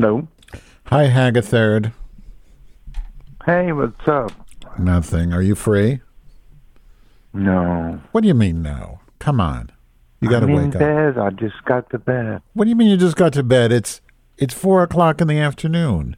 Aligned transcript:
Hello. 0.00 0.28
Hi, 0.84 1.08
Hagathird. 1.08 1.92
Hey, 3.44 3.72
what's 3.72 4.06
up? 4.06 4.30
Nothing. 4.78 5.32
Are 5.32 5.42
you 5.42 5.56
free? 5.56 6.02
No. 7.32 8.00
What 8.12 8.20
do 8.20 8.28
you 8.28 8.34
mean, 8.34 8.62
no? 8.62 9.00
Come 9.18 9.40
on. 9.40 9.72
You 10.20 10.30
got 10.30 10.38
to 10.40 10.46
I'm 10.46 10.52
wake 10.52 10.64
in 10.66 10.72
up. 10.74 10.78
bed. 10.78 11.18
I 11.18 11.30
just 11.30 11.64
got 11.64 11.90
to 11.90 11.98
bed. 11.98 12.42
What 12.52 12.66
do 12.66 12.70
you 12.70 12.76
mean 12.76 12.86
you 12.86 12.96
just 12.96 13.16
got 13.16 13.32
to 13.32 13.42
bed? 13.42 13.72
It's 13.72 14.00
it's 14.36 14.54
four 14.54 14.84
o'clock 14.84 15.20
in 15.20 15.26
the 15.26 15.40
afternoon. 15.40 16.16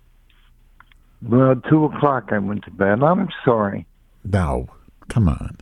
Well, 1.22 1.56
two 1.70 1.86
o'clock 1.86 2.28
I 2.32 2.38
went 2.38 2.64
to 2.64 2.70
bed. 2.70 3.02
I'm 3.02 3.30
sorry. 3.46 3.86
No, 4.24 4.68
come 5.08 5.26
on. 5.26 5.56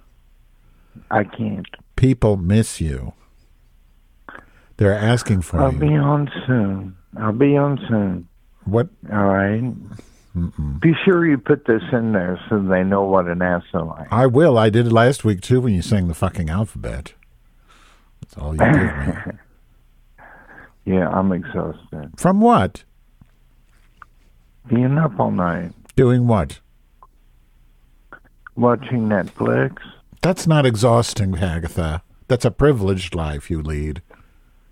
I 1.12 1.22
can't. 1.22 1.68
People 1.94 2.36
miss 2.36 2.80
you. 2.80 3.12
They're 4.76 4.92
asking 4.92 5.42
for 5.42 5.60
I'll 5.60 5.72
you. 5.72 5.78
be 5.78 5.94
on 5.94 6.28
soon. 6.48 6.96
I'll 7.18 7.32
be 7.32 7.56
on 7.56 7.78
soon. 7.88 8.28
what? 8.64 8.88
All 9.12 9.26
right. 9.26 9.72
Be 10.80 10.92
sure 11.04 11.26
you 11.26 11.36
put 11.38 11.64
this 11.66 11.82
in 11.92 12.12
there 12.12 12.38
so 12.48 12.62
they 12.62 12.84
know 12.84 13.02
what 13.02 13.26
an 13.26 13.42
asshole 13.42 13.90
I 13.90 14.02
am. 14.02 14.08
I 14.12 14.26
will. 14.26 14.56
I 14.56 14.70
did 14.70 14.86
it 14.86 14.92
last 14.92 15.24
week 15.24 15.40
too 15.40 15.60
when 15.60 15.74
you 15.74 15.82
sang 15.82 16.06
the 16.06 16.14
fucking 16.14 16.48
alphabet. 16.48 17.14
That's 18.20 18.36
all 18.36 18.52
you 18.54 18.58
give 18.58 19.06
me. 19.06 19.14
Yeah, 20.84 21.06
I'm 21.10 21.32
exhausted. 21.32 22.12
From 22.16 22.40
what? 22.40 22.84
Being 24.68 24.96
up 24.96 25.20
all 25.20 25.30
night, 25.30 25.72
Doing 25.96 26.26
what? 26.26 26.60
watching 28.56 29.06
Netflix. 29.08 29.76
That's 30.22 30.46
not 30.46 30.64
exhausting, 30.64 31.36
Agatha. 31.36 32.02
That's 32.28 32.44
a 32.46 32.50
privileged 32.50 33.14
life 33.14 33.50
you 33.50 33.60
lead. 33.62 34.00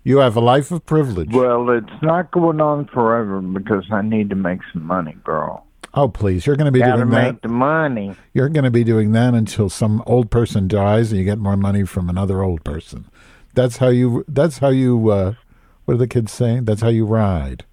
You 0.07 0.19
have 0.19 0.37
a 0.37 0.39
life 0.39 0.71
of 0.71 0.85
privilege. 0.85 1.33
Well, 1.33 1.69
it's 1.69 2.01
not 2.01 2.31
going 2.31 2.61
on 2.61 2.85
forever 2.87 3.41
because 3.41 3.83
I 3.91 4.01
need 4.01 4.29
to 4.29 4.37
make 4.37 4.61
some 4.71 4.83
money, 4.85 5.17
girl. 5.25 5.65
oh, 5.93 6.07
please. 6.07 6.45
You're 6.47 6.55
going 6.55 6.67
to 6.67 6.71
be 6.71 6.79
Gotta 6.79 6.99
doing 6.99 7.09
make 7.09 7.33
that. 7.33 7.41
the 7.41 7.49
money. 7.49 8.15
You're 8.33 8.47
going 8.47 8.63
to 8.63 8.71
be 8.71 8.85
doing 8.85 9.11
that 9.11 9.33
until 9.33 9.67
some 9.67 10.01
old 10.05 10.31
person 10.31 10.69
dies 10.69 11.11
and 11.11 11.19
you 11.19 11.25
get 11.25 11.39
more 11.39 11.57
money 11.57 11.83
from 11.83 12.09
another 12.09 12.41
old 12.41 12.63
person. 12.63 13.09
That's 13.53 13.77
how 13.77 13.89
you 13.89 14.23
that's 14.29 14.59
how 14.59 14.69
you 14.69 15.09
uh 15.09 15.33
what 15.83 15.95
do 15.95 15.97
the 15.97 16.07
kids 16.07 16.31
say? 16.31 16.61
That's 16.61 16.81
how 16.81 16.89
you 16.89 17.05
ride. 17.05 17.65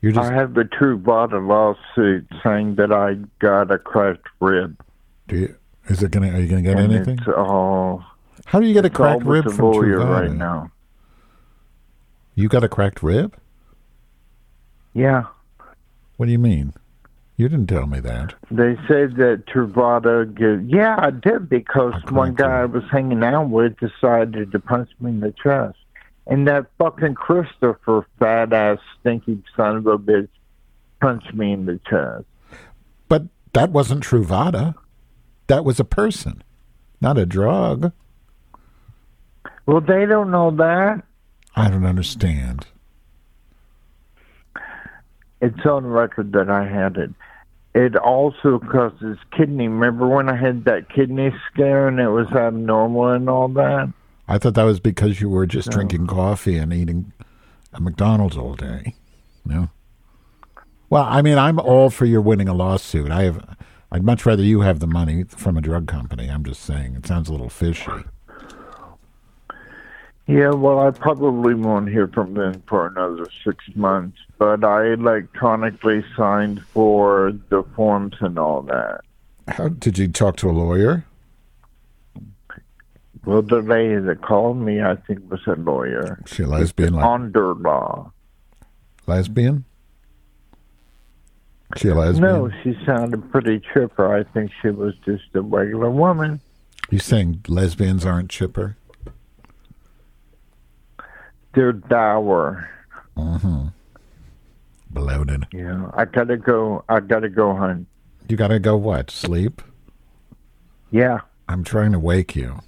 You're 0.00 0.10
just 0.10 0.32
I 0.32 0.34
have 0.34 0.54
the 0.54 0.64
Truvada 0.64 1.46
lawsuit 1.46 2.26
saying 2.42 2.74
that 2.76 2.90
I 2.90 3.14
got 3.38 3.70
a 3.70 3.78
cracked 3.78 4.26
rib. 4.40 4.82
do 5.28 5.36
you, 5.36 5.56
is 5.88 6.02
it 6.02 6.10
going 6.10 6.28
to 6.28 6.36
are 6.36 6.40
you 6.40 6.48
going 6.48 6.64
to 6.64 6.68
get 6.68 6.78
and 6.80 6.92
anything? 6.92 7.18
It's 7.18 7.28
all, 7.28 8.04
How 8.46 8.58
do 8.58 8.66
you 8.66 8.74
get 8.74 8.84
a 8.84 8.90
cracked 8.90 9.22
rib 9.22 9.44
from 9.44 9.54
Truvada? 9.56 10.08
right 10.08 10.32
now. 10.32 10.70
You 12.34 12.48
got 12.48 12.64
a 12.64 12.68
cracked 12.68 13.02
rib? 13.02 13.36
Yeah. 14.94 15.24
What 16.16 16.26
do 16.26 16.32
you 16.32 16.38
mean? 16.38 16.74
You 17.36 17.48
didn't 17.48 17.66
tell 17.66 17.86
me 17.86 18.00
that. 18.00 18.34
They 18.50 18.76
said 18.86 19.16
that 19.16 19.44
Truvada 19.46 20.64
yeah, 20.68 20.96
I 20.98 21.10
did 21.10 21.48
because 21.48 21.94
A 22.06 22.12
one 22.12 22.34
guy 22.34 22.60
I 22.60 22.64
was 22.66 22.84
hanging 22.90 23.24
out 23.24 23.48
with 23.48 23.76
decided 23.78 24.52
to 24.52 24.60
punch 24.60 24.90
me 25.00 25.10
in 25.10 25.20
the 25.20 25.34
chest. 25.42 25.78
And 26.26 26.46
that 26.46 26.66
fucking 26.78 27.14
Christopher 27.14 28.06
fat 28.18 28.52
ass 28.52 28.78
stinky 29.00 29.42
son 29.56 29.78
of 29.78 29.86
a 29.86 29.98
bitch 29.98 30.28
punched 31.00 31.34
me 31.34 31.52
in 31.52 31.66
the 31.66 31.80
chest. 31.88 32.24
But 33.08 33.24
that 33.54 33.70
wasn't 33.70 34.04
Truvada. 34.04 34.74
That 35.48 35.64
was 35.64 35.80
a 35.80 35.84
person, 35.84 36.44
not 37.00 37.18
a 37.18 37.26
drug. 37.26 37.92
Well 39.66 39.80
they 39.80 40.06
don't 40.06 40.30
know 40.30 40.50
that. 40.52 41.02
I 41.54 41.68
don't 41.68 41.84
understand. 41.84 42.66
It's 45.40 45.66
on 45.66 45.86
record 45.86 46.32
that 46.32 46.48
I 46.48 46.66
had 46.66 46.96
it. 46.96 47.10
It 47.74 47.96
also 47.96 48.58
causes 48.58 49.18
kidney. 49.36 49.66
Remember 49.66 50.06
when 50.06 50.28
I 50.28 50.36
had 50.36 50.64
that 50.66 50.88
kidney 50.88 51.32
scare 51.50 51.88
and 51.88 51.98
it 51.98 52.08
was 52.08 52.28
abnormal 52.32 53.08
and 53.08 53.28
all 53.28 53.48
that? 53.48 53.92
I 54.28 54.38
thought 54.38 54.54
that 54.54 54.64
was 54.64 54.78
because 54.78 55.20
you 55.20 55.28
were 55.28 55.46
just 55.46 55.70
drinking 55.70 56.06
coffee 56.06 56.56
and 56.58 56.72
eating 56.72 57.12
a 57.72 57.80
McDonald's 57.80 58.36
all 58.36 58.54
day. 58.54 58.94
No. 59.44 59.70
Well, 60.90 61.04
I 61.04 61.22
mean, 61.22 61.38
I'm 61.38 61.58
all 61.58 61.90
for 61.90 62.04
your 62.04 62.20
winning 62.20 62.48
a 62.48 62.54
lawsuit. 62.54 63.10
I 63.10 63.24
have. 63.24 63.56
I'd 63.90 64.04
much 64.04 64.24
rather 64.24 64.42
you 64.42 64.60
have 64.60 64.78
the 64.78 64.86
money 64.86 65.24
from 65.24 65.56
a 65.56 65.60
drug 65.60 65.86
company. 65.86 66.28
I'm 66.28 66.44
just 66.44 66.62
saying. 66.62 66.94
It 66.94 67.06
sounds 67.06 67.28
a 67.28 67.32
little 67.32 67.48
fishy. 67.48 67.90
Yeah, 70.32 70.52
well, 70.52 70.78
I 70.78 70.90
probably 70.92 71.52
won't 71.54 71.90
hear 71.90 72.08
from 72.08 72.32
them 72.32 72.62
for 72.66 72.86
another 72.86 73.26
six 73.44 73.64
months, 73.74 74.16
but 74.38 74.64
I 74.64 74.92
electronically 74.92 76.02
signed 76.16 76.62
for 76.72 77.32
the 77.50 77.62
forms 77.76 78.14
and 78.20 78.38
all 78.38 78.62
that. 78.62 79.02
How 79.48 79.68
did 79.68 79.98
you 79.98 80.08
talk 80.08 80.36
to 80.38 80.48
a 80.48 80.52
lawyer? 80.52 81.04
Well, 83.26 83.42
the 83.42 83.60
lady 83.60 83.96
that 84.00 84.22
called 84.22 84.56
me, 84.56 84.80
I 84.82 84.96
think, 84.96 85.30
was 85.30 85.40
a 85.46 85.54
lawyer. 85.54 86.22
She 86.26 86.44
a 86.44 86.46
lesbian, 86.46 86.94
like 86.94 87.04
Under 87.04 87.54
law. 87.54 88.12
lesbian? 89.06 89.64
She 91.76 91.88
a 91.88 91.94
lesbian? 91.94 92.22
No, 92.22 92.50
she 92.62 92.74
sounded 92.86 93.30
pretty 93.30 93.60
chipper. 93.74 94.14
I 94.14 94.24
think 94.24 94.50
she 94.62 94.70
was 94.70 94.94
just 95.04 95.24
a 95.34 95.42
regular 95.42 95.90
woman. 95.90 96.40
You 96.90 96.98
saying 96.98 97.44
lesbians 97.48 98.06
aren't 98.06 98.30
chipper? 98.30 98.76
They're 101.54 101.72
dour. 101.72 102.68
Mm-hmm. 103.16 103.68
Bloated. 104.90 105.46
Yeah, 105.52 105.90
I 105.94 106.04
gotta 106.04 106.36
go. 106.36 106.84
I 106.88 107.00
gotta 107.00 107.28
go, 107.28 107.54
hun. 107.54 107.86
You 108.28 108.36
gotta 108.36 108.58
go 108.58 108.76
what? 108.76 109.10
Sleep? 109.10 109.62
Yeah. 110.90 111.20
I'm 111.48 111.64
trying 111.64 111.92
to 111.92 111.98
wake 111.98 112.36
you. 112.36 112.60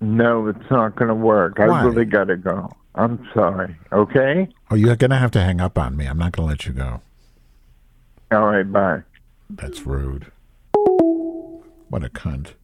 No, 0.00 0.48
it's 0.48 0.70
not 0.70 0.96
gonna 0.96 1.14
work. 1.14 1.58
Why? 1.58 1.66
I 1.66 1.84
really 1.84 2.04
gotta 2.04 2.36
go. 2.36 2.70
I'm 2.94 3.26
sorry. 3.34 3.76
Okay. 3.92 4.48
Oh, 4.70 4.74
you're 4.74 4.96
gonna 4.96 5.18
have 5.18 5.30
to 5.32 5.40
hang 5.40 5.60
up 5.60 5.78
on 5.78 5.96
me. 5.96 6.06
I'm 6.06 6.18
not 6.18 6.32
gonna 6.32 6.48
let 6.48 6.66
you 6.66 6.72
go. 6.72 7.00
All 8.32 8.46
right. 8.46 8.70
Bye. 8.70 9.02
That's 9.50 9.86
rude. 9.86 10.30
What 11.88 12.04
a 12.04 12.08
cunt. 12.08 12.54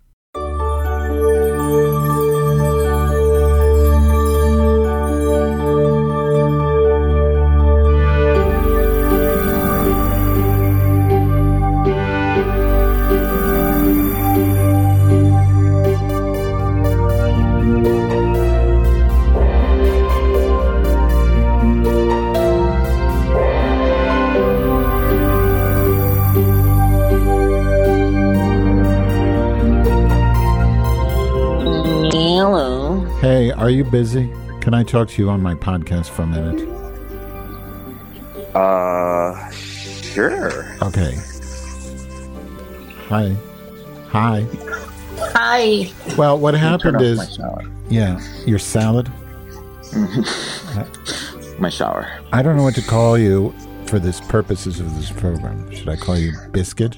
Are 33.62 33.70
you 33.70 33.84
busy? 33.84 34.28
Can 34.60 34.74
I 34.74 34.82
talk 34.82 35.08
to 35.10 35.22
you 35.22 35.30
on 35.30 35.40
my 35.40 35.54
podcast 35.54 36.08
for 36.10 36.22
a 36.22 36.26
minute? 36.26 36.68
Uh, 38.56 39.50
sure. 39.52 40.76
Okay. 40.82 41.14
Hi. 43.06 43.36
Hi. 44.08 44.46
Hi. 45.16 45.92
Well, 46.18 46.38
what 46.38 46.52
Turn 46.52 46.60
happened 46.60 46.96
off 46.96 47.02
is, 47.02 47.18
my 47.18 47.26
shower. 47.26 47.62
yeah, 47.88 48.20
your 48.46 48.58
salad. 48.58 49.10
My 51.58 51.68
shower. 51.68 52.10
I 52.32 52.42
don't 52.42 52.56
know 52.56 52.62
what 52.62 52.74
to 52.76 52.82
call 52.82 53.16
you 53.18 53.54
for 53.86 53.98
this 54.00 54.20
purposes 54.22 54.80
of 54.80 54.96
this 54.96 55.10
program. 55.12 55.70
Should 55.70 55.88
I 55.88 55.96
call 55.96 56.18
you 56.18 56.32
Biscuit? 56.50 56.96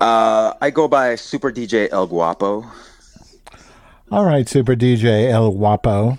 Uh, 0.00 0.52
I 0.60 0.70
go 0.70 0.88
by 0.88 1.14
Super 1.14 1.50
DJ 1.52 1.88
El 1.92 2.08
Guapo. 2.08 2.66
All 4.10 4.24
right, 4.24 4.48
Super 4.48 4.76
DJ 4.76 5.30
El 5.30 5.52
Wapo. 5.52 6.18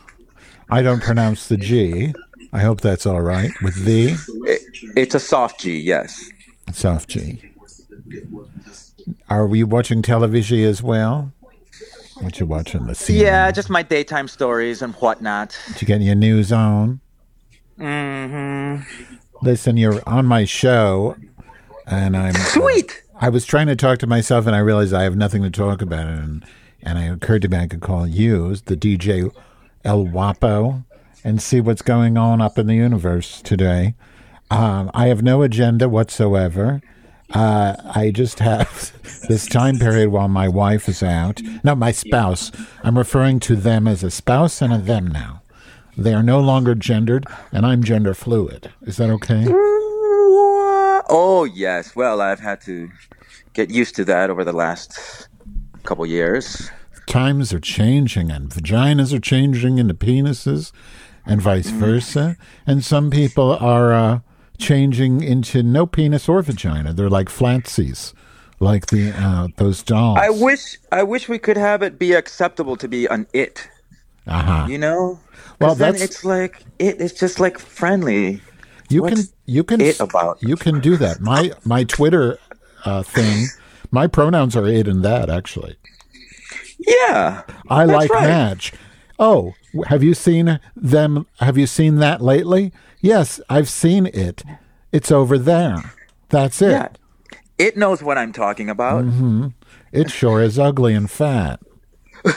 I 0.69 0.81
don't 0.81 1.01
pronounce 1.01 1.47
the 1.47 1.55
G. 1.55 2.13
I 2.51 2.59
hope 2.59 2.81
that's 2.81 3.05
all 3.05 3.21
right 3.21 3.51
with 3.61 3.85
the 3.85 4.17
It, 4.45 4.61
it's 4.97 5.15
a 5.15 5.19
soft 5.19 5.61
G, 5.61 5.77
yes. 5.77 6.29
soft 6.73 7.09
G. 7.09 7.41
Are 9.29 9.47
we 9.47 9.63
watching 9.63 10.01
television 10.01 10.59
as 10.59 10.83
well? 10.83 11.31
What 12.19 12.39
you 12.39 12.45
watching? 12.45 12.87
The 12.87 12.93
CNN? 12.93 13.21
Yeah, 13.21 13.51
just 13.51 13.69
my 13.69 13.83
daytime 13.83 14.27
stories 14.27 14.81
and 14.81 14.93
whatnot. 14.95 15.57
Did 15.67 15.81
you 15.81 15.87
get 15.87 16.01
your 16.01 16.15
news 16.15 16.51
on? 16.51 16.99
Mm-hmm. 17.79 18.83
Listen, 19.43 19.77
you're 19.77 20.01
on 20.07 20.25
my 20.25 20.43
show, 20.45 21.15
and 21.85 22.17
I'm 22.17 22.33
Sweet. 22.33 23.03
I 23.19 23.29
was 23.29 23.45
trying 23.45 23.67
to 23.67 23.75
talk 23.75 23.99
to 23.99 24.07
myself, 24.07 24.45
and 24.45 24.55
I 24.55 24.59
realized 24.59 24.93
I 24.93 25.03
have 25.03 25.15
nothing 25.15 25.43
to 25.43 25.49
talk 25.49 25.81
about, 25.81 26.07
and 26.07 26.43
and 26.83 26.97
it 26.97 27.11
occurred 27.11 27.41
to 27.43 27.49
me 27.49 27.57
I 27.57 27.67
could 27.67 27.81
call 27.81 28.07
you 28.07 28.55
the 28.55 28.77
DJ 28.77 29.33
El 29.83 30.05
Wapo, 30.05 30.83
and 31.23 31.41
see 31.41 31.59
what's 31.61 31.81
going 31.81 32.17
on 32.17 32.41
up 32.41 32.57
in 32.57 32.67
the 32.67 32.75
universe 32.75 33.41
today. 33.41 33.95
Um, 34.49 34.89
I 34.93 35.07
have 35.07 35.23
no 35.23 35.41
agenda 35.41 35.89
whatsoever. 35.89 36.81
Uh, 37.33 37.75
I 37.93 38.11
just 38.11 38.39
have 38.39 38.93
this 39.27 39.45
time 39.45 39.77
period 39.77 40.09
while 40.09 40.29
my 40.29 40.47
wife 40.47 40.87
is 40.87 41.03
out. 41.03 41.41
No, 41.63 41.75
my 41.75 41.91
spouse. 41.91 42.51
I'm 42.83 42.97
referring 42.97 43.39
to 43.41 43.55
them 43.55 43.87
as 43.87 44.03
a 44.03 44.11
spouse 44.11 44.61
and 44.61 44.71
a 44.73 44.77
them 44.77 45.07
now. 45.07 45.41
They 45.97 46.13
are 46.13 46.23
no 46.23 46.39
longer 46.39 46.75
gendered, 46.75 47.25
and 47.51 47.65
I'm 47.65 47.83
gender 47.83 48.13
fluid. 48.13 48.71
Is 48.83 48.97
that 48.97 49.09
okay? 49.09 49.45
Oh 51.09 51.49
yes. 51.51 51.95
Well, 51.95 52.21
I've 52.21 52.39
had 52.39 52.61
to 52.61 52.89
get 53.53 53.69
used 53.69 53.95
to 53.95 54.05
that 54.05 54.29
over 54.29 54.43
the 54.43 54.53
last 54.53 55.26
couple 55.87 56.05
years. 56.05 56.69
Times 57.07 57.53
are 57.53 57.59
changing, 57.59 58.29
and 58.31 58.49
vaginas 58.49 59.13
are 59.13 59.19
changing 59.19 59.77
into 59.77 59.93
penises, 59.93 60.71
and 61.25 61.41
vice 61.41 61.69
versa. 61.69 62.35
And 62.65 62.83
some 62.83 63.09
people 63.09 63.53
are 63.59 63.93
uh, 63.93 64.19
changing 64.57 65.23
into 65.23 65.63
no 65.63 65.85
penis 65.85 66.27
or 66.27 66.41
vagina. 66.41 66.91
They're 66.93 67.09
like 67.09 67.29
flatsies, 67.29 68.13
like 68.59 68.87
the 68.87 69.13
uh, 69.15 69.47
those 69.55 69.81
dolls. 69.83 70.19
I 70.21 70.29
wish 70.29 70.77
I 70.91 71.03
wish 71.03 71.29
we 71.29 71.39
could 71.39 71.57
have 71.57 71.81
it 71.81 71.97
be 71.97 72.11
acceptable 72.13 72.75
to 72.75 72.87
be 72.89 73.05
an 73.05 73.25
it. 73.33 73.69
Uh 74.27 74.41
huh. 74.43 74.67
You 74.69 74.77
know, 74.77 75.19
Well, 75.61 75.75
then 75.75 75.93
that's- 75.93 76.01
it's 76.01 76.25
like 76.25 76.63
it. 76.79 76.99
It's 76.99 77.17
just 77.17 77.39
like 77.39 77.57
friendly. 77.57 78.41
You 78.89 79.01
What's 79.03 79.15
can 79.27 79.33
you 79.45 79.63
can 79.63 79.79
it 79.81 79.99
about? 80.01 80.39
you 80.41 80.57
can 80.57 80.81
do 80.81 80.97
that. 80.97 81.21
My 81.21 81.51
my 81.63 81.85
Twitter 81.85 82.37
uh, 82.83 83.03
thing. 83.03 83.47
My 83.91 84.07
pronouns 84.07 84.55
are 84.55 84.67
it 84.67 84.87
and 84.87 85.03
that 85.03 85.29
actually. 85.29 85.75
Yeah. 86.79 87.43
I 87.69 87.85
like 87.85 88.09
right. 88.09 88.23
Madge. 88.27 88.73
Oh, 89.19 89.53
have 89.87 90.03
you 90.03 90.13
seen 90.13 90.59
them? 90.75 91.25
Have 91.39 91.57
you 91.57 91.65
seen 91.67 91.95
that 91.97 92.21
lately? 92.21 92.71
Yes, 93.01 93.41
I've 93.49 93.69
seen 93.69 94.05
it. 94.07 94.43
It's 94.91 95.11
over 95.11 95.37
there. 95.37 95.93
That's 96.29 96.61
it. 96.61 96.71
Yeah. 96.71 96.87
It 97.57 97.77
knows 97.77 98.03
what 98.03 98.17
I'm 98.17 98.31
talking 98.31 98.69
about. 98.69 99.03
Mm-hmm. 99.03 99.47
It 99.91 100.11
sure 100.11 100.41
is 100.41 100.59
ugly 100.59 100.93
and 100.93 101.09
fat. 101.09 101.59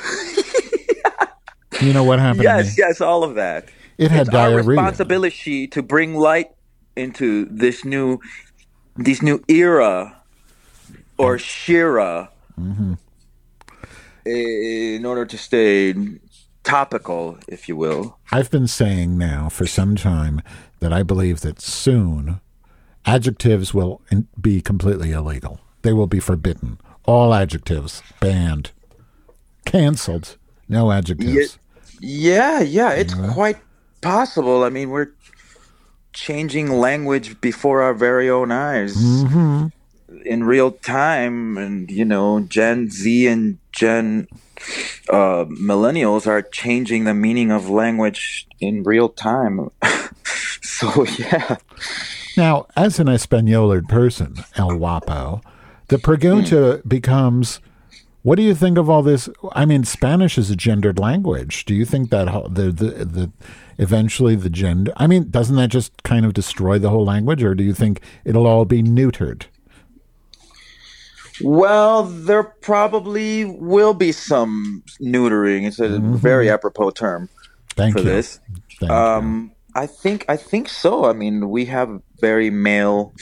You 1.80 1.92
know 1.94 2.04
what 2.04 2.18
happened 2.18 2.42
Yes, 2.42 2.76
yes, 2.76 3.00
all 3.00 3.24
of 3.24 3.36
that. 3.36 3.70
It 3.96 4.10
had 4.10 4.26
it's 4.26 4.34
our 4.34 4.50
diarrhea. 4.50 4.64
responsibility 4.64 5.66
to 5.68 5.82
bring 5.82 6.14
light 6.14 6.50
into 6.96 7.46
this 7.46 7.84
new, 7.84 8.18
this 8.96 9.22
new 9.22 9.42
era, 9.48 10.19
or 11.20 11.38
shira, 11.38 12.30
Mm-hmm. 12.58 12.94
in 14.26 15.06
order 15.06 15.24
to 15.24 15.38
stay 15.38 15.94
topical, 16.62 17.38
if 17.48 17.68
you 17.68 17.76
will. 17.76 18.18
I've 18.32 18.50
been 18.50 18.66
saying 18.66 19.16
now 19.16 19.48
for 19.48 19.66
some 19.66 19.96
time 19.96 20.42
that 20.80 20.92
I 20.92 21.02
believe 21.02 21.40
that 21.40 21.60
soon 21.60 22.40
adjectives 23.06 23.72
will 23.72 24.02
be 24.40 24.60
completely 24.60 25.12
illegal. 25.12 25.60
They 25.82 25.92
will 25.94 26.06
be 26.06 26.20
forbidden. 26.20 26.78
All 27.04 27.32
adjectives 27.32 28.02
banned, 28.20 28.72
canceled. 29.64 30.36
No 30.68 30.92
adjectives. 30.92 31.58
Yeah, 32.00 32.60
yeah, 32.60 32.90
it's 32.92 33.14
quite 33.14 33.56
possible. 34.02 34.64
I 34.64 34.68
mean, 34.68 34.90
we're 34.90 35.12
changing 36.12 36.68
language 36.70 37.40
before 37.40 37.80
our 37.82 37.94
very 37.94 38.28
own 38.28 38.50
eyes 38.52 38.96
Mm-hmm. 38.96 39.68
In 40.24 40.44
real 40.44 40.72
time, 40.72 41.56
and 41.56 41.90
you 41.90 42.04
know, 42.04 42.40
Gen 42.40 42.90
Z 42.90 43.26
and 43.26 43.58
Gen 43.72 44.28
uh, 45.08 45.44
millennials 45.46 46.26
are 46.26 46.42
changing 46.42 47.04
the 47.04 47.14
meaning 47.14 47.50
of 47.50 47.68
language 47.68 48.46
in 48.60 48.82
real 48.82 49.08
time. 49.08 49.70
so 50.62 51.06
yeah, 51.18 51.56
Now, 52.36 52.66
as 52.76 52.98
an 52.98 53.06
Espanolard 53.06 53.88
person, 53.88 54.36
El 54.56 54.76
Guapo, 54.76 55.40
the 55.88 55.96
pregunta 55.96 56.86
becomes 56.86 57.60
what 58.22 58.36
do 58.36 58.42
you 58.42 58.54
think 58.54 58.76
of 58.76 58.90
all 58.90 59.02
this? 59.02 59.30
I 59.52 59.64
mean, 59.64 59.84
Spanish 59.84 60.36
is 60.36 60.50
a 60.50 60.56
gendered 60.56 60.98
language. 60.98 61.64
Do 61.64 61.74
you 61.74 61.86
think 61.86 62.10
that 62.10 62.26
the, 62.50 62.70
the, 62.70 63.04
the 63.04 63.32
eventually 63.78 64.36
the 64.36 64.50
gender, 64.50 64.92
I 64.96 65.06
mean, 65.06 65.30
doesn't 65.30 65.56
that 65.56 65.70
just 65.70 66.02
kind 66.02 66.26
of 66.26 66.34
destroy 66.34 66.78
the 66.78 66.90
whole 66.90 67.04
language, 67.04 67.42
or 67.42 67.54
do 67.54 67.64
you 67.64 67.72
think 67.72 68.02
it'll 68.24 68.46
all 68.46 68.66
be 68.66 68.82
neutered? 68.82 69.44
Well, 71.42 72.04
there 72.04 72.42
probably 72.42 73.44
will 73.44 73.94
be 73.94 74.12
some 74.12 74.82
neutering. 75.00 75.66
It's 75.66 75.78
a 75.80 75.98
very 75.98 76.50
apropos 76.50 76.90
term. 76.90 77.28
Thank 77.76 77.94
for 77.94 78.00
you. 78.00 78.04
this. 78.04 78.40
Thank 78.78 78.90
you. 78.90 78.96
Um, 78.96 79.52
I 79.74 79.86
think 79.86 80.24
I 80.28 80.36
think 80.36 80.68
so. 80.68 81.04
I 81.04 81.12
mean, 81.12 81.48
we 81.50 81.66
have 81.66 82.02
very 82.20 82.50
male, 82.50 83.12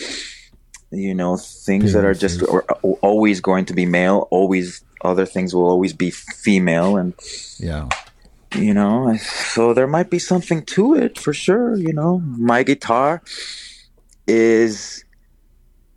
you 0.91 1.15
know, 1.15 1.37
things 1.37 1.93
that 1.93 2.05
are 2.05 2.15
just 2.15 2.41
Penises. 2.41 2.53
or, 2.53 2.65
or 2.83 2.99
always 3.03 3.41
going 3.41 3.67
to 3.67 3.75
be 3.75 3.85
male. 3.87 4.27
Always 4.31 4.83
other 5.03 5.27
things 5.27 5.55
will 5.55 5.69
always 5.69 5.93
be 5.93 6.11
female, 6.11 6.97
and 6.97 7.15
Yeah. 7.59 7.89
you 8.55 8.73
know, 8.75 9.15
so 9.19 9.75
there 9.75 9.87
might 9.87 10.11
be 10.11 10.19
something 10.19 10.65
to 10.75 10.95
it 10.95 11.19
for 11.19 11.33
sure. 11.35 11.77
You 11.77 11.93
know, 11.93 12.19
my 12.21 12.63
guitar 12.63 13.23
is 14.27 15.05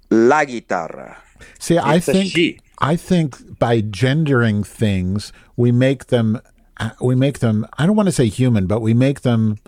la 0.10 0.44
guitarra. 0.46 1.18
See, 1.62 1.78
I 1.78 1.98
It's 1.98 2.08
a 2.08 2.14
think 2.14 2.32
she. 2.32 2.60
I 2.80 2.96
think 2.96 3.60
by 3.60 3.82
gendering 3.82 4.64
things, 4.64 5.32
we 5.56 5.72
make 5.72 6.08
them 6.08 6.42
uh, 6.78 6.90
we 7.00 7.14
make 7.14 7.38
them 7.38 7.68
I 7.78 7.86
don't 7.86 7.96
want 7.96 8.08
to 8.08 8.12
say 8.12 8.26
human, 8.26 8.66
but 8.66 8.82
we 8.82 8.96
make 8.96 9.22
them 9.22 9.60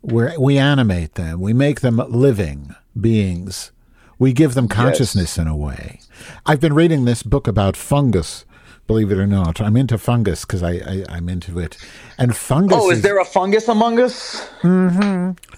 we 0.00 0.34
we 0.38 0.56
animate 0.58 1.14
them. 1.16 1.40
We 1.40 1.52
make 1.52 1.82
them 1.82 1.98
living 2.08 2.74
beings. 2.98 3.72
We 4.18 4.32
give 4.32 4.54
them 4.54 4.68
consciousness 4.68 5.36
in 5.36 5.46
a 5.46 5.54
way. 5.54 6.00
I've 6.46 6.60
been 6.60 6.74
reading 6.74 7.04
this 7.04 7.22
book 7.22 7.46
about 7.46 7.76
fungus. 7.76 8.46
Believe 8.86 9.12
it 9.12 9.18
or 9.18 9.26
not, 9.26 9.60
I'm 9.60 9.76
into 9.76 9.98
fungus 9.98 10.46
because 10.46 10.62
I, 10.62 10.76
I 10.76 11.04
I'm 11.10 11.28
into 11.28 11.58
it. 11.58 11.76
And 12.16 12.34
fungus. 12.34 12.78
Oh, 12.80 12.90
is 12.90 13.02
there 13.02 13.18
a 13.18 13.24
fungus 13.26 13.68
among 13.68 14.00
us? 14.00 14.48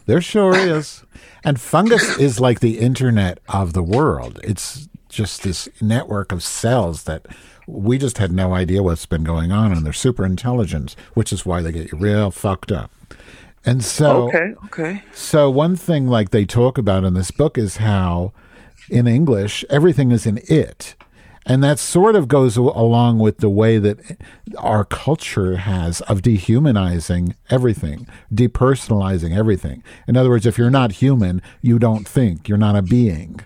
There 0.07 0.21
sure 0.21 0.57
is. 0.57 1.05
And 1.45 1.61
fungus 1.61 2.19
is 2.19 2.41
like 2.41 2.59
the 2.59 2.81
internet 2.81 3.39
of 3.49 3.73
the 3.73 3.85
world. 3.85 4.41
It's 4.43 4.89
just 5.11 5.43
this 5.43 5.69
network 5.81 6.33
of 6.33 6.43
cells 6.43 7.05
that 7.05 7.27
we 7.67 7.99
just 7.99 8.19
had 8.19 8.33
no 8.33 8.53
idea 8.55 8.83
what's 8.83 9.07
been 9.07 9.25
going 9.25 9.53
on, 9.53 9.73
and 9.73 9.85
they're 9.85 9.93
super 9.93 10.25
intelligent, 10.25 10.97
which 11.15 11.33
is 11.33 11.47
why 11.47 11.63
they 11.63 11.73
get 11.73 11.93
you 11.93 11.99
real 11.99 12.31
fucked 12.31 12.73
up. 12.73 12.91
And 13.65 13.85
so, 13.85 14.29
Okay, 14.29 14.55
okay. 14.67 15.03
so 15.13 15.51
one 15.51 15.77
thing 15.77 16.07
like 16.07 16.31
they 16.31 16.45
talk 16.47 16.79
about 16.79 17.05
in 17.05 17.15
this 17.15 17.31
book 17.31 17.59
is 17.59 17.77
how 17.77 18.33
in 18.89 19.07
English 19.07 19.65
everything 19.69 20.11
is 20.11 20.27
in 20.27 20.41
it. 20.49 20.95
And 21.47 21.63
that 21.65 21.79
sort 21.79 22.17
of 22.17 22.29
goes 22.29 22.57
along 22.57 23.19
with 23.19 23.39
the 23.39 23.49
way 23.49 23.79
that 23.79 23.99
our 24.59 24.85
culture 24.85 25.57
has 25.57 26.01
of 26.03 26.23
dehumanizing 26.23 27.35
everything, 27.49 28.07
depersonalizing 28.33 29.37
everything. 29.37 29.83
In 30.07 30.17
other 30.17 30.29
words, 30.29 30.45
if 30.47 30.59
you're 30.59 30.71
not 30.71 30.93
human, 30.93 31.41
you 31.63 31.79
don't 31.79 32.07
think, 32.07 32.49
you're 32.49 32.59
not 32.59 32.77
a 32.77 32.83
being. 32.83 33.41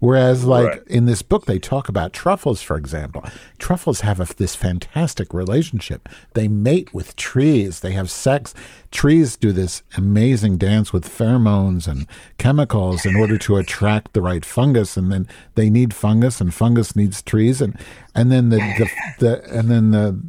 Whereas, 0.00 0.44
like 0.44 0.68
Right. 0.68 0.86
in 0.86 1.06
this 1.06 1.22
book, 1.22 1.46
they 1.46 1.58
talk 1.58 1.88
about 1.88 2.12
truffles, 2.12 2.62
for 2.62 2.76
example. 2.76 3.24
Truffles 3.58 4.02
have 4.02 4.20
a, 4.20 4.26
this 4.36 4.54
fantastic 4.54 5.34
relationship. 5.34 6.08
They 6.34 6.46
mate 6.46 6.94
with 6.94 7.16
trees, 7.16 7.80
they 7.80 7.92
have 7.92 8.08
sex. 8.10 8.54
Trees 8.92 9.36
do 9.36 9.50
this 9.50 9.82
amazing 9.96 10.56
dance 10.56 10.92
with 10.92 11.04
pheromones 11.04 11.88
and 11.88 12.06
chemicals 12.38 13.04
in 13.04 13.16
order 13.16 13.36
to 13.38 13.56
attract 13.56 14.12
the 14.12 14.22
right 14.22 14.44
fungus, 14.44 14.96
and 14.96 15.10
then 15.10 15.26
they 15.56 15.68
need 15.68 15.92
fungus, 15.92 16.40
and 16.40 16.54
fungus 16.54 16.94
needs 16.94 17.20
trees, 17.20 17.60
and 17.60 17.76
and 18.14 18.30
then 18.30 18.50
the, 18.50 18.58
the, 18.58 18.90
the 19.18 19.58
and 19.58 19.68
then 19.70 19.90
the 19.90 20.20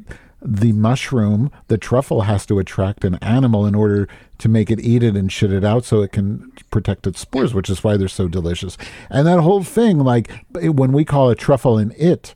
the 0.42 0.72
mushroom, 0.72 1.52
the 1.68 1.78
truffle 1.78 2.22
has 2.22 2.46
to 2.46 2.60
attract 2.60 3.04
an 3.04 3.16
animal 3.16 3.66
in 3.66 3.76
order 3.76 4.08
to 4.38 4.50
make 4.50 4.72
it 4.72 4.80
eat 4.80 5.04
it 5.04 5.16
and 5.16 5.32
shit 5.32 5.52
it 5.52 5.64
out 5.64 5.84
so 5.86 6.02
it 6.02 6.12
can 6.12 6.52
protect 6.72 7.06
its 7.06 7.20
spores, 7.20 7.54
which 7.54 7.70
is 7.70 7.84
why 7.84 7.98
they're 7.98 8.08
so 8.08 8.28
delicious. 8.28 8.78
And 9.10 9.28
that 9.28 9.42
whole 9.42 9.64
thing, 9.64 10.00
like 10.00 10.32
when 10.54 10.92
we 10.94 11.04
call 11.04 11.30
a 11.30 11.36
truffle 11.36 11.78
an 11.78 11.94
it, 11.98 12.36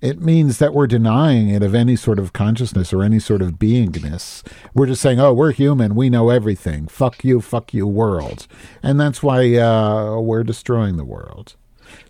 it 0.00 0.20
means 0.20 0.58
that 0.58 0.74
we're 0.74 0.88
denying 0.88 1.48
it 1.48 1.62
of 1.62 1.76
any 1.76 1.94
sort 1.94 2.18
of 2.18 2.32
consciousness 2.32 2.92
or 2.92 3.04
any 3.04 3.20
sort 3.20 3.40
of 3.40 3.52
beingness. 3.52 4.42
We're 4.74 4.86
just 4.86 5.00
saying, 5.00 5.20
oh, 5.20 5.32
we're 5.32 5.52
human. 5.52 5.94
We 5.94 6.10
know 6.10 6.28
everything. 6.28 6.88
Fuck 6.88 7.24
you, 7.24 7.40
fuck 7.40 7.72
you, 7.72 7.86
world. 7.86 8.48
And 8.82 8.98
that's 8.98 9.22
why 9.22 9.56
uh, 9.56 10.18
we're 10.18 10.42
destroying 10.42 10.96
the 10.96 11.04
world. 11.04 11.54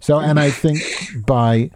So, 0.00 0.18
and 0.18 0.40
I 0.40 0.50
think 0.50 0.80
by 1.26 1.70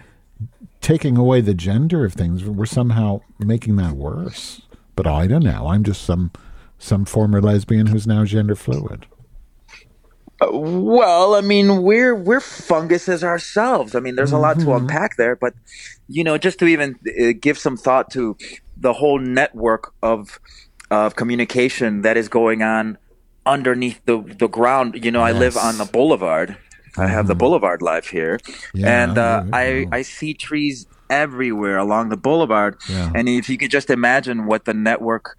taking 0.87 1.17
away 1.17 1.41
the 1.41 1.53
gender 1.53 2.05
of 2.05 2.13
things, 2.13 2.45
we're 2.45 2.65
somehow 2.65 3.21
making 3.41 3.75
that 3.75 3.95
worse. 3.95 4.63
But 4.95 5.09
I 5.09 5.27
don't 5.27 5.43
know. 5.43 5.67
I'm 5.67 5.83
just 5.83 6.03
some 6.03 6.31
some 6.79 7.05
former 7.05 7.43
lesbian 7.43 7.89
who's 7.89 8.07
now 8.07 8.25
gender 8.25 8.55
fluid. 8.55 9.07
Uh, 10.41 10.49
Well, 10.53 11.35
I 11.35 11.41
mean, 11.41 11.83
we're 11.83 12.15
we're 12.15 12.41
funguses 12.41 13.25
ourselves. 13.25 13.97
I 13.97 14.01
mean, 14.01 14.15
there's 14.15 14.31
a 14.31 14.39
lot 14.39 14.61
to 14.61 14.75
unpack 14.75 15.17
there, 15.17 15.35
but 15.35 15.55
you 16.07 16.23
know, 16.23 16.39
just 16.39 16.61
to 16.61 16.67
even 16.67 16.95
uh, 17.21 17.33
give 17.41 17.59
some 17.59 17.77
thought 17.77 18.09
to 18.13 18.37
the 18.77 18.93
whole 18.93 19.19
network 19.19 19.93
of 20.03 20.39
of 20.93 21.17
communication 21.17 22.03
that 22.03 22.17
is 22.17 22.29
going 22.29 22.63
on 22.63 22.97
underneath 23.45 24.01
the 24.05 24.23
the 24.39 24.49
ground. 24.49 25.05
You 25.05 25.11
know, 25.11 25.23
I 25.23 25.33
live 25.33 25.57
on 25.57 25.79
the 25.79 25.85
boulevard. 25.85 26.57
I 26.99 27.07
have 27.09 27.27
the 27.27 27.35
boulevard 27.35 27.83
life 27.83 28.07
here, 28.09 28.39
Yeah, 28.75 29.03
and 29.03 29.19
uh, 29.19 29.45
I. 29.53 29.87
I 29.93 30.03
see 30.03 30.35
trees 30.35 30.87
everywhere 31.09 31.77
along 31.79 32.09
the 32.09 32.17
boulevard. 32.17 32.77
Yeah. 32.89 33.13
And 33.15 33.29
if 33.29 33.49
you 33.49 33.57
could 33.59 33.71
just 33.71 33.91
imagine 33.91 34.47
what 34.47 34.65
the 34.65 34.75
network 34.75 35.37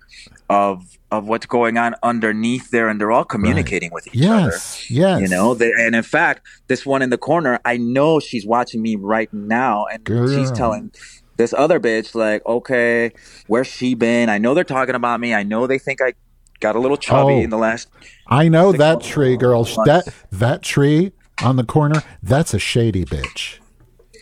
of 0.50 0.98
of 1.12 1.28
what's 1.28 1.46
going 1.46 1.78
on 1.78 1.96
underneath 2.04 2.70
there, 2.72 2.90
and 2.90 3.00
they're 3.00 3.12
all 3.12 3.24
communicating 3.26 3.92
with 3.92 4.08
each 4.08 4.26
other. 4.26 4.50
Yes, 4.52 4.90
yes. 4.92 5.22
You 5.22 5.28
know, 5.30 5.54
they, 5.54 5.72
and 5.72 5.96
in 5.96 6.04
fact, 6.04 6.46
this 6.68 6.86
one 6.86 7.02
in 7.02 7.10
the 7.10 7.18
corner, 7.18 7.60
I 7.66 7.78
know 7.78 8.20
she's 8.20 8.46
watching 8.46 8.82
me 8.82 8.96
right 8.96 9.32
now, 9.34 9.86
and 9.86 10.06
she's 10.08 10.52
telling 10.52 10.92
this 11.38 11.54
other 11.54 11.80
bitch, 11.80 12.14
like, 12.16 12.46
okay, 12.46 13.12
where's 13.48 13.68
she 13.68 13.94
been? 13.94 14.28
I 14.30 14.38
know 14.38 14.54
they're 14.54 14.64
talking 14.64 14.96
about 14.96 15.20
me. 15.20 15.34
I 15.34 15.44
know 15.44 15.66
they 15.68 15.78
think 15.80 16.02
I 16.02 16.14
got 16.60 16.76
a 16.76 16.80
little 16.80 16.98
chubby 16.98 17.34
Oh. 17.36 17.42
in 17.42 17.50
the 17.52 17.58
last. 17.58 17.88
I 18.28 18.50
know 18.50 18.72
that 18.74 19.02
tree, 19.02 19.38
girl. 19.38 19.64
That 19.86 20.08
that 20.32 20.62
tree 20.62 21.12
on 21.44 21.56
the 21.56 21.64
corner. 21.64 22.02
That's 22.24 22.54
a 22.54 22.60
shady 22.60 23.06
bitch. 23.06 23.60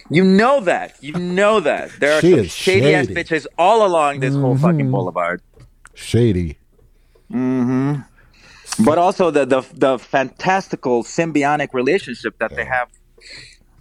You 0.10 0.24
know 0.24 0.60
that. 0.62 0.96
You 1.02 1.14
know 1.14 1.60
that. 1.62 1.92
There 2.00 2.14
are 2.18 2.22
She 2.22 2.36
some 2.36 2.46
shady 2.48 2.94
ass 2.94 3.08
bitches 3.08 3.48
all 3.58 3.86
along 3.86 4.20
this 4.20 4.36
whole 4.36 4.58
fucking 4.58 4.92
boulevard. 4.92 5.42
Shady. 5.96 6.58
Mm-hmm. 7.32 8.02
but 8.84 8.98
also 9.00 9.32
the 9.32 9.46
the 9.46 9.62
the 9.74 9.98
fantastical 9.98 11.04
symbiotic 11.04 11.74
relationship 11.74 12.38
that 12.38 12.56
they 12.56 12.66
have 12.66 12.88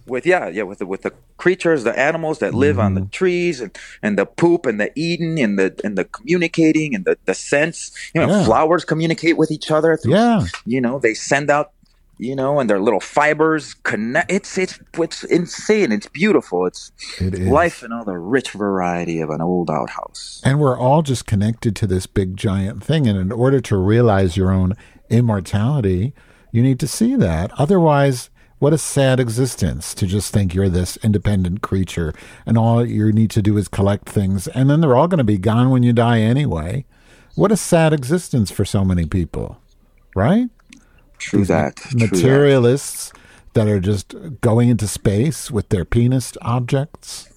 with 0.07 0.25
yeah 0.25 0.47
yeah 0.49 0.63
with 0.63 0.79
the 0.79 0.85
with 0.87 1.03
the 1.03 1.13
creatures 1.37 1.83
the 1.83 1.97
animals 1.99 2.39
that 2.39 2.55
live 2.55 2.79
on 2.79 2.95
the 2.95 3.01
Mm-hmm. 3.01 3.09
trees 3.09 3.61
and 3.61 3.77
and 4.01 4.17
the 4.17 4.25
poop 4.25 4.65
and 4.65 4.79
the 4.79 4.91
eating 4.95 5.39
and 5.39 5.59
the 5.59 5.79
and 5.83 5.95
the 5.95 6.05
communicating 6.05 6.95
and 6.95 7.05
the 7.05 7.19
the 7.25 7.35
scents 7.35 7.91
you 8.15 8.21
know 8.21 8.27
Yeah. 8.27 8.45
flowers 8.45 8.83
communicate 8.83 9.37
with 9.37 9.51
each 9.51 9.69
other 9.69 9.95
through, 9.95 10.13
Yeah. 10.13 10.45
you 10.65 10.81
know 10.81 10.97
they 10.97 11.13
send 11.13 11.51
out 11.51 11.71
you 12.17 12.35
know 12.35 12.59
and 12.59 12.69
their 12.69 12.79
little 12.79 12.99
fibers 12.99 13.73
connect 13.73 14.31
it's 14.31 14.57
it's 14.57 14.79
it's 14.97 15.23
insane 15.25 15.91
it's 15.91 16.07
beautiful 16.07 16.65
it's 16.65 16.91
It 17.19 17.39
life 17.41 17.83
in 17.83 17.91
all 17.91 18.05
the 18.05 18.17
rich 18.17 18.51
variety 18.51 19.19
of 19.19 19.29
an 19.29 19.41
old 19.41 19.69
outhouse 19.69 20.41
And 20.43 20.59
we're 20.59 20.77
all 20.77 21.01
just 21.01 21.25
connected 21.25 21.75
to 21.77 21.87
this 21.87 22.05
big 22.07 22.37
giant 22.37 22.83
thing. 22.83 23.07
And 23.07 23.17
in 23.17 23.31
order 23.31 23.59
to 23.61 23.77
realize 23.77 24.37
your 24.37 24.51
own 24.51 24.73
immortality, 25.09 26.13
you 26.51 26.61
need 26.61 26.79
to 26.79 26.87
see 26.87 27.15
that. 27.15 27.51
Otherwise, 27.59 28.29
what 28.59 28.73
a 28.73 28.77
sad 28.77 29.19
existence 29.19 29.93
to 29.95 30.07
just 30.07 30.31
think 30.33 30.53
you're 30.53 30.69
this 30.69 30.97
independent 30.97 31.61
creature 31.61 32.13
and 32.45 32.57
all 32.57 32.85
you 32.85 33.11
need 33.11 33.29
to 33.31 33.41
do 33.41 33.57
is 33.57 33.67
collect 33.67 34.07
things 34.07 34.47
and 34.49 34.69
then 34.69 34.81
they're 34.81 34.95
all 34.95 35.07
going 35.07 35.17
to 35.17 35.23
be 35.23 35.37
gone 35.37 35.69
when 35.69 35.83
you 35.83 35.93
die 35.93 36.19
anyway. 36.19 36.85
What 37.35 37.51
a 37.51 37.57
sad 37.57 37.91
existence 37.91 38.49
for 38.51 38.63
so 38.63 38.85
many 38.85 39.05
people, 39.05 39.59
right? 40.15 40.49
True 41.17 41.45
that 41.45 41.75
true 41.77 41.99
that. 41.99 42.11
Materialists 42.11 43.13
that 43.53 43.67
are 43.67 43.79
just 43.79 44.13
going 44.41 44.69
into 44.69 44.87
space 44.87 45.49
with 45.49 45.69
their 45.69 45.85
penis 45.85 46.33
objects. 46.41 47.29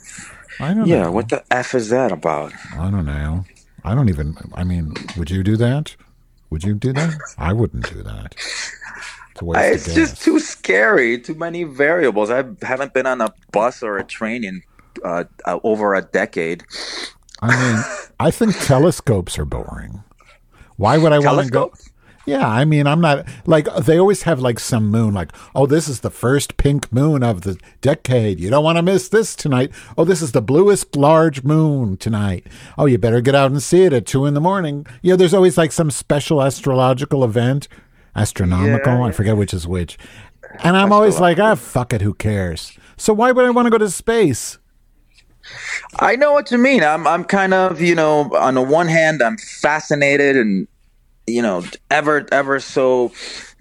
I 0.60 0.68
don't 0.68 0.78
know. 0.78 0.84
yeah 0.84 1.02
know. 1.04 1.12
what 1.12 1.28
the 1.28 1.44
f 1.50 1.74
is 1.74 1.88
that 1.90 2.12
about 2.12 2.52
I 2.76 2.90
don't 2.90 3.06
know. 3.06 3.44
I 3.84 3.94
don't 3.94 4.08
even. 4.08 4.36
I 4.54 4.64
mean, 4.64 4.94
would 5.16 5.30
you 5.30 5.42
do 5.42 5.56
that? 5.56 5.96
Would 6.50 6.64
you 6.64 6.74
do 6.74 6.92
that? 6.92 7.18
I 7.38 7.52
wouldn't 7.52 7.90
do 7.92 8.02
that. 8.02 8.34
It's, 8.34 9.42
a 9.42 9.44
waste 9.44 9.66
of 9.66 9.74
It's 9.74 9.94
just 9.94 10.22
too 10.22 10.40
scary. 10.40 11.18
Too 11.18 11.34
many 11.34 11.64
variables. 11.64 12.30
I 12.30 12.44
haven't 12.62 12.92
been 12.92 13.06
on 13.06 13.20
a 13.20 13.32
bus 13.52 13.82
or 13.82 13.98
a 13.98 14.04
train 14.04 14.44
in 14.44 14.62
uh, 15.04 15.24
uh, 15.46 15.60
over 15.62 15.94
a 15.94 16.02
decade. 16.02 16.64
I 17.40 17.48
mean, 17.48 17.84
I 18.18 18.30
think 18.30 18.58
telescopes 18.60 19.38
are 19.38 19.44
boring. 19.44 20.02
Why 20.76 20.98
would 20.98 21.12
I 21.12 21.18
want 21.18 21.46
to 21.46 21.50
go? 21.50 21.72
Yeah, 22.28 22.46
I 22.46 22.66
mean, 22.66 22.86
I'm 22.86 23.00
not 23.00 23.26
like 23.46 23.74
they 23.76 23.98
always 23.98 24.24
have 24.24 24.38
like 24.38 24.58
some 24.58 24.90
moon, 24.90 25.14
like, 25.14 25.32
oh, 25.54 25.64
this 25.64 25.88
is 25.88 26.00
the 26.00 26.10
first 26.10 26.58
pink 26.58 26.92
moon 26.92 27.22
of 27.22 27.40
the 27.40 27.58
decade. 27.80 28.38
You 28.38 28.50
don't 28.50 28.62
want 28.62 28.76
to 28.76 28.82
miss 28.82 29.08
this 29.08 29.34
tonight. 29.34 29.70
Oh, 29.96 30.04
this 30.04 30.20
is 30.20 30.32
the 30.32 30.42
bluest 30.42 30.94
large 30.94 31.42
moon 31.42 31.96
tonight. 31.96 32.46
Oh, 32.76 32.84
you 32.84 32.98
better 32.98 33.22
get 33.22 33.34
out 33.34 33.50
and 33.50 33.62
see 33.62 33.84
it 33.84 33.94
at 33.94 34.04
two 34.04 34.26
in 34.26 34.34
the 34.34 34.42
morning. 34.42 34.86
You 35.00 35.12
know, 35.12 35.16
there's 35.16 35.32
always 35.32 35.56
like 35.56 35.72
some 35.72 35.90
special 35.90 36.42
astrological 36.42 37.24
event, 37.24 37.66
astronomical. 38.14 38.92
Yeah, 38.92 39.04
I 39.04 39.06
yeah. 39.06 39.12
forget 39.12 39.38
which 39.38 39.54
is 39.54 39.66
which. 39.66 39.96
And 40.62 40.76
I'm 40.76 40.92
always 40.92 41.20
like, 41.20 41.38
ah, 41.38 41.54
fuck 41.54 41.94
it, 41.94 42.02
who 42.02 42.12
cares? 42.12 42.78
So 42.98 43.14
why 43.14 43.32
would 43.32 43.46
I 43.46 43.50
want 43.50 43.64
to 43.66 43.70
go 43.70 43.78
to 43.78 43.88
space? 43.88 44.58
I 45.98 46.14
know 46.16 46.32
what 46.32 46.50
you 46.50 46.58
mean. 46.58 46.84
I'm 46.84 47.06
I'm 47.06 47.24
kind 47.24 47.54
of 47.54 47.80
you 47.80 47.94
know 47.94 48.30
on 48.36 48.52
the 48.52 48.60
one 48.60 48.86
hand 48.86 49.22
I'm 49.22 49.38
fascinated 49.38 50.36
and 50.36 50.68
you 51.28 51.42
know 51.42 51.64
ever 51.90 52.26
ever 52.32 52.60
so 52.60 53.08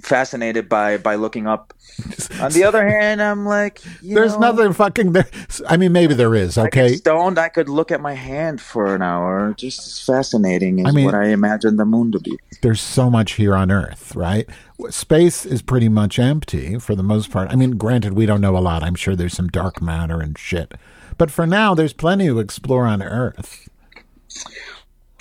fascinated 0.01 0.69
by 0.69 0.97
by 0.97 1.15
looking 1.15 1.47
up. 1.47 1.73
On 2.41 2.51
the 2.51 2.63
other 2.63 2.87
hand, 2.87 3.23
I'm 3.23 3.43
like 3.45 3.81
you 4.03 4.13
There's 4.13 4.33
know, 4.33 4.51
nothing 4.51 4.73
fucking 4.73 5.13
there. 5.13 5.27
I 5.67 5.77
mean, 5.77 5.91
maybe 5.91 6.13
there 6.13 6.35
is. 6.35 6.55
Okay, 6.55 6.95
stoned. 6.95 7.39
I 7.39 7.49
could 7.49 7.69
look 7.69 7.91
at 7.91 8.01
my 8.01 8.13
hand 8.13 8.61
for 8.61 8.93
an 8.93 9.01
hour. 9.01 9.55
Just 9.57 9.79
as 9.79 9.99
fascinating 10.05 10.79
as 10.81 10.85
I 10.87 10.91
mean- 10.91 11.05
what 11.05 11.15
I 11.15 11.29
imagine 11.29 11.77
the 11.77 11.85
moon 11.85 12.11
to 12.11 12.19
be. 12.19 12.37
there's 12.61 12.81
so 12.81 13.09
much 13.09 13.31
here 13.33 13.55
on 13.55 13.71
Earth, 13.71 14.15
right? 14.15 14.47
Space 14.91 15.43
is 15.43 15.63
pretty 15.63 15.89
much 15.89 16.19
empty 16.19 16.77
for 16.77 16.93
the 16.93 17.01
most 17.01 17.31
part. 17.31 17.49
I 17.49 17.55
mean, 17.55 17.71
granted, 17.77 18.13
we 18.13 18.27
don't 18.27 18.41
know 18.41 18.55
a 18.55 18.59
lot. 18.59 18.83
I'm 18.83 18.93
sure 18.95 19.15
there's 19.15 19.33
some 19.33 19.47
dark 19.47 19.81
matter 19.81 20.21
and 20.21 20.37
shit. 20.37 20.75
But 21.17 21.31
for 21.31 21.47
now, 21.47 21.73
there's 21.73 21.93
plenty 21.93 22.27
to 22.27 22.39
explore 22.39 22.85
on 22.85 23.01
Earth. 23.01 23.67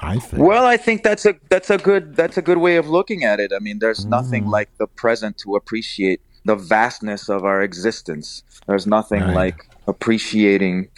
I 0.01 0.19
think. 0.19 0.43
Well, 0.43 0.65
I 0.67 0.77
think 0.77 1.03
that's 1.03 1.25
a 1.27 1.35
that's 1.49 1.71
a 1.71 1.79
good 1.79 2.17
that's 2.17 2.37
a 2.37 2.43
good 2.43 2.59
way 2.59 2.77
of 2.77 2.89
looking 2.89 3.25
at 3.25 3.41
it. 3.41 3.53
I 3.55 3.59
mean, 3.61 3.79
there's 3.79 4.05
Mm. 4.05 4.11
nothing 4.11 4.47
like 4.47 4.69
the 4.79 4.87
present 4.87 5.39
to 5.39 5.57
appreciate 5.57 6.21
the 6.45 6.55
vastness 6.57 7.29
of 7.29 7.45
our 7.45 7.63
existence. 7.63 8.43
There's 8.67 8.87
nothing 8.87 9.23
Right. 9.23 9.35
like 9.35 9.69
appreciating 9.89 10.89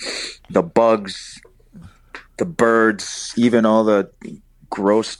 the 0.51 0.63
bugs, 0.63 1.41
the 2.39 2.45
birds, 2.45 3.33
even 3.37 3.65
all 3.65 3.85
the 3.85 4.11
gross 4.71 5.19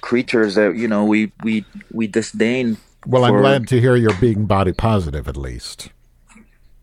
creatures 0.00 0.54
that 0.54 0.76
you 0.76 0.88
know 0.88 1.04
we 1.04 1.30
we 1.44 1.64
we 1.92 2.06
disdain. 2.06 2.78
well, 3.06 3.24
I'm 3.24 3.36
glad 3.36 3.68
to 3.68 3.80
hear 3.80 3.96
you're 3.96 4.14
being 4.20 4.46
body 4.46 4.72
positive 4.72 5.28
at 5.28 5.36
least. 5.36 5.90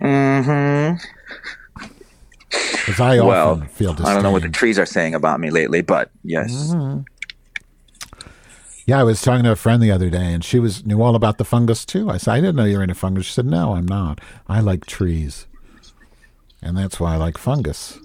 Mhm. 0.02 1.00
Because 2.72 3.00
I 3.00 3.20
Well, 3.20 3.52
often 3.52 3.68
feel 3.68 3.94
disdain. 3.94 4.12
I 4.12 4.14
don't 4.14 4.24
know 4.24 4.32
what 4.32 4.42
the 4.44 4.50
trees 4.50 4.80
are 4.80 4.86
saying 4.86 5.14
about 5.14 5.40
me 5.40 5.50
lately, 5.50 5.82
but 5.82 6.10
yes. 6.24 6.74
Mm-hmm. 6.74 7.02
Yeah, 8.86 9.02
I 9.02 9.04
was 9.04 9.22
talking 9.22 9.44
to 9.44 9.52
a 9.52 9.56
friend 9.58 9.84
the 9.84 9.92
other 9.92 10.10
day, 10.10 10.34
and 10.34 10.44
she 10.46 10.60
was 10.60 10.86
knew 10.86 11.02
all 11.02 11.16
about 11.16 11.38
the 11.38 11.44
fungus 11.44 11.84
too. 11.86 12.10
I 12.10 12.16
said, 12.18 12.32
"I 12.36 12.40
didn't 12.40 12.56
know 12.56 12.64
you 12.64 12.78
were 12.78 12.84
into 12.84 12.96
fungus." 12.96 13.26
She 13.26 13.34
said, 13.34 13.46
"No, 13.46 13.74
I'm 13.76 13.86
not. 13.86 14.22
I 14.48 14.62
like 14.62 14.86
trees, 14.86 15.46
and 16.62 16.78
that's 16.78 16.98
why 16.98 17.16
I 17.16 17.18
like 17.18 17.38
fungus." 17.38 18.00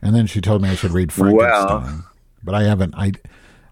And 0.00 0.14
then 0.14 0.26
she 0.26 0.40
told 0.40 0.62
me 0.62 0.70
I 0.70 0.74
should 0.74 0.92
read 0.92 1.12
Frankenstein, 1.12 2.04
but 2.42 2.54
I 2.54 2.62
haven't. 2.62 2.94
I, 2.96 3.12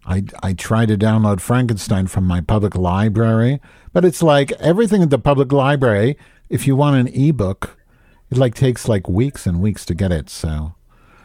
I, 0.04 0.24
I 0.42 0.52
tried 0.52 0.88
to 0.88 0.98
download 0.98 1.40
Frankenstein 1.40 2.06
from 2.08 2.24
my 2.26 2.42
public 2.42 2.74
library, 2.74 3.60
but 3.94 4.04
it's 4.04 4.22
like 4.22 4.52
everything 4.52 5.02
at 5.02 5.08
the 5.10 5.18
public 5.18 5.50
library. 5.50 6.18
If 6.50 6.66
you 6.66 6.76
want 6.76 6.96
an 6.96 7.14
ebook, 7.14 7.78
it 8.32 8.38
like 8.38 8.54
takes 8.54 8.88
like 8.88 9.08
weeks 9.08 9.46
and 9.46 9.60
weeks 9.60 9.84
to 9.86 9.94
get 9.94 10.10
it. 10.12 10.28
So. 10.30 10.74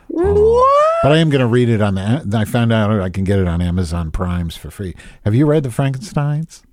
But 0.10 1.12
I 1.12 1.18
am 1.18 1.30
going 1.30 1.42
to 1.42 1.48
read 1.48 1.70
it 1.70 1.82
on 1.82 1.96
the. 1.96 2.28
I 2.38 2.46
found 2.46 2.72
out 2.74 2.90
I 3.02 3.10
can 3.10 3.24
get 3.24 3.40
it 3.40 3.48
on 3.48 3.62
Amazon 3.62 4.12
Primes 4.12 4.56
for 4.56 4.72
free. 4.72 4.96
Have 5.26 5.36
you 5.36 5.46
read 5.46 5.64
the 5.64 5.72
Frankenstein's? 5.72 6.64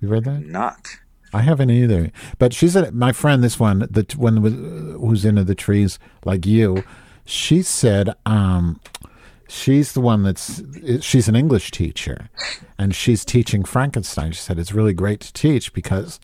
You 0.00 0.08
read 0.08 0.24
that? 0.24 0.44
Not. 0.46 0.86
I 1.32 1.40
haven't 1.40 1.70
either. 1.70 2.12
But 2.38 2.52
she 2.54 2.68
said 2.68 2.94
my 2.94 3.12
friend, 3.12 3.42
this 3.42 3.58
one, 3.58 3.80
the 3.90 4.06
one 4.16 4.40
was- 4.42 4.54
who's 5.00 5.24
into 5.24 5.42
the 5.44 5.54
trees 5.54 5.98
like 6.24 6.46
you, 6.46 6.84
she 7.24 7.62
said 7.62 8.14
um, 8.24 8.80
she's 9.48 9.92
the 9.92 10.00
one 10.00 10.22
that's 10.22 10.62
she's 11.00 11.28
an 11.28 11.34
English 11.34 11.72
teacher, 11.72 12.28
and 12.78 12.94
she's 12.94 13.24
teaching 13.24 13.64
Frankenstein. 13.64 14.32
She 14.32 14.40
said 14.40 14.58
it's 14.58 14.72
really 14.72 14.94
great 14.94 15.20
to 15.20 15.32
teach 15.32 15.72
because 15.72 16.20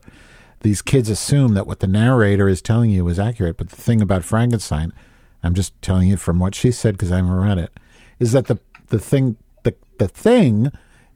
these 0.63 0.83
kids 0.83 1.09
assume 1.09 1.55
that 1.55 1.67
what 1.67 1.81
the 1.81 1.87
narrator 1.87 2.49
is 2.49 2.63
telling 2.63 2.91
you 2.91 3.07
is 3.09 3.19
accurate. 3.19 3.57
But 3.57 3.71
the 3.71 3.77
thing 3.77 4.01
about 4.01 4.25
Frankenstein, 4.25 4.93
I'm 5.43 5.55
just 5.55 5.81
telling 5.83 6.09
you 6.09 6.17
from 6.17 6.39
what 6.39 6.55
she 6.55 6.71
said 6.71 6.95
because 6.95 7.13
I 7.13 7.17
haven't 7.17 7.33
read 7.33 7.59
it, 7.59 7.73
is 8.19 8.33
that 8.33 8.47
the 8.47 8.59
the 8.89 8.99
thing 8.99 9.37
the 9.65 9.75
the 9.99 10.09
thing 10.09 10.71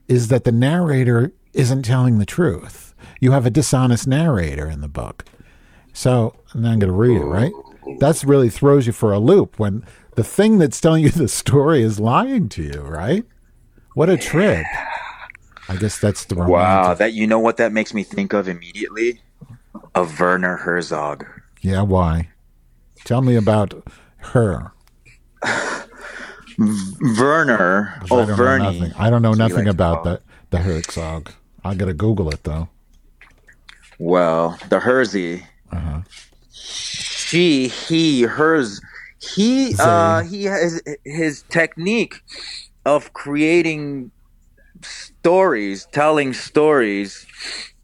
is 0.07 0.27
that 0.27 0.43
the 0.43 0.51
narrator 0.51 1.31
isn't 1.53 1.83
telling 1.83 2.19
the 2.19 2.25
truth. 2.25 2.93
You 3.19 3.31
have 3.31 3.45
a 3.45 3.49
dishonest 3.49 4.07
narrator 4.07 4.67
in 4.69 4.81
the 4.81 4.87
book. 4.87 5.25
So 5.93 6.35
and 6.53 6.67
I'm 6.67 6.79
going 6.79 6.91
to 6.91 6.97
read 6.97 7.21
it, 7.21 7.25
right? 7.25 7.53
That's 7.99 8.23
really 8.23 8.49
throws 8.49 8.85
you 8.85 8.93
for 8.93 9.13
a 9.13 9.19
loop 9.19 9.57
when 9.57 9.85
the 10.15 10.23
thing 10.23 10.57
that's 10.57 10.81
telling 10.81 11.03
you 11.03 11.09
the 11.11 11.27
story 11.27 11.81
is 11.81 11.99
lying 11.99 12.49
to 12.49 12.63
you, 12.63 12.81
right? 12.81 13.25
What 13.93 14.09
a 14.09 14.17
trip. 14.17 14.65
I 15.69 15.75
guess 15.75 15.99
that's 15.99 16.25
the 16.25 16.35
Wow, 16.35 16.93
that 16.93 17.13
you 17.13 17.27
know 17.27 17.39
what 17.39 17.57
that 17.57 17.71
makes 17.71 17.93
me 17.93 18.03
think 18.03 18.33
of 18.33 18.47
immediately? 18.47 19.21
Of 19.97 20.19
Werner 20.19 20.57
Herzog. 20.57 21.25
Yeah, 21.61 21.81
why? 21.81 22.29
Tell 23.03 23.23
me 23.23 23.35
about 23.35 23.73
her. 24.17 24.71
Werner. 27.17 27.99
Oh, 28.11 28.19
I 28.21 28.25
don't 28.25 28.27
know 28.27 28.35
Vernie. 28.35 28.63
nothing. 28.63 28.93
I 28.95 29.09
don't 29.09 29.21
know 29.23 29.33
nothing 29.33 29.67
about 29.67 30.03
the 30.03 30.21
the 30.51 30.59
Herzog. 30.59 31.31
I 31.63 31.73
gotta 31.73 31.95
Google 31.95 32.29
it 32.29 32.43
though. 32.43 32.69
Well, 33.97 34.59
the 34.69 34.79
Hersey. 34.79 35.47
Uh-huh. 35.71 36.01
She, 36.51 37.67
he, 37.67 38.21
hers. 38.21 38.79
He, 39.19 39.73
uh, 39.79 40.21
he 40.21 40.43
has 40.43 40.79
his 41.05 41.41
technique 41.49 42.21
of 42.85 43.13
creating 43.13 44.11
stories, 44.83 45.87
telling 45.91 46.33
stories 46.33 47.25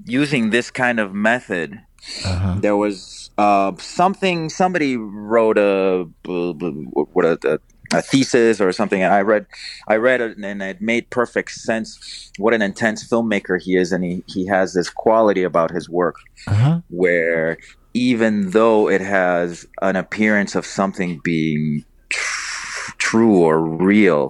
using 0.05 0.51
this 0.51 0.70
kind 0.70 1.00
of 1.00 1.13
method. 1.13 1.82
Uh-huh. 2.26 2.56
There 2.60 2.76
was 2.78 3.32
uh, 3.38 3.74
something 3.78 4.50
somebody 4.50 4.98
wrote 4.98 5.58
a 5.58 6.06
what 6.26 7.26
a, 7.26 7.60
a, 7.94 8.02
thesis 8.02 8.60
or 8.60 8.72
something, 8.72 9.02
and 9.02 9.14
I 9.14 9.22
read 9.22 9.46
I 9.88 9.96
read 9.96 10.22
it 10.22 10.38
and 10.38 10.62
it 10.62 10.82
made 10.82 11.10
perfect 11.10 11.52
sense. 11.52 12.32
What 12.38 12.54
an 12.54 12.62
intense 12.62 13.08
filmmaker 13.08 13.62
he 13.62 13.76
is, 13.78 13.92
and 13.92 14.04
he 14.04 14.24
he 14.28 14.46
has 14.48 14.74
this 14.74 14.90
quality 14.90 15.44
about 15.44 15.72
his 15.72 15.90
work 15.90 16.16
Uh-huh. 16.48 16.82
where 16.90 17.58
even 17.94 18.52
though 18.52 18.90
it 18.90 19.02
has 19.02 19.68
an 19.82 19.96
appearance 19.96 20.56
of 20.56 20.66
something 20.66 21.22
being 21.24 21.86
tr- 22.10 22.92
true 22.98 23.38
or 23.38 23.62
real, 23.62 24.30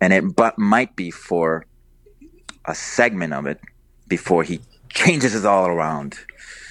and 0.00 0.12
it 0.12 0.36
but 0.36 0.58
might 0.58 0.94
be 0.96 1.10
for 1.10 1.66
a 2.64 2.74
segment 2.74 3.32
of 3.34 3.46
it 3.46 3.60
before 4.08 4.42
he 4.42 4.60
changes 4.88 5.34
it 5.34 5.44
all 5.44 5.66
around. 5.66 6.16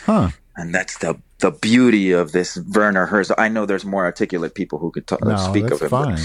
Huh. 0.05 0.29
And 0.55 0.73
that's 0.73 0.97
the 0.99 1.19
the 1.39 1.51
beauty 1.51 2.11
of 2.11 2.31
this 2.31 2.57
Werner 2.73 3.05
Herzog. 3.05 3.37
I 3.39 3.49
know 3.49 3.65
there's 3.65 3.83
more 3.85 4.05
articulate 4.05 4.55
people 4.55 4.79
who 4.79 4.91
could 4.91 5.07
talk, 5.07 5.23
No, 5.23 5.35
speak 5.35 5.65
of 5.71 5.81
him. 5.81 5.89
but- 5.89 6.05
fine. 6.17 6.19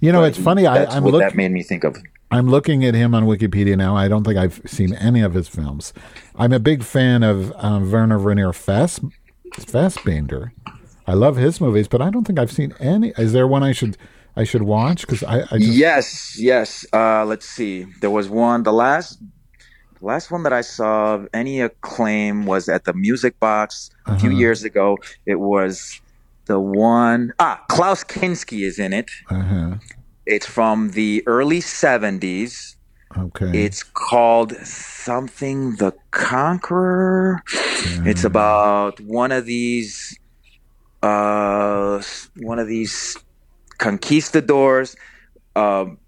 You 0.00 0.12
know, 0.12 0.20
but 0.20 0.28
it's 0.28 0.38
funny. 0.38 0.66
I, 0.66 0.84
I'm 0.86 1.02
what 1.04 1.12
looking. 1.12 1.28
that 1.28 1.34
made 1.36 1.50
me 1.52 1.62
think 1.62 1.84
of. 1.84 1.96
I'm 2.30 2.48
looking 2.48 2.84
at 2.84 2.94
him 2.94 3.14
on 3.14 3.24
Wikipedia 3.24 3.76
now. 3.76 3.96
I 3.96 4.08
don't 4.08 4.24
think 4.24 4.36
I've 4.38 4.60
seen 4.66 4.94
any 4.94 5.20
of 5.20 5.34
his 5.34 5.46
films. 5.48 5.92
I'm 6.36 6.52
a 6.52 6.58
big 6.58 6.82
fan 6.82 7.22
of 7.22 7.52
um, 7.56 7.90
Werner 7.90 8.18
Werner 8.18 8.52
Fass, 8.52 8.98
Fassbinder. 9.60 10.50
I 11.06 11.14
love 11.14 11.36
his 11.36 11.60
movies, 11.60 11.86
but 11.88 12.02
I 12.02 12.10
don't 12.10 12.26
think 12.26 12.38
I've 12.38 12.50
seen 12.52 12.74
any. 12.80 13.12
Is 13.18 13.32
there 13.32 13.46
one 13.46 13.62
I 13.62 13.72
should 13.72 13.96
I 14.36 14.44
should 14.44 14.62
watch? 14.62 15.02
Because 15.02 15.22
I, 15.22 15.42
I 15.50 15.58
just 15.58 15.72
Yes, 15.72 16.36
yes. 16.38 16.84
Uh, 16.92 17.24
let's 17.24 17.46
see. 17.48 17.86
There 18.00 18.10
was 18.10 18.28
one. 18.28 18.64
The 18.64 18.72
last, 18.72 19.18
the 20.00 20.06
last 20.06 20.30
one 20.30 20.42
that 20.44 20.52
I 20.52 20.60
saw 20.62 21.14
of 21.14 21.28
any 21.32 21.60
acclaim 21.60 22.46
was 22.46 22.68
at 22.68 22.84
the 22.84 22.92
Music 22.92 23.38
Box 23.40 23.90
a 24.06 24.18
few 24.18 24.30
Uh-huh. 24.30 24.38
years 24.38 24.64
ago. 24.64 24.98
It 25.26 25.40
was 25.40 26.00
the 26.46 26.60
one. 26.60 27.32
Ah, 27.38 27.64
Klaus 27.68 28.04
Kinski 28.04 28.64
is 28.66 28.78
in 28.78 28.92
it. 28.92 29.10
uh-huh. 29.30 29.76
It's 30.26 30.46
from 30.46 30.90
the 30.90 31.22
early 31.26 31.60
'70s. 31.60 32.74
okay. 33.16 33.64
It's 33.64 33.82
called 33.82 34.52
something 34.66 35.76
the 35.76 35.92
Conqueror. 36.10 37.42
It's 38.04 38.24
about 38.24 38.98
one 39.00 39.30
of 39.32 39.46
these, 39.46 40.18
uh, 41.02 42.02
one 42.38 42.58
of 42.58 42.66
these 42.68 43.16
conquistadors, 43.78 44.96
um, 45.54 45.98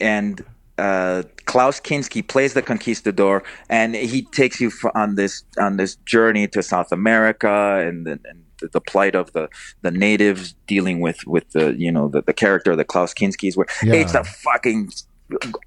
and 0.00 0.44
uh, 0.78 1.22
Klaus 1.44 1.80
Kinski 1.80 2.26
plays 2.26 2.54
the 2.54 2.62
conquistador, 2.62 3.42
and 3.68 3.94
he 3.94 4.22
takes 4.22 4.60
you 4.60 4.70
on 4.94 5.14
this 5.14 5.44
on 5.58 5.76
this 5.76 5.96
journey 6.04 6.48
to 6.48 6.62
South 6.62 6.90
America 6.92 7.84
and, 7.86 8.06
the, 8.06 8.12
and 8.24 8.44
the, 8.60 8.68
the 8.68 8.80
plight 8.80 9.14
of 9.14 9.32
the, 9.32 9.48
the 9.82 9.90
natives, 9.90 10.54
dealing 10.66 11.00
with 11.00 11.18
with 11.26 11.48
the 11.50 11.74
you 11.78 11.92
know 11.92 12.08
the, 12.08 12.22
the 12.22 12.32
character 12.32 12.74
that 12.76 12.86
Klaus 12.86 13.14
Kinski 13.14 13.48
is. 13.48 13.56
Where 13.56 13.66
Yeah. 13.82 13.94
it's 13.94 14.14
a 14.14 14.24
fucking 14.24 14.90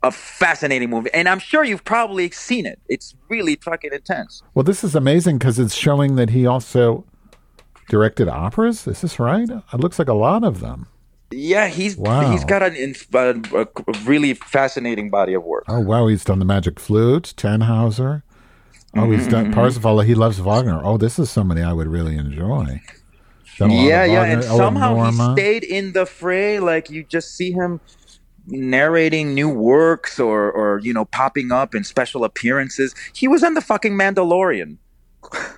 a 0.04 0.12
fascinating 0.12 0.90
movie, 0.90 1.10
and 1.14 1.28
I'm 1.28 1.40
sure 1.40 1.64
you've 1.64 1.84
probably 1.86 2.30
seen 2.32 2.66
it. 2.66 2.80
It's 2.90 3.16
really 3.30 3.56
fucking 3.56 3.92
intense. 3.94 4.44
well, 4.54 4.64
this 4.64 4.84
is 4.84 4.94
amazing 4.94 5.38
because 5.40 5.58
it's 5.58 5.74
showing 5.74 6.16
that 6.18 6.30
he 6.32 6.46
also 6.46 7.06
directed 7.90 8.28
operas. 8.28 8.86
Is 8.88 9.02
this 9.02 9.20
right? 9.20 9.50
It 9.50 9.80
looks 9.80 9.98
like 10.00 10.10
a 10.10 10.14
lot 10.14 10.44
of 10.44 10.60
them. 10.60 10.88
Yeah, 11.32 11.68
he's 11.68 11.98
Wow. 11.98 12.32
he's 12.32 12.44
got 12.46 12.64
an 12.64 12.96
a, 13.14 13.62
a 13.62 13.68
really 14.06 14.34
fascinating 14.34 15.10
body 15.10 15.34
of 15.34 15.44
work. 15.44 15.66
Oh 15.68 15.80
wow, 15.82 16.08
he's 16.08 16.24
done 16.24 16.40
the 16.40 16.46
Magic 16.46 16.80
Flute, 16.80 17.34
Tannhauser. 17.36 18.24
Oh, 18.96 19.12
he's 19.12 19.22
Mm-hmm, 19.22 19.30
done 19.30 19.52
Parsifal. 19.54 20.00
He 20.06 20.16
loves 20.16 20.40
Wagner. 20.40 20.82
Oh, 20.84 20.98
this 20.98 21.20
is 21.20 21.30
somebody 21.30 21.62
I 21.62 21.74
would 21.74 21.88
really 21.88 22.16
enjoy. 22.18 22.82
Done 23.58 23.70
a 23.72 23.74
lot 23.74 23.80
of 23.82 23.86
Yeah, 23.90 24.06
yeah, 24.06 24.24
and 24.24 24.44
Oh, 24.44 24.58
somehow 24.58 24.96
Norma. 24.96 25.36
he 25.36 25.42
stayed 25.42 25.64
in 25.66 25.92
the 25.94 26.06
fray. 26.06 26.60
Like 26.60 26.90
you 26.90 27.04
just 27.04 27.36
see 27.36 27.52
him 27.52 27.82
narrating 28.48 29.34
new 29.34 29.50
works 29.50 30.20
or 30.22 30.50
or 30.52 30.80
you 30.80 30.94
know 30.94 31.04
popping 31.06 31.52
up 31.52 31.76
in 31.76 31.84
special 31.84 32.24
appearances. 32.24 32.96
He 33.14 33.28
was 33.28 33.44
on 33.44 33.54
the 33.54 33.62
fucking 33.62 33.94
Mandalorian. 33.94 34.78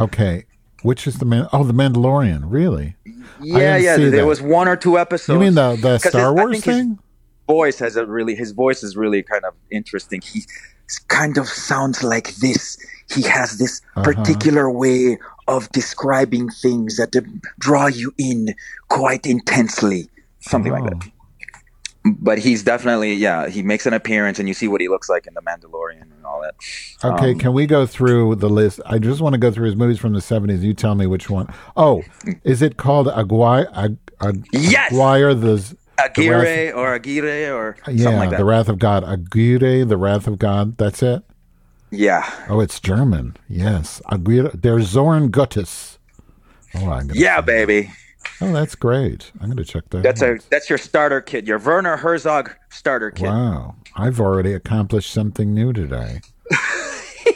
Okay, 0.00 0.44
which 0.82 1.08
is 1.08 1.18
the 1.18 1.24
man? 1.24 1.48
Oh, 1.52 1.64
the 1.64 1.72
Mandalorian. 1.72 2.42
Really? 2.44 2.94
Yeah, 3.40 3.76
yeah. 3.76 3.96
there 3.96 4.10
that. 4.10 4.26
was 4.26 4.40
one 4.42 4.68
or 4.68 4.76
two 4.76 4.98
episodes. 4.98 5.34
you 5.34 5.40
mean 5.40 5.54
the 5.54 5.76
the 5.76 5.98
Star 5.98 6.34
Wars 6.34 6.60
thing? 6.64 6.98
voice 7.46 7.78
has 7.78 7.96
a 7.96 8.04
really 8.06 8.34
his 8.34 8.52
voice 8.52 8.82
is 8.82 8.96
really 8.96 9.22
kind 9.22 9.44
of 9.44 9.54
interesting. 9.70 10.20
He 10.20 10.42
kind 11.08 11.38
of 11.38 11.46
sounds 11.48 12.02
like 12.02 12.34
this. 12.36 12.76
He 13.14 13.22
has 13.22 13.58
this 13.58 13.80
Uh-huh. 13.96 14.04
particular 14.12 14.70
way 14.70 15.18
of 15.46 15.70
describing 15.72 16.48
things 16.50 16.96
that 16.96 17.10
draw 17.58 17.86
you 17.86 18.12
in 18.18 18.54
quite 18.88 19.24
intensely, 19.26 20.08
something 20.40 20.72
like 20.72 20.84
that. 20.84 21.10
But 22.18 22.38
he's 22.38 22.62
definitely 22.62 23.14
yeah. 23.14 23.48
He 23.48 23.62
makes 23.62 23.86
an 23.86 23.92
appearance, 23.92 24.38
and 24.38 24.48
you 24.48 24.54
see 24.54 24.68
what 24.68 24.80
he 24.80 24.88
looks 24.88 25.08
like 25.08 25.26
in 25.26 25.34
the 25.34 25.42
Mandalorian 25.42 26.02
and 26.02 26.24
all 26.24 26.40
that. 26.42 26.54
Okay, 27.04 27.32
Um, 27.32 27.38
can 27.38 27.52
we 27.52 27.66
go 27.66 27.86
through 27.86 28.36
the 28.36 28.48
list? 28.48 28.80
I 28.86 28.98
just 28.98 29.20
want 29.20 29.34
to 29.34 29.38
go 29.38 29.50
through 29.50 29.66
his 29.66 29.76
movies 29.76 29.98
from 29.98 30.12
the 30.12 30.20
seventies. 30.20 30.62
You 30.64 30.74
tell 30.74 30.94
me 30.94 31.06
which 31.06 31.28
one. 31.30 31.52
Oh, 31.76 32.02
is 32.44 32.62
it 32.62 32.76
called 32.76 33.08
Aguirre? 33.08 33.66
Ag- 33.74 33.98
Ag- 34.20 34.46
Yes! 34.52 34.92
Aguirre 34.92 35.34
the 35.34 35.76
Aguirre 35.98 36.72
or 36.72 36.94
Aguirre 36.94 37.50
or 37.50 37.76
yeah, 37.88 38.04
something 38.04 38.18
like 38.18 38.30
that. 38.30 38.38
the 38.38 38.44
Wrath 38.44 38.68
of 38.68 38.78
God. 38.78 39.02
Aguirre, 39.04 39.84
the 39.84 39.96
Wrath 39.96 40.26
of 40.28 40.38
God. 40.38 40.76
That's 40.78 41.02
it. 41.02 41.22
yeah, 41.90 42.28
Oh, 42.48 42.60
it's 42.60 42.78
German. 42.80 43.36
Yes, 43.48 44.00
Aguirre. 44.10 44.50
There's 44.54 44.86
Zorn 44.86 45.30
Gottes. 45.30 45.98
Oh, 46.74 47.00
yeah, 47.14 47.40
baby. 47.40 47.90
Oh, 48.40 48.52
that's 48.52 48.74
great. 48.74 49.32
I'm 49.40 49.46
going 49.46 49.56
to 49.56 49.64
check 49.64 49.88
that. 49.90 50.02
That's 50.02 50.22
out. 50.22 50.38
a 50.44 50.50
that's 50.50 50.68
your 50.68 50.78
starter 50.78 51.20
kit. 51.20 51.46
Your 51.46 51.58
Werner 51.58 51.96
Herzog 51.96 52.54
starter 52.70 53.10
kit. 53.10 53.26
Wow, 53.28 53.76
I've 53.96 54.20
already 54.20 54.52
accomplished 54.52 55.10
something 55.12 55.52
new 55.54 55.72
today. 55.72 56.20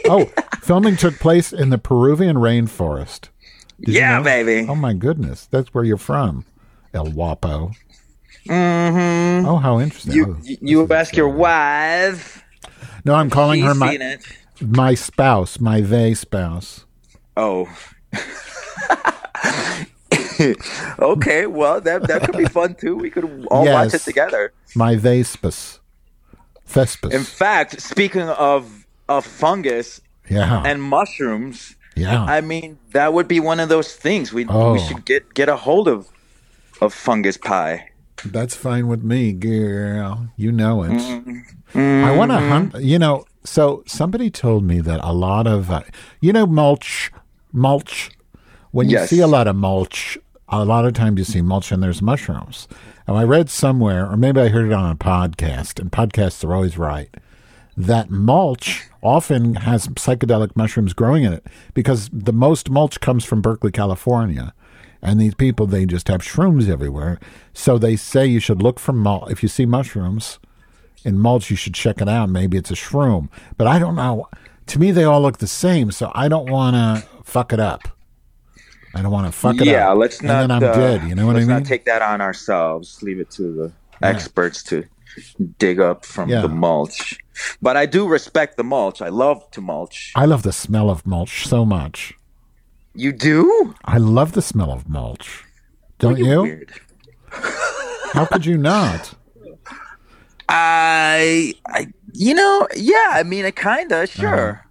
oh, 0.07 0.26
filming 0.62 0.96
took 0.96 1.18
place 1.18 1.52
in 1.52 1.70
the 1.70 1.78
Peruvian 1.78 2.37
rainforest. 2.37 3.28
Did 3.81 3.94
you 3.94 4.00
Yeah, 4.00 4.18
know? 4.18 4.24
baby. 4.24 4.66
Oh 4.68 4.74
my 4.76 4.92
goodness, 4.94 5.46
that's 5.46 5.74
where 5.74 5.85
you're 5.85 5.96
from, 5.96 6.44
El 6.94 7.07
Wapo. 7.07 7.74
Mm-hmm. 8.46 9.46
Oh, 9.46 9.57
how 9.59 9.81
interesting. 9.81 10.12
You 10.14 10.37
Oh, 10.38 10.42
you, 10.44 10.57
you 10.61 10.88
ask 10.92 11.16
your 11.16 11.28
wife. 11.28 12.44
No, 13.05 13.14
I'm 13.14 13.31
calling 13.31 13.61
her 13.62 13.74
my 13.74 13.94
it. 13.94 14.24
my 14.61 14.94
spouse, 14.94 15.59
my 15.61 15.81
they 15.81 16.14
spouse. 16.14 16.85
Oh. 17.37 17.68
okay, 20.98 21.46
well 21.46 21.81
that 21.81 22.07
that 22.09 22.22
could 22.24 22.37
be 22.37 22.46
fun 22.46 22.74
too. 22.74 22.96
We 22.96 23.11
could 23.11 23.46
all 23.50 23.64
watch 23.66 23.94
it 23.94 24.02
together. 24.02 24.52
My 24.74 24.96
Thespis. 24.96 25.78
Thespis. 26.68 27.12
In 27.12 27.24
fact, 27.24 27.81
speaking 27.81 28.28
of 28.28 28.87
of 29.09 29.24
fungus 29.26 30.00
yeah. 30.28 30.62
and 30.64 30.83
mushrooms, 30.83 31.76
yeah. 31.96 32.24
I 32.24 32.40
mean 32.40 32.78
that 32.92 33.12
would 33.12 33.28
be 33.28 33.40
one 33.40 33.61
of 33.61 33.68
those 33.68 33.94
things 33.94 34.33
we 34.33 34.46
Oh. 34.48 34.72
we 34.74 34.78
should 34.81 35.05
get 35.05 35.35
get 35.35 35.48
a 35.48 35.57
hold 35.57 35.88
of 35.88 36.09
of 36.81 36.92
fungus 36.94 37.37
pie. 37.37 37.88
That's 38.24 38.55
fine 38.55 38.87
with 38.87 39.02
me, 39.02 39.33
girl. 39.33 40.28
You 40.37 40.52
know 40.52 40.85
it. 40.85 40.92
Mm-hmm. 40.92 42.05
I 42.05 42.14
want 42.16 42.31
to 42.31 42.38
hunt. 42.38 42.74
You 42.81 42.98
know, 42.98 43.24
so 43.44 43.83
somebody 43.87 44.31
told 44.31 44.62
me 44.64 44.81
that 44.81 45.00
a 45.02 45.12
lot 45.12 45.46
of, 45.46 45.70
uh, 45.70 45.83
you 46.20 46.33
know, 46.33 46.46
mulch, 46.46 47.11
mulch. 47.52 48.11
When 48.70 48.88
you 48.88 48.98
Yes. 48.98 49.11
see 49.11 49.18
a 49.20 49.26
lot 49.26 49.48
of 49.48 49.57
mulch, 49.57 50.18
a 50.53 50.65
lot 50.65 50.85
of 50.85 50.93
times 50.93 51.19
you 51.19 51.25
see 51.25 51.43
mulch 51.43 51.73
and 51.73 51.83
there's 51.83 52.03
mushrooms. 52.03 52.69
And 53.07 53.17
I 53.17 53.25
read 53.25 53.49
somewhere, 53.49 54.09
or 54.09 54.17
maybe 54.17 54.41
I 54.41 54.49
heard 54.49 54.67
it 54.67 54.73
on 54.73 54.91
a 54.91 54.97
podcast, 54.97 55.81
and 55.81 55.91
podcasts 55.91 56.45
are 56.45 56.55
always 56.55 56.79
right, 56.79 57.09
that 57.77 58.11
mulch 58.11 58.88
often 59.03 59.55
has 59.57 59.88
psychedelic 59.88 60.55
mushrooms 60.55 60.93
growing 60.93 61.25
in 61.25 61.33
it 61.33 61.47
because 61.75 62.11
the 62.12 62.33
most 62.33 62.71
mulch 62.71 63.01
comes 63.01 63.25
from 63.25 63.41
Berkeley, 63.41 63.73
California. 63.73 64.55
And 65.01 65.21
these 65.21 65.35
people, 65.35 65.67
they 65.67 65.85
just 65.85 66.07
have 66.09 66.21
shrooms 66.21 66.69
everywhere. 66.69 67.19
So 67.53 67.77
they 67.77 67.97
say 67.97 68.27
you 68.27 68.38
should 68.38 68.62
look 68.62 68.79
for 68.79 68.93
mulch. 68.93 69.33
If 69.33 69.43
you 69.43 69.49
see 69.49 69.67
mushrooms 69.67 70.38
in 71.05 71.19
mulch, 71.19 71.51
you 71.51 71.57
should 71.57 71.75
check 71.75 72.01
it 72.01 72.09
out. 72.09 72.29
Maybe 72.29 72.57
it's 72.57 72.71
a 72.71 72.75
shroom. 72.75 73.29
But 73.57 73.67
I 73.67 73.81
don't 73.81 73.97
know. 73.97 74.29
To 74.67 74.79
me, 74.79 74.93
they 74.93 75.03
all 75.03 75.21
look 75.21 75.38
the 75.38 75.49
same. 75.49 75.91
So 75.91 76.12
I 76.15 76.29
don't 76.29 76.49
want 76.49 76.77
to 76.77 77.09
fuck 77.25 77.53
it 77.53 77.59
up. 77.59 77.88
I 78.94 79.02
don't 79.02 79.11
want 79.12 79.26
to 79.26 79.33
fuck 79.33 79.57
it 79.57 79.62
up. 79.62 79.66
yeah, 79.66 79.90
let's 79.90 80.20
not. 80.22 80.42
And 80.42 80.50
then 80.50 80.62
I'm 80.62 80.70
uh, 80.70 80.74
dead. 80.74 81.09
You 81.09 81.14
know 81.14 81.26
what 81.26 81.37
I 81.37 81.40
mean? 81.40 81.48
let's 81.48 81.61
not 81.61 81.68
take 81.68 81.85
that 81.87 82.02
on 82.02 82.20
ourselves. 82.20 83.02
Leave 83.02 83.20
it 83.20 83.31
to 83.33 83.42
the 83.52 83.72
experts 84.07 84.62
to 84.64 84.85
dig 85.59 85.81
up 85.81 86.05
from 86.05 86.28
Yeah. 86.28 86.42
the 86.42 86.48
mulch. 86.48 87.18
But 87.62 87.76
I 87.76 87.87
do 87.87 88.07
respect 88.09 88.57
the 88.57 88.64
mulch. 88.64 89.00
I 89.00 89.09
love 89.09 89.50
to 89.52 89.61
mulch. 89.61 90.12
I 90.14 90.26
love 90.26 90.42
the 90.42 90.52
smell 90.52 90.90
of 90.90 91.07
mulch 91.07 91.46
so 91.46 91.64
much. 91.64 92.12
You 92.94 93.12
do? 93.12 93.74
I 93.87 93.96
love 93.98 94.33
the 94.33 94.42
smell 94.42 94.70
of 94.70 94.88
mulch. 94.88 95.44
Don't 95.98 96.18
You're 96.18 96.28
you? 96.28 96.42
Weird. 96.42 96.72
How 98.12 98.26
could 98.26 98.44
you 98.44 98.59
not? 98.59 99.14
I, 100.48 101.55
I, 101.68 101.87
you 102.12 102.35
know, 102.35 102.68
yeah. 102.76 103.11
I 103.12 103.22
mean, 103.22 103.44
I 103.44 103.50
kinda 103.50 104.07
sure. 104.07 104.66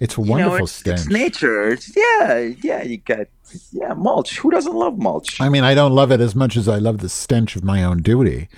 It's 0.00 0.18
a 0.18 0.20
You 0.20 0.26
know, 0.26 0.32
wonderful 0.32 0.64
it's, 0.64 0.72
stench. 0.72 1.00
it's 1.00 1.08
nature. 1.08 1.68
It's, 1.70 1.96
yeah, 1.96 2.38
yeah. 2.62 2.82
You 2.82 2.98
got 2.98 3.28
yeah 3.72 3.94
mulch. 3.94 4.38
Who 4.38 4.50
doesn't 4.50 4.74
love 4.74 4.98
mulch? 4.98 5.40
I 5.40 5.48
mean, 5.48 5.64
I 5.64 5.74
don't 5.74 5.92
love 5.92 6.10
it 6.12 6.20
as 6.20 6.34
much 6.34 6.56
as 6.56 6.68
I 6.68 6.78
love 6.78 6.98
the 6.98 7.08
stench 7.08 7.56
of 7.56 7.64
my 7.64 7.82
own 7.84 8.02
duty. 8.02 8.48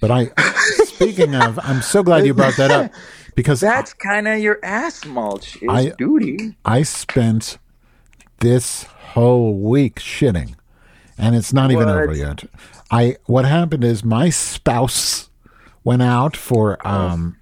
But 0.00 0.10
I, 0.10 0.30
speaking 0.84 1.34
of, 1.34 1.58
I'm 1.62 1.80
so 1.82 2.02
glad 2.02 2.26
you 2.26 2.34
brought 2.34 2.56
that 2.56 2.70
up 2.70 2.92
because 3.34 3.60
That's 3.60 3.92
kind 3.92 4.28
of 4.28 4.38
your 4.38 4.58
ass 4.62 5.04
mulch 5.04 5.56
is 5.62 5.68
I- 5.68 5.92
duty. 5.96 6.56
I 6.64 6.82
spent 6.82 7.58
this 8.40 8.84
whole 8.84 9.54
week 9.58 9.96
shitting, 9.96 10.54
and 11.16 11.34
it's 11.34 11.52
not 11.52 11.70
even 11.70 11.88
over 11.88 12.12
yet. 12.14 12.44
I 12.90 13.16
what 13.26 13.44
happened 13.44 13.84
is 13.84 14.04
my 14.04 14.30
spouse 14.30 15.30
went 15.84 16.02
out 16.02 16.36
for 16.36 16.84
um, 16.86 17.36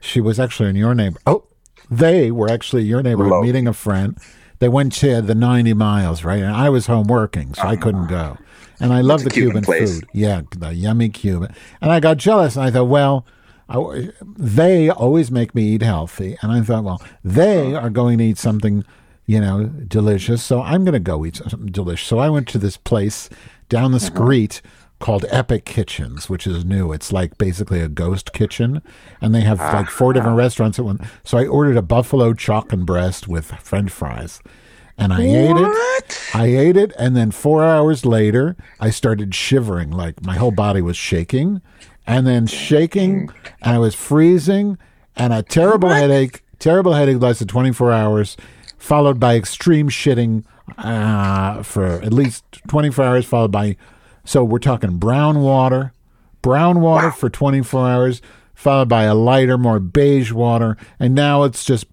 she 0.00 0.20
was 0.20 0.38
actually 0.38 0.68
in 0.70 0.76
your 0.76 0.94
neighbor. 0.94 1.18
Oh, 1.26 1.44
they 1.90 2.30
were 2.30 2.50
actually 2.50 2.82
your 2.84 3.02
neighborhood 3.02 3.30
Hello. 3.32 3.42
meeting 3.42 3.66
a 3.66 3.72
friend. 3.72 4.18
They 4.64 4.68
went 4.70 4.94
to 4.94 5.20
the 5.20 5.34
ninety 5.34 5.74
miles, 5.74 6.24
right? 6.24 6.42
And 6.42 6.56
I 6.56 6.70
was 6.70 6.86
home 6.86 7.06
working, 7.06 7.52
so 7.52 7.64
I 7.64 7.76
couldn't 7.76 8.06
go. 8.06 8.38
And 8.80 8.94
I 8.94 9.02
love 9.02 9.22
the 9.22 9.28
Cuban 9.28 9.62
Cuban, 9.62 9.86
food. 9.86 10.08
Yeah, 10.14 10.40
the 10.56 10.72
yummy 10.72 11.10
Cuban. 11.10 11.54
And 11.82 11.92
I 11.92 12.00
got 12.00 12.16
jealous, 12.16 12.56
and 12.56 12.64
I 12.64 12.70
thought, 12.70 12.88
well. 12.88 13.26
I, 13.66 14.10
they 14.36 14.90
always 14.90 15.30
make 15.30 15.54
me 15.54 15.62
eat 15.62 15.82
healthy, 15.82 16.36
and 16.42 16.52
I 16.52 16.60
thought, 16.60 16.84
well, 16.84 17.02
they 17.24 17.74
are 17.74 17.88
going 17.88 18.18
to 18.18 18.24
eat 18.24 18.36
something, 18.36 18.84
you 19.24 19.40
know, 19.40 19.64
delicious. 19.64 20.42
So 20.42 20.60
I'm 20.60 20.84
going 20.84 20.92
to 20.92 20.98
go 20.98 21.24
eat 21.24 21.36
something 21.36 21.72
delicious. 21.72 22.06
So 22.06 22.18
I 22.18 22.28
went 22.28 22.46
to 22.48 22.58
this 22.58 22.76
place 22.76 23.30
down 23.70 23.92
the 23.92 24.00
street 24.00 24.60
called 25.04 25.26
Epic 25.28 25.66
Kitchens, 25.66 26.30
which 26.30 26.46
is 26.46 26.64
new. 26.64 26.90
It's 26.90 27.12
like 27.12 27.36
basically 27.36 27.78
a 27.80 27.88
ghost 27.88 28.32
kitchen, 28.32 28.80
and 29.20 29.34
they 29.34 29.42
have 29.42 29.58
like 29.58 29.90
four 29.90 30.14
different 30.14 30.38
restaurants 30.38 30.78
at 30.78 30.86
one. 30.86 30.98
So 31.24 31.36
I 31.36 31.46
ordered 31.46 31.76
a 31.76 31.82
buffalo 31.82 32.32
chalk 32.32 32.72
and 32.72 32.86
breast 32.86 33.28
with 33.28 33.44
French 33.60 33.90
fries, 33.90 34.40
and 34.96 35.12
I 35.12 35.20
ate 35.20 35.56
it. 35.58 36.30
I 36.32 36.46
ate 36.46 36.78
it, 36.78 36.94
and 36.98 37.14
then 37.14 37.32
four 37.32 37.62
hours 37.62 38.06
later, 38.06 38.56
I 38.80 38.88
started 38.88 39.34
shivering, 39.34 39.90
like 39.90 40.24
my 40.24 40.36
whole 40.36 40.52
body 40.52 40.80
was 40.80 40.96
shaking, 40.96 41.60
and 42.06 42.26
then 42.26 42.46
shaking, 42.46 43.28
and 43.60 43.76
I 43.76 43.78
was 43.78 43.94
freezing, 43.94 44.78
and 45.16 45.34
a 45.34 45.42
terrible 45.42 45.90
headache. 45.90 46.42
Terrible 46.58 46.94
headache 46.94 47.20
lasted 47.20 47.50
24 47.50 47.92
hours, 47.92 48.38
followed 48.78 49.20
by 49.20 49.36
extreme 49.36 49.90
shitting 49.90 50.44
uh, 50.78 51.62
for 51.62 51.84
at 51.84 52.14
least 52.14 52.42
24 52.68 53.04
hours, 53.04 53.26
followed 53.26 53.52
by. 53.52 53.76
So 54.24 54.42
we're 54.44 54.58
talking 54.58 54.96
brown 54.98 55.40
water, 55.42 55.92
brown 56.42 56.80
water 56.80 57.10
for 57.10 57.28
24 57.28 57.88
hours, 57.88 58.22
followed 58.54 58.88
by 58.88 59.04
a 59.04 59.14
lighter, 59.14 59.58
more 59.58 59.78
beige 59.80 60.32
water, 60.32 60.76
and 60.98 61.14
now 61.14 61.42
it's 61.42 61.64
just. 61.64 61.86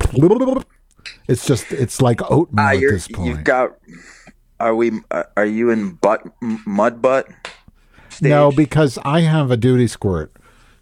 It's 1.28 1.46
just 1.46 1.72
it's 1.72 2.02
like 2.02 2.22
oatmeal 2.30 2.66
Ah, 2.66 2.72
at 2.74 2.80
this 2.80 3.08
point. 3.08 3.28
you've 3.30 3.44
got. 3.44 3.72
Are 4.60 4.76
we? 4.76 4.92
uh, 5.10 5.24
Are 5.36 5.46
you 5.46 5.70
in 5.72 5.94
butt 5.94 6.22
mud 6.42 7.02
butt? 7.02 7.28
Stage? 8.10 8.30
No, 8.30 8.52
because 8.52 8.98
I 9.04 9.22
have 9.22 9.50
a 9.52 9.58
duty 9.58 9.88
squirt. 9.88 10.32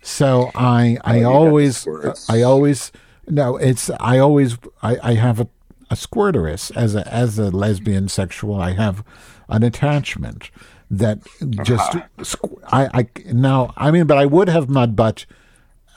So 0.02 0.52
I 0.56 0.98
I 1.04 1.24
Oh, 1.24 1.32
always. 1.34 1.88
I 2.30 2.42
always 2.42 2.92
no, 3.28 3.58
it's 3.58 3.90
I 4.00 4.18
always 4.18 4.58
I, 4.82 4.98
I 5.04 5.14
have 5.16 5.40
a, 5.40 5.48
a 5.90 5.96
squirteress 5.96 6.76
as 6.76 6.96
a 6.96 7.08
as 7.14 7.38
a 7.40 7.50
lesbian 7.52 8.10
sexual. 8.10 8.56
I 8.60 8.74
have 8.74 9.04
an 9.48 9.64
attachment 9.64 10.52
that 10.90 11.20
just 11.62 11.92
squ- 12.18 12.60
I 12.66 12.90
I 12.94 13.32
now 13.32 13.74
I 13.78 13.92
mean, 13.92 14.08
but 14.08 14.18
I 14.18 14.26
would 14.26 14.50
have 14.50 14.70
mud 14.70 14.96
butt 14.96 15.26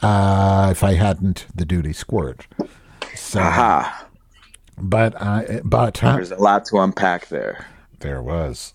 uh, 0.02 0.68
if 0.70 0.82
I 0.82 0.94
hadn't 0.94 1.46
the 1.54 1.64
duty 1.64 1.92
squirt. 1.92 2.46
So, 3.14 3.40
Aha! 3.40 4.08
but 4.76 5.14
uh, 5.16 5.60
but 5.64 6.02
uh, 6.02 6.16
There's 6.16 6.32
a 6.32 6.36
lot 6.36 6.64
to 6.66 6.78
unpack 6.78 7.28
there. 7.28 7.66
There 8.00 8.22
was. 8.22 8.74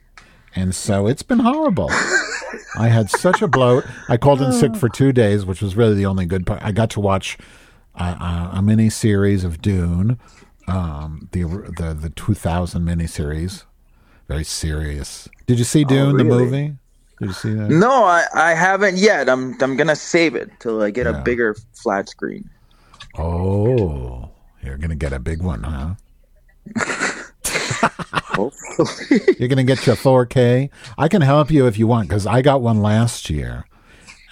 And 0.55 0.73
so 0.73 1.05
it's 1.05 1.21
been 1.21 1.39
horrible. 1.39 1.91
I 2.79 2.87
had 2.87 3.11
such 3.11 3.43
a 3.43 3.47
bloat. 3.47 3.85
I 4.09 4.17
called 4.17 4.41
in 4.41 4.51
sick 4.51 4.75
for 4.75 4.89
two 4.89 5.11
days, 5.11 5.45
which 5.45 5.61
was 5.61 5.75
really 5.75 5.93
the 5.93 6.07
only 6.07 6.25
good 6.25 6.47
part. 6.47 6.63
I 6.63 6.71
got 6.71 6.89
to 6.91 6.99
watch 6.99 7.37
uh, 7.93 8.15
uh, 8.19 8.51
a 8.57 8.61
mini 8.63 8.89
series 8.89 9.43
of 9.43 9.61
Dune, 9.61 10.17
um, 10.67 11.29
the 11.31 11.43
the 11.43 11.93
the 11.93 12.09
2000 12.09 12.83
mini 12.83 13.05
series. 13.05 13.65
Very 14.27 14.43
serious. 14.43 15.27
Did 15.45 15.57
you 15.59 15.65
see 15.65 15.83
Dune, 15.83 16.17
the 16.17 16.25
really? 16.25 16.45
movie? 16.45 16.73
Did 17.19 17.27
you 17.29 17.33
see 17.33 17.53
that? 17.53 17.69
No, 17.69 18.03
I, 18.03 18.25
I 18.33 18.53
haven't 18.53 18.97
yet. 18.97 19.29
I'm 19.29 19.55
I'm 19.61 19.75
gonna 19.77 19.95
save 19.95 20.35
it 20.35 20.51
till 20.59 20.81
I 20.81 20.91
get 20.91 21.05
Yeah. 21.05 21.19
a 21.19 21.23
bigger 21.23 21.55
flat 21.73 22.09
screen. 22.09 22.49
Oh, 23.17 24.29
you're 24.63 24.77
going 24.77 24.89
to 24.91 24.95
get 24.95 25.11
a 25.13 25.17
big 25.19 25.41
one, 25.41 25.63
huh? 25.63 25.95
Hopefully. 27.45 29.19
You're 29.39 29.47
going 29.47 29.57
to 29.57 29.63
get 29.63 29.87
your 29.87 29.95
4K. 29.95 30.69
I 30.97 31.07
can 31.07 31.21
help 31.23 31.49
you 31.49 31.65
if 31.65 31.79
you 31.79 31.87
want 31.87 32.07
because 32.09 32.27
I 32.27 32.41
got 32.43 32.61
one 32.61 32.81
last 32.81 33.29
year. 33.29 33.65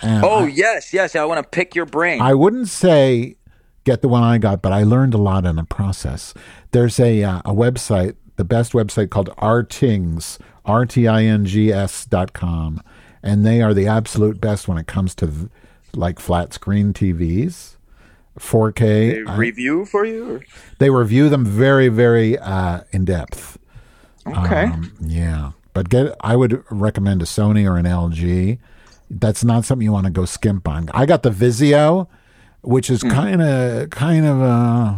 And 0.02 0.24
oh 0.24 0.46
yes, 0.46 0.94
yes. 0.94 1.16
I 1.16 1.24
want 1.26 1.42
to 1.42 1.50
pick 1.50 1.74
your 1.74 1.86
brain. 1.86 2.22
I 2.22 2.34
wouldn't 2.36 2.68
say 2.68 3.38
get 3.86 4.02
the 4.02 4.08
one 4.10 4.22
I 4.24 4.38
got, 4.38 4.62
but 4.62 4.72
I 4.74 4.84
learned 4.84 5.14
a 5.14 5.18
lot 5.18 5.46
in 5.46 5.56
the 5.56 5.64
process. 5.64 6.34
There's 6.72 7.00
a 7.00 7.24
uh, 7.24 7.40
a 7.46 7.54
website, 7.54 8.16
the 8.36 8.44
best 8.46 8.74
website 8.74 9.10
called 9.10 9.30
Rtings, 9.38 10.40
R 10.66 10.86
T 10.86 11.08
I 11.08 11.24
N 11.24 11.46
G 11.46 11.72
S 11.72 12.06
dot 12.06 12.34
com, 12.34 12.82
and 13.24 13.46
they 13.46 13.62
are 13.62 13.74
the 13.74 13.88
absolute 13.88 14.40
best 14.42 14.68
when 14.68 14.78
it 14.78 14.88
comes 14.88 15.16
to 15.16 15.50
like 15.94 16.20
flat 16.20 16.54
screen 16.54 16.94
TVs, 16.94 17.78
4K. 18.40 18.76
They 18.78 19.24
I- 19.32 19.36
review 19.38 19.86
for 19.86 20.06
you. 20.06 20.36
Or? 20.36 20.42
they 20.80 20.90
review 20.90 21.30
them 21.30 21.46
very, 21.46 21.88
very 21.88 22.38
uh, 22.38 22.82
in 22.92 23.06
depth. 23.06 23.58
Okay. 24.28 24.64
Um, 24.66 24.92
yeah, 25.02 25.52
but 25.74 25.90
get 25.90 26.16
I 26.22 26.36
would 26.36 26.64
recommend 26.72 27.22
a 27.22 27.26
Sony 27.26 27.70
or 27.70 27.78
an 27.78 27.86
LG. 27.86 28.58
That's 29.10 29.44
not 29.44 29.66
something 29.66 29.86
you 29.86 29.92
want 29.92 30.06
to 30.08 30.12
go 30.12 30.26
skimp 30.26 30.68
on. 30.68 30.90
I 30.94 31.06
got 31.06 31.22
the 31.22 31.30
Vizio, 31.30 32.08
which 32.62 32.90
is 32.90 33.04
kind 33.04 33.40
of 33.42 33.92
kind 33.92 34.26
of 34.26 34.42
uh, 34.42 34.96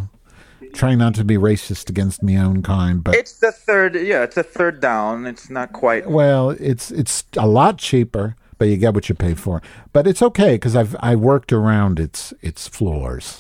trying 0.78 0.98
not 1.00 1.16
to 1.16 1.24
be 1.26 1.36
racist 1.36 1.90
against 1.90 2.24
my 2.24 2.38
own 2.38 2.64
kind, 2.64 3.04
but 3.04 3.16
it's 3.16 3.40
the 3.40 3.52
third. 3.52 3.96
Yeah, 3.96 4.24
it's 4.24 4.36
the 4.36 4.44
third 4.44 4.80
down. 4.80 5.26
It's 5.26 5.50
not 5.50 5.74
quite. 5.74 6.08
well, 6.10 6.52
it's 6.52 6.92
it's 6.92 7.24
a 7.36 7.48
lot 7.48 7.78
cheaper, 7.78 8.36
but 8.58 8.70
you 8.70 8.78
get 8.78 8.94
what 8.94 9.10
you 9.10 9.16
pay 9.16 9.34
for. 9.34 9.62
But 9.92 10.08
it's 10.08 10.22
okay 10.22 10.56
because 10.56 10.76
I've 10.76 10.96
I 11.00 11.16
worked 11.16 11.52
around 11.52 12.00
its 12.00 12.34
its 12.42 12.68
floors. 12.68 13.40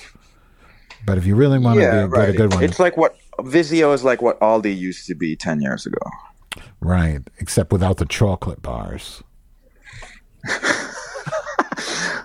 But 1.06 1.17
if 1.17 1.26
you 1.26 1.36
really 1.36 1.60
want 1.60 1.80
yeah, 1.80 2.02
to 2.02 2.08
right. 2.08 2.26
get 2.26 2.36
a 2.36 2.38
good 2.38 2.54
one, 2.54 2.63
It's 2.63 2.80
like 2.80 2.97
what 2.97 3.15
Vizio 3.39 3.93
is 3.93 4.04
like 4.04 4.21
what 4.21 4.38
Aldi 4.41 4.78
used 4.78 5.08
to 5.08 5.15
be 5.15 5.36
ten 5.38 5.62
years 5.62 5.86
ago. 5.86 6.02
right? 6.82 7.21
Except 7.39 7.71
without 7.71 7.97
the 7.97 8.06
chocolate 8.06 8.62
bars. 8.62 9.23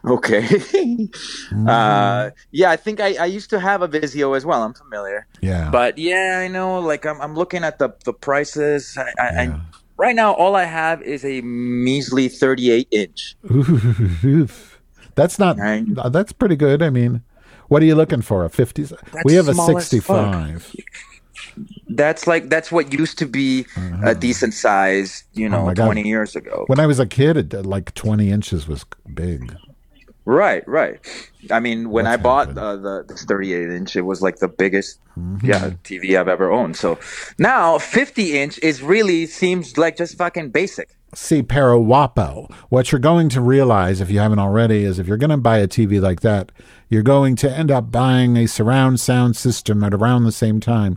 Okay. 0.17 0.43
Mm-hmm. 0.43 1.69
uh, 1.69 2.31
yeah, 2.51 2.71
I 2.71 2.77
think 2.77 2.99
I, 3.01 3.15
I 3.15 3.27
used 3.27 3.51
to 3.51 3.61
have 3.61 3.83
a 3.83 3.89
Vizio 3.89 4.37
as 4.37 4.45
well. 4.45 4.63
I'm 4.63 4.75
familiar. 4.75 5.27
Yeah. 5.41 5.71
But 5.71 5.97
yeah, 5.97 6.41
I 6.43 6.49
know. 6.49 6.81
Like 6.81 7.07
I'm, 7.07 7.21
I'm 7.21 7.35
looking 7.35 7.63
at 7.63 7.79
the 7.79 7.95
the 8.05 8.13
prices. 8.13 8.97
I, 8.99 9.03
I, 9.03 9.43
Yeah. 9.45 9.55
I 9.55 9.61
right 9.97 10.17
now 10.17 10.33
all 10.35 10.57
I 10.57 10.65
have 10.65 11.03
is 11.03 11.25
a 11.25 11.41
measly 11.43 12.29
38 12.29 12.89
inch. 12.91 13.37
Oof. 14.25 14.81
That's 15.15 15.39
not. 15.39 15.59
Uh, 15.61 16.09
That's 16.09 16.33
pretty 16.33 16.57
good. 16.57 16.83
I 16.83 16.91
mean, 16.91 17.23
what 17.69 17.83
are 17.83 17.87
you 17.87 17.95
looking 17.95 18.23
for? 18.23 18.45
A 18.45 18.51
fifty? 18.51 18.87
We 19.25 19.35
have 19.35 19.47
a 19.49 19.55
sixty-five. 19.55 20.75
That's 21.89 22.27
like 22.27 22.49
that's 22.49 22.73
what 22.73 22.93
used 22.93 23.19
to 23.19 23.27
be 23.27 23.67
a 24.05 24.15
decent 24.15 24.55
size, 24.55 25.25
you 25.35 25.49
know, 25.49 25.67
Mm-hmm. 25.67 25.81
Oh 25.83 25.85
20 25.85 26.09
years 26.09 26.35
ago. 26.35 26.65
When 26.67 26.81
I 26.81 26.87
was 26.87 26.99
a 26.99 27.07
kid, 27.07 27.37
it, 27.37 27.67
like 27.67 27.93
twenty 27.95 28.31
inches 28.31 28.67
was 28.67 28.87
big. 29.13 29.55
Right, 30.25 30.67
right. 30.69 31.01
I 31.51 31.59
mean, 31.59 31.91
when 31.91 32.05
What's 32.05 32.15
I 32.15 32.23
bought 32.23 32.57
uh, 32.57 32.77
the 32.77 33.05
this 33.09 33.25
38 33.25 33.71
inch, 33.71 33.97
it 33.97 34.03
was 34.03 34.23
like 34.23 34.37
the 34.39 34.49
biggest, 34.49 34.99
Mm-hmm. 35.19 35.47
yeah, 35.47 35.71
TV 35.85 36.19
I've 36.19 36.29
ever 36.29 36.51
owned. 36.51 36.75
So 36.75 36.99
now 37.39 37.77
50 37.77 38.39
inch 38.39 38.59
is 38.63 38.83
really 38.83 39.27
seems 39.27 39.77
like 39.77 39.99
just 39.99 40.17
fucking 40.17 40.51
basic. 40.53 40.89
See, 41.15 41.43
Parawapo. 41.43 42.51
What 42.71 42.91
you're 42.91 42.99
going 42.99 43.29
to 43.31 43.43
realize, 43.43 44.01
if 44.01 44.11
you 44.11 44.21
haven't 44.21 44.39
already, 44.39 44.85
is 44.85 44.99
if 44.99 45.07
you're 45.07 45.19
going 45.19 45.29
to 45.29 45.37
buy 45.37 45.59
a 45.59 45.69
TV 45.69 46.01
like 46.01 46.23
that, 46.23 46.51
you're 46.89 47.03
going 47.03 47.37
to 47.37 47.51
end 47.51 47.71
up 47.71 47.91
buying 47.91 48.39
a 48.39 48.47
surround 48.47 49.01
sound 49.01 49.37
system 49.37 49.85
at 49.85 49.93
around 49.93 50.25
the 50.25 50.33
same 50.33 50.61
time 50.61 50.97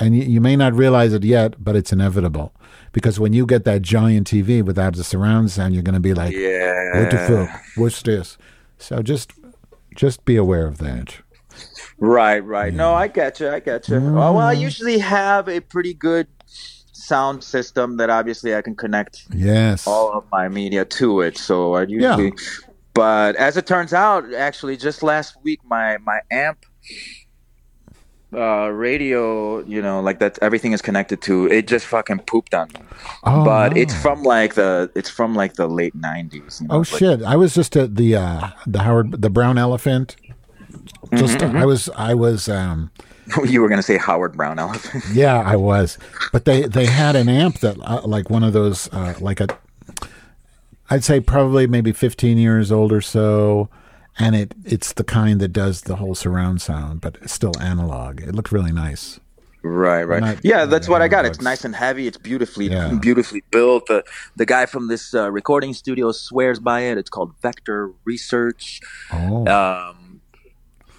and 0.00 0.16
you 0.16 0.40
may 0.40 0.56
not 0.56 0.74
realize 0.74 1.12
it 1.12 1.24
yet, 1.24 1.62
but 1.62 1.76
it's 1.76 1.92
inevitable 1.92 2.54
because 2.92 3.18
when 3.20 3.32
you 3.32 3.46
get 3.46 3.64
that 3.64 3.82
giant 3.82 4.26
TV 4.28 4.62
without 4.62 4.94
the 4.96 5.04
surround 5.04 5.50
sound, 5.50 5.74
you're 5.74 5.82
going 5.82 5.94
to 5.94 6.00
be 6.00 6.14
like, 6.14 6.32
Yeah. 6.34 7.00
"What 7.00 7.10
the 7.10 7.18
fuck? 7.18 7.62
What's 7.76 8.02
this?" 8.02 8.38
So 8.78 9.02
just 9.02 9.32
just 9.94 10.24
be 10.24 10.36
aware 10.36 10.66
of 10.66 10.78
that. 10.78 11.16
Right, 11.98 12.38
right. 12.44 12.72
No, 12.72 12.94
I 12.94 13.08
get 13.08 13.40
you. 13.40 13.48
I 13.50 13.58
get 13.60 13.88
you. 13.88 14.00
Well, 14.00 14.34
well, 14.34 14.46
I 14.46 14.52
usually 14.52 14.98
have 14.98 15.48
a 15.48 15.60
pretty 15.60 15.92
good 15.94 16.28
sound 16.46 17.42
system 17.42 17.96
that 17.96 18.10
obviously 18.10 18.54
I 18.54 18.62
can 18.62 18.76
connect 18.76 19.24
Yes. 19.34 19.86
all 19.86 20.12
of 20.12 20.24
my 20.30 20.48
media 20.48 20.84
to 20.84 21.20
it. 21.22 21.38
So 21.38 21.74
I 21.74 21.82
usually, 21.84 22.32
but 22.94 23.34
as 23.36 23.56
it 23.56 23.66
turns 23.66 23.92
out, 23.92 24.32
actually, 24.34 24.76
just 24.76 25.02
last 25.02 25.36
week, 25.42 25.60
my 25.68 25.98
my 25.98 26.20
amp 26.30 26.64
uh 28.34 28.68
radio 28.68 29.64
you 29.64 29.80
know 29.80 30.00
like 30.02 30.18
that 30.18 30.38
everything 30.42 30.72
is 30.72 30.82
connected 30.82 31.22
to 31.22 31.46
it 31.46 31.66
just 31.66 31.86
fucking 31.86 32.18
pooped 32.20 32.52
on 32.54 32.68
me 32.74 32.80
Oh, 33.24 33.42
but 33.44 33.72
no. 33.74 33.80
it's 33.80 33.94
from 34.02 34.22
like 34.22 34.54
the 34.54 34.90
it's 34.94 35.08
from 35.08 35.34
like 35.34 35.54
the 35.54 35.66
late 35.66 35.96
90s 35.96 36.60
you 36.60 36.68
know, 36.68 36.74
Oh 36.74 36.78
like- 36.78 36.86
shit! 36.88 37.22
I 37.22 37.36
was 37.36 37.54
just 37.54 37.74
at 37.76 37.94
the 37.96 38.16
uh, 38.16 38.48
the 38.66 38.80
Howard 38.82 39.22
the 39.22 39.30
Brown 39.30 39.56
Elephant. 39.56 40.16
Just 41.14 41.38
Mm-hmm, 41.38 41.56
I 41.56 41.64
was 41.64 41.88
I 41.96 42.12
was 42.14 42.48
um, 42.50 42.90
you 43.46 43.62
were 43.62 43.68
gonna 43.68 43.82
say 43.82 43.96
howard 43.96 44.36
brown 44.36 44.58
elephant 44.58 45.02
yeah 45.12 45.40
I 45.40 45.56
was, 45.56 45.96
but 46.32 46.44
they 46.44 46.62
they 46.62 46.84
had 46.86 47.16
an 47.16 47.28
amp 47.30 47.60
that 47.60 47.78
uh, 47.80 48.02
like 48.04 48.28
one 48.28 48.42
of 48.44 48.52
those 48.52 48.88
uh, 48.92 49.14
like 49.20 49.40
a 49.40 49.46
I'd 50.90 51.04
say 51.04 51.20
probably 51.20 51.66
maybe 51.66 51.92
fifteen 51.92 52.36
years 52.38 52.70
old 52.72 52.92
or 52.92 53.00
so, 53.00 53.68
and 54.18 54.34
it 54.36 54.54
it's 54.64 54.92
the 54.92 55.04
kind 55.04 55.40
that 55.40 55.48
does 55.52 55.82
the 55.82 55.96
whole 55.96 56.14
surround 56.14 56.60
sound, 56.60 57.00
but 57.00 57.28
still 57.28 57.52
analog. 57.60 58.20
It 58.20 58.34
looked 58.34 58.52
really 58.52 58.72
nice. 58.72 59.20
Right, 59.62 60.04
right. 60.04 60.20
Not- 60.22 60.44
yeah, 60.44 60.64
that's 60.66 60.88
what 60.88 61.02
I 61.02 61.08
got. 61.08 61.26
It's 61.26 61.40
nice 61.40 61.64
and 61.64 61.74
heavy. 61.74 62.06
It's 62.06 62.16
beautifully, 62.16 62.66
Yeah. 62.68 62.94
beautifully 62.94 63.42
built. 63.50 63.86
The 63.86 64.04
the 64.36 64.46
guy 64.46 64.66
from 64.66 64.86
this 64.88 65.14
uh, 65.14 65.30
recording 65.32 65.74
studio 65.74 66.12
swears 66.12 66.58
by 66.60 66.82
it. 66.82 66.96
It's 66.96 67.10
called 67.10 67.32
Vector 67.42 67.90
Research. 68.04 68.80
Oh, 69.12 69.46
Um, 69.46 70.20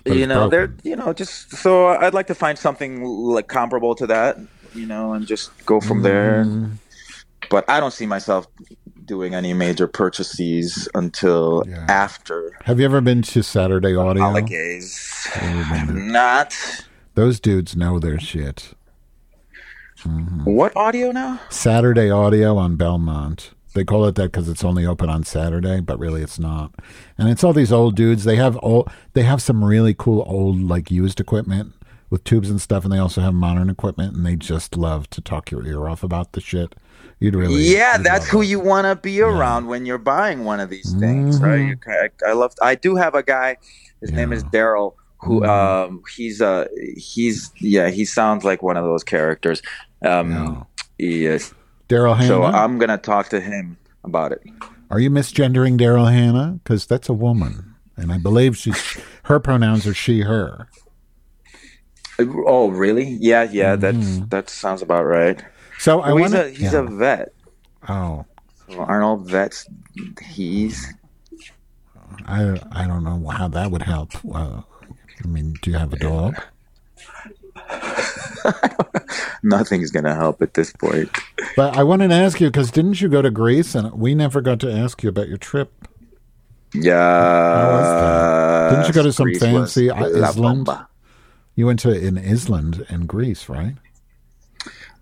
you 0.06 0.28
know, 0.28 0.50
they're 0.50 0.74
you 0.84 0.96
know 0.96 1.14
just 1.14 1.52
so 1.56 1.88
I'd 1.88 2.14
like 2.14 2.28
to 2.28 2.36
find 2.36 2.58
something 2.58 3.04
like 3.04 3.48
comparable 3.48 3.96
to 3.96 4.08
that. 4.08 4.38
You 4.74 4.86
know, 4.86 5.14
and 5.14 5.26
just 5.26 5.52
go 5.66 5.80
from 5.82 6.04
there. 6.04 6.44
Mm. 6.46 6.74
But 7.50 7.68
I 7.70 7.80
don't 7.80 7.94
see 7.94 8.06
myself 8.06 8.46
doing 9.10 9.34
any 9.34 9.54
major 9.54 9.88
purchases 9.88 10.88
until 10.94 11.64
Yeah. 11.68 11.84
after 11.90 12.56
have 12.66 12.80
you 12.80 12.86
ever 12.86 13.02
been 13.02 13.24
to 13.24 13.42
Saturday 13.42 13.96
Audio? 13.96 14.24
Not 15.92 16.56
Those 17.16 17.40
dudes 17.40 17.76
know 17.76 17.98
their 18.00 18.20
shit. 18.20 18.74
Mm-hmm. 20.04 20.46
what 20.46 20.74
audio 20.78 21.12
now? 21.12 21.42
Saturday 21.50 22.10
Audio 22.10 22.56
on 22.56 22.76
Belmont. 22.78 23.52
They 23.74 23.84
call 23.84 24.06
it 24.06 24.16
that 24.16 24.32
because 24.32 24.48
it's 24.48 24.64
only 24.64 24.86
open 24.86 25.10
on 25.10 25.24
Saturday, 25.24 25.82
but 25.82 26.00
really 26.00 26.22
it's 26.22 26.40
not. 26.40 26.74
And 27.18 27.30
it's 27.30 27.44
all 27.44 27.52
these 27.54 27.72
old 27.72 27.96
dudes. 27.96 28.24
They 28.24 28.36
have 28.38 28.58
old, 28.62 28.90
they 29.14 29.24
have 29.24 29.42
some 29.42 29.64
really 29.64 29.94
cool 29.98 30.24
old 30.28 30.62
like 30.62 30.90
used 30.92 31.20
equipment 31.20 31.74
with 32.10 32.24
tubes 32.24 32.50
and 32.50 32.62
stuff, 32.62 32.84
and 32.84 32.94
they 32.94 32.98
also 32.98 33.22
have 33.22 33.34
modern 33.34 33.70
equipment. 33.70 34.16
And 34.16 34.26
they 34.26 34.36
just 34.36 34.78
love 34.78 35.10
to 35.12 35.22
talk 35.22 35.52
your 35.52 35.66
ear 35.66 35.88
off 35.90 36.02
about 36.04 36.32
the 36.32 36.42
shit. 36.42 36.76
You'd 37.20 37.36
really, 37.36 37.64
Yeah, 37.76 37.98
you'd 37.98 38.06
that's 38.06 38.28
who 38.30 38.42
it. 38.42 38.48
you 38.48 38.60
want 38.60 38.86
to 38.86 38.96
be 38.96 39.22
around 39.22 39.68
when 39.68 39.86
you're 39.86 39.98
buying 39.98 40.46
one 40.46 40.60
of 40.60 40.70
these 40.70 40.94
things, 41.00 41.42
right? 41.42 41.68
You, 41.68 41.76
ca- 41.76 42.10
I, 42.26 42.32
love. 42.32 42.54
I 42.62 42.76
do 42.76 42.96
have 42.96 43.14
a 43.14 43.24
guy. 43.24 43.58
His 44.02 44.12
name 44.12 44.32
is 44.32 44.44
Daryl. 44.46 44.94
Who 45.22 45.44
um 45.46 46.02
he's 46.16 46.42
uh 46.42 46.68
he's 46.96 47.52
yeah 47.60 47.90
he 47.90 48.06
sounds 48.06 48.46
like 48.46 48.64
one 48.64 48.78
of 48.78 48.86
those 48.86 49.04
characters. 49.04 49.62
Um, 50.02 50.66
he 50.98 51.26
is. 51.26 51.54
Daryl 51.90 52.16
Hannah. 52.16 52.28
So 52.30 52.44
I'm 52.46 52.78
gonna 52.78 52.98
talk 52.98 53.28
to 53.30 53.42
him 53.42 53.78
about 54.06 54.32
it. 54.32 54.42
Are 54.90 55.00
you 55.00 55.10
misgendering 55.10 55.78
Daryl 55.78 56.10
Hannah? 56.10 56.60
Because 56.64 56.86
that's 56.86 57.10
a 57.10 57.14
woman, 57.14 57.76
and 57.98 58.14
I 58.14 58.18
believe 58.18 58.56
she's 58.56 58.98
her 59.24 59.42
pronouns 59.42 59.86
are 59.86 59.94
she 59.94 60.22
her. 60.22 60.70
Oh, 62.20 62.70
really? 62.70 63.18
Yeah, 63.20 63.44
yeah. 63.44 63.76
That's 63.76 64.20
that 64.30 64.50
sounds 64.50 64.82
about 64.82 65.04
right. 65.04 65.44
So 65.80 66.02
I 66.02 66.14
Well, 66.14 66.18
he's 66.24 66.34
want 66.34 66.46
a 66.48 66.50
he's 66.52 66.74
a 66.74 66.84
vet. 66.84 67.34
oh. 67.88 68.26
So 68.70 68.80
aren't 68.82 69.04
all 69.04 69.18
vets? 69.18 69.68
He's 70.24 70.94
I 72.26 72.60
I 72.72 72.86
don't 72.86 73.04
know 73.04 73.28
how 73.30 73.48
that 73.48 73.72
would 73.72 73.82
help. 73.82 74.12
Uh, 74.32 74.62
I 75.24 75.28
mean, 75.28 75.56
do 75.62 75.72
you 75.72 75.78
have 75.78 75.92
a 75.94 75.98
dog? 75.98 76.36
nothing's 79.44 79.92
gonna 79.92 80.16
help 80.16 80.42
at 80.42 80.54
this 80.54 80.72
point. 80.74 81.10
But 81.56 81.78
I 81.78 81.84
wanted 81.84 82.10
to 82.10 82.16
ask 82.16 82.40
you 82.40 82.48
because 82.48 82.72
didn't 82.72 83.02
you 83.02 83.10
go 83.10 83.22
to 83.22 83.32
Greece 83.32 83.76
and 83.76 83.92
we 83.94 84.16
never 84.16 84.42
got 84.42 84.60
to 84.62 84.72
ask 84.72 85.02
you 85.04 85.10
about 85.10 85.28
your 85.28 85.38
trip? 85.38 85.72
Yeah. 86.74 86.94
that? 88.70 88.70
Didn't 88.72 88.88
you 88.88 88.94
go 88.94 89.04
to 89.04 89.12
some 89.14 89.26
Greece 89.26 89.40
fancy 89.40 89.90
i- 89.90 89.98
island? 90.00 90.70
You 91.56 91.66
went 91.66 91.80
to 91.80 91.92
in 91.92 92.18
Island 92.18 92.86
and 92.90 93.08
Greece, 93.08 93.50
right? 93.50 93.76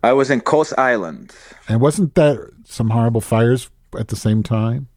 I 0.07 0.13
was 0.13 0.31
in 0.31 0.39
Kos 0.39 0.71
Island. 0.77 1.33
And 1.67 1.81
wasn't 1.81 2.15
that 2.15 2.39
some 2.63 2.91
horrible 2.91 3.19
fires 3.19 3.69
at 3.99 4.07
the 4.07 4.15
same 4.15 4.41
time? 4.41 4.87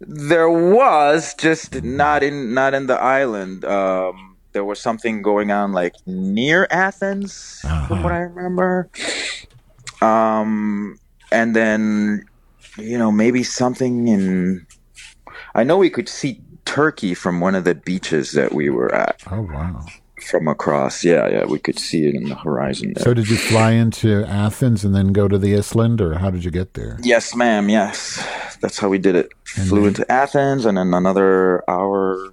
There 0.00 0.48
was 0.48 1.34
just 1.34 1.82
not 1.84 2.22
in 2.22 2.54
not 2.54 2.72
in 2.72 2.86
the 2.86 2.98
island. 2.98 3.66
Um, 3.66 4.38
there 4.52 4.64
was 4.64 4.80
something 4.80 5.20
going 5.20 5.50
on 5.50 5.72
like 5.72 5.94
near 6.06 6.66
Athens, 6.70 7.60
from 7.86 8.02
what 8.02 8.10
I 8.10 8.20
remember. 8.20 8.88
Um, 10.00 10.98
and 11.30 11.54
then 11.54 12.24
you 12.78 12.96
know 12.96 13.12
maybe 13.12 13.42
something 13.42 14.08
in. 14.08 14.66
I 15.54 15.62
know 15.62 15.76
we 15.76 15.90
could 15.90 16.08
see 16.08 16.40
Turkey 16.64 17.12
from 17.12 17.40
one 17.40 17.54
of 17.54 17.64
the 17.64 17.74
beaches 17.74 18.32
that 18.32 18.54
we 18.54 18.70
were 18.70 18.94
at 18.94 19.22
Oh 19.30 19.42
wow! 19.42 19.84
From 20.22 20.48
across. 20.48 21.04
Yeah, 21.04 21.28
yeah, 21.28 21.44
we 21.44 21.58
could 21.58 21.78
see 21.78 22.06
it 22.06 22.14
in 22.14 22.28
the 22.28 22.34
horizon 22.34 22.92
there. 22.94 23.04
So 23.04 23.14
did 23.14 23.28
you 23.28 23.36
fly 23.36 23.72
into 23.72 24.24
Athens 24.26 24.84
and 24.84 24.94
then 24.94 25.12
go 25.12 25.28
to 25.28 25.38
the 25.38 25.56
Island, 25.56 26.00
or 26.00 26.18
how 26.18 26.30
did 26.30 26.44
you 26.44 26.50
get 26.50 26.74
there? 26.74 26.98
Yes, 27.02 27.34
ma'am. 27.34 27.68
Yes, 27.68 28.24
that's 28.60 28.78
how 28.78 28.88
we 28.88 28.98
did 28.98 29.16
it. 29.16 29.30
Flew 29.44 29.86
into 29.86 30.10
Athens, 30.10 30.64
and 30.66 30.78
then 30.78 30.94
another 30.94 31.62
hour 31.68 32.32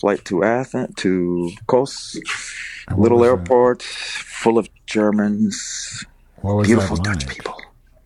flight 0.00 0.24
to 0.26 0.44
Athens 0.44 0.94
to 0.96 1.50
Kos, 1.66 2.16
little 2.96 3.18
was 3.18 3.26
that- 3.26 3.30
airport 3.40 3.82
full 3.82 4.58
of 4.58 4.68
Germans, 4.86 6.04
What 6.36 6.54
was 6.56 6.66
beautiful 6.68 6.96
Dutch 6.96 7.26
people. 7.28 7.56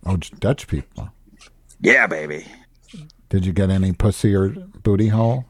Oh, 0.07 0.17
Dutch 0.17 0.67
people. 0.67 1.11
Yeah, 1.81 2.07
baby. 2.07 2.47
Did 3.29 3.47
you 3.47 3.53
get 3.53 3.71
any 3.71 3.93
pussy 3.93 4.35
or 4.35 4.49
booty 4.49 5.09
hole? 5.09 5.45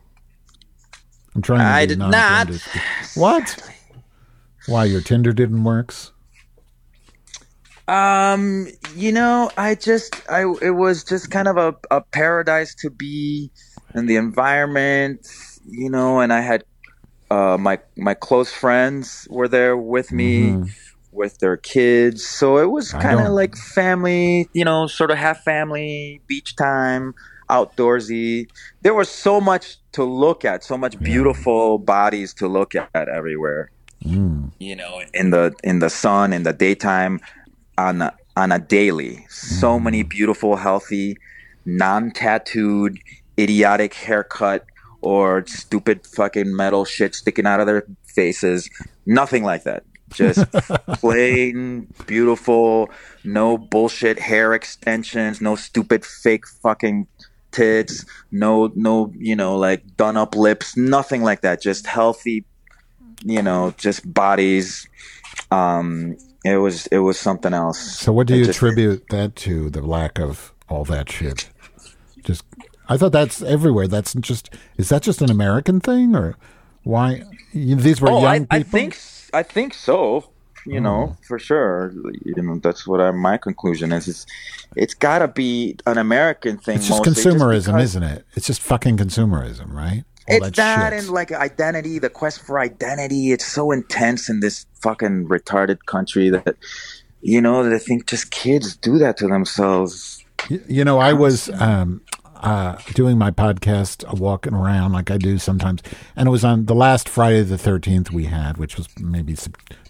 I'm 1.34 1.42
trying. 1.42 1.60
To 1.60 1.64
I 1.64 1.86
did 1.86 1.98
not. 1.98 2.48
What? 3.14 3.72
Why 4.66 4.84
your 4.84 5.00
Tinder 5.00 5.32
didn't 5.32 5.64
works? 5.64 6.12
Um, 7.88 8.68
you 8.94 9.12
know, 9.12 9.50
I 9.56 9.74
just, 9.74 10.22
I, 10.30 10.42
it 10.62 10.70
was 10.70 11.02
just 11.02 11.30
kind 11.30 11.48
of 11.48 11.56
a, 11.56 11.74
a 11.90 12.00
paradise 12.00 12.74
to 12.76 12.90
be 12.90 13.50
in 13.94 14.06
the 14.06 14.16
environment, 14.16 15.26
you 15.68 15.90
know, 15.90 16.20
and 16.20 16.32
I 16.32 16.40
had, 16.40 16.64
uh, 17.30 17.58
my, 17.58 17.80
my 17.96 18.14
close 18.14 18.52
friends 18.52 19.26
were 19.30 19.48
there 19.48 19.76
with 19.76 20.12
me 20.12 20.62
with 21.10 21.38
their 21.38 21.56
kids. 21.56 22.24
So 22.24 22.58
it 22.58 22.70
was 22.70 22.92
kind 22.92 23.20
of 23.20 23.32
like 23.32 23.56
family, 23.56 24.48
you 24.52 24.64
know, 24.64 24.86
sort 24.86 25.10
of 25.10 25.18
half 25.18 25.42
family, 25.42 26.22
beach 26.26 26.56
time, 26.56 27.14
outdoorsy. 27.52 28.48
There 28.82 28.94
was 28.94 29.08
so 29.08 29.40
much 29.40 29.76
to 29.92 30.04
look 30.04 30.44
at, 30.44 30.64
so 30.64 30.76
much 30.78 30.98
beautiful 30.98 31.78
bodies 31.78 32.32
to 32.34 32.48
look 32.48 32.74
at 32.74 33.08
everywhere. 33.08 33.70
Mm. 34.04 34.50
you 34.58 34.74
know 34.74 35.00
in 35.14 35.30
the 35.30 35.54
in 35.62 35.78
the 35.78 35.88
sun 35.88 36.32
in 36.32 36.42
the 36.42 36.52
daytime 36.52 37.20
on 37.78 38.02
a, 38.02 38.12
on 38.36 38.50
a 38.52 38.58
daily. 38.58 39.24
So 39.28 39.78
many 39.78 40.02
beautiful 40.02 40.56
healthy 40.56 41.16
non-tattooed 41.64 42.98
idiotic 43.38 43.94
haircut 43.94 44.66
or 45.00 45.44
stupid 45.46 46.06
fucking 46.06 46.54
metal 46.54 46.84
shit 46.84 47.14
sticking 47.14 47.46
out 47.46 47.60
of 47.60 47.66
their 47.66 47.84
faces. 48.04 48.68
Nothing 49.06 49.44
like 49.44 49.64
that. 49.64 49.84
Just 50.10 50.50
plain 50.94 51.86
beautiful 52.06 52.90
no 53.24 53.56
bullshit 53.56 54.18
hair 54.18 54.52
extensions 54.52 55.40
no 55.40 55.56
stupid 55.56 56.04
fake 56.04 56.46
fucking 56.46 57.06
tits 57.52 58.04
no 58.30 58.72
no 58.74 59.12
you 59.16 59.36
know 59.36 59.56
like 59.56 59.96
done 59.96 60.16
up 60.16 60.34
lips 60.34 60.76
nothing 60.76 61.22
like 61.22 61.42
that 61.42 61.62
just 61.62 61.86
healthy 61.86 62.44
you 63.24 63.40
know, 63.40 63.72
just 63.78 64.12
bodies. 64.12 64.88
Um, 65.52 66.16
it 66.44 66.56
was 66.56 66.88
it 66.88 66.98
was 66.98 67.20
something 67.20 67.54
else. 67.54 67.78
So 67.78 68.12
what 68.12 68.26
do 68.26 68.34
you 68.36 68.44
just- 68.46 68.56
attribute 68.58 69.04
that 69.10 69.36
to? 69.36 69.70
The 69.70 69.80
lack 69.80 70.18
of 70.18 70.52
all 70.68 70.84
that 70.86 71.08
shit. 71.08 71.48
Just, 72.24 72.44
I 72.88 72.96
thought 72.96 73.12
that's 73.12 73.40
everywhere. 73.40 73.86
That's 73.86 74.14
just. 74.14 74.50
Is 74.76 74.88
that 74.88 75.02
just 75.02 75.22
an 75.22 75.30
American 75.30 75.78
thing, 75.78 76.16
or 76.16 76.36
why? 76.82 77.22
These 77.54 78.00
were 78.00 78.10
Oh, 78.10 78.22
young 78.22 78.26
I, 78.26 78.38
people. 78.40 78.56
I 78.56 78.62
think 78.64 78.98
I 79.32 79.42
think 79.44 79.74
so. 79.74 80.30
You 80.66 80.80
know, 80.80 81.16
for 81.26 81.38
sure. 81.38 81.92
You 82.24 82.42
know, 82.42 82.58
that's 82.58 82.86
what 82.86 83.00
I, 83.00 83.10
my 83.10 83.36
conclusion 83.36 83.92
is. 83.92 84.08
It's 84.08 84.26
it's 84.76 84.94
got 84.94 85.18
to 85.20 85.28
be 85.28 85.76
an 85.86 85.98
American 85.98 86.58
thing. 86.58 86.76
It's 86.76 86.88
just 86.88 87.04
mostly, 87.04 87.32
consumerism, 87.32 87.66
because 87.66 87.82
isn't 87.90 88.02
it? 88.02 88.26
It's 88.34 88.46
just 88.46 88.60
fucking 88.62 88.96
consumerism, 88.96 89.72
right? 89.72 90.04
All 90.30 90.36
It's 90.36 90.56
that 90.56 90.92
shit. 90.92 91.00
and 91.00 91.08
like 91.10 91.32
identity, 91.32 91.98
the 91.98 92.08
quest 92.10 92.42
for 92.42 92.60
identity. 92.60 93.32
It's 93.32 93.46
so 93.46 93.72
intense 93.72 94.28
in 94.28 94.40
this 94.40 94.66
fucking 94.80 95.26
retarded 95.28 95.78
country 95.86 96.30
that 96.30 96.56
you 97.22 97.40
know 97.40 97.64
that 97.64 97.72
I 97.72 97.78
think 97.78 98.06
just 98.06 98.30
kids 98.30 98.76
do 98.76 98.98
that 98.98 99.16
to 99.18 99.26
themselves. 99.28 100.24
Y- 100.50 100.60
You 100.68 100.84
know, 100.84 100.98
I 100.98 101.12
was 101.12 101.48
um, 101.60 102.01
uh, 102.42 102.76
doing 102.94 103.18
my 103.18 103.30
podcast, 103.30 104.04
uh, 104.04 104.16
walking 104.16 104.54
around 104.54 104.92
like 104.92 105.10
I 105.10 105.16
do 105.16 105.38
sometimes, 105.38 105.82
and 106.16 106.28
it 106.28 106.30
was 106.30 106.44
on 106.44 106.66
the 106.66 106.74
last 106.74 107.08
Friday 107.08 107.42
the 107.42 107.56
13th 107.56 108.10
we 108.10 108.24
had, 108.24 108.56
which 108.56 108.76
was 108.76 108.88
maybe 108.98 109.36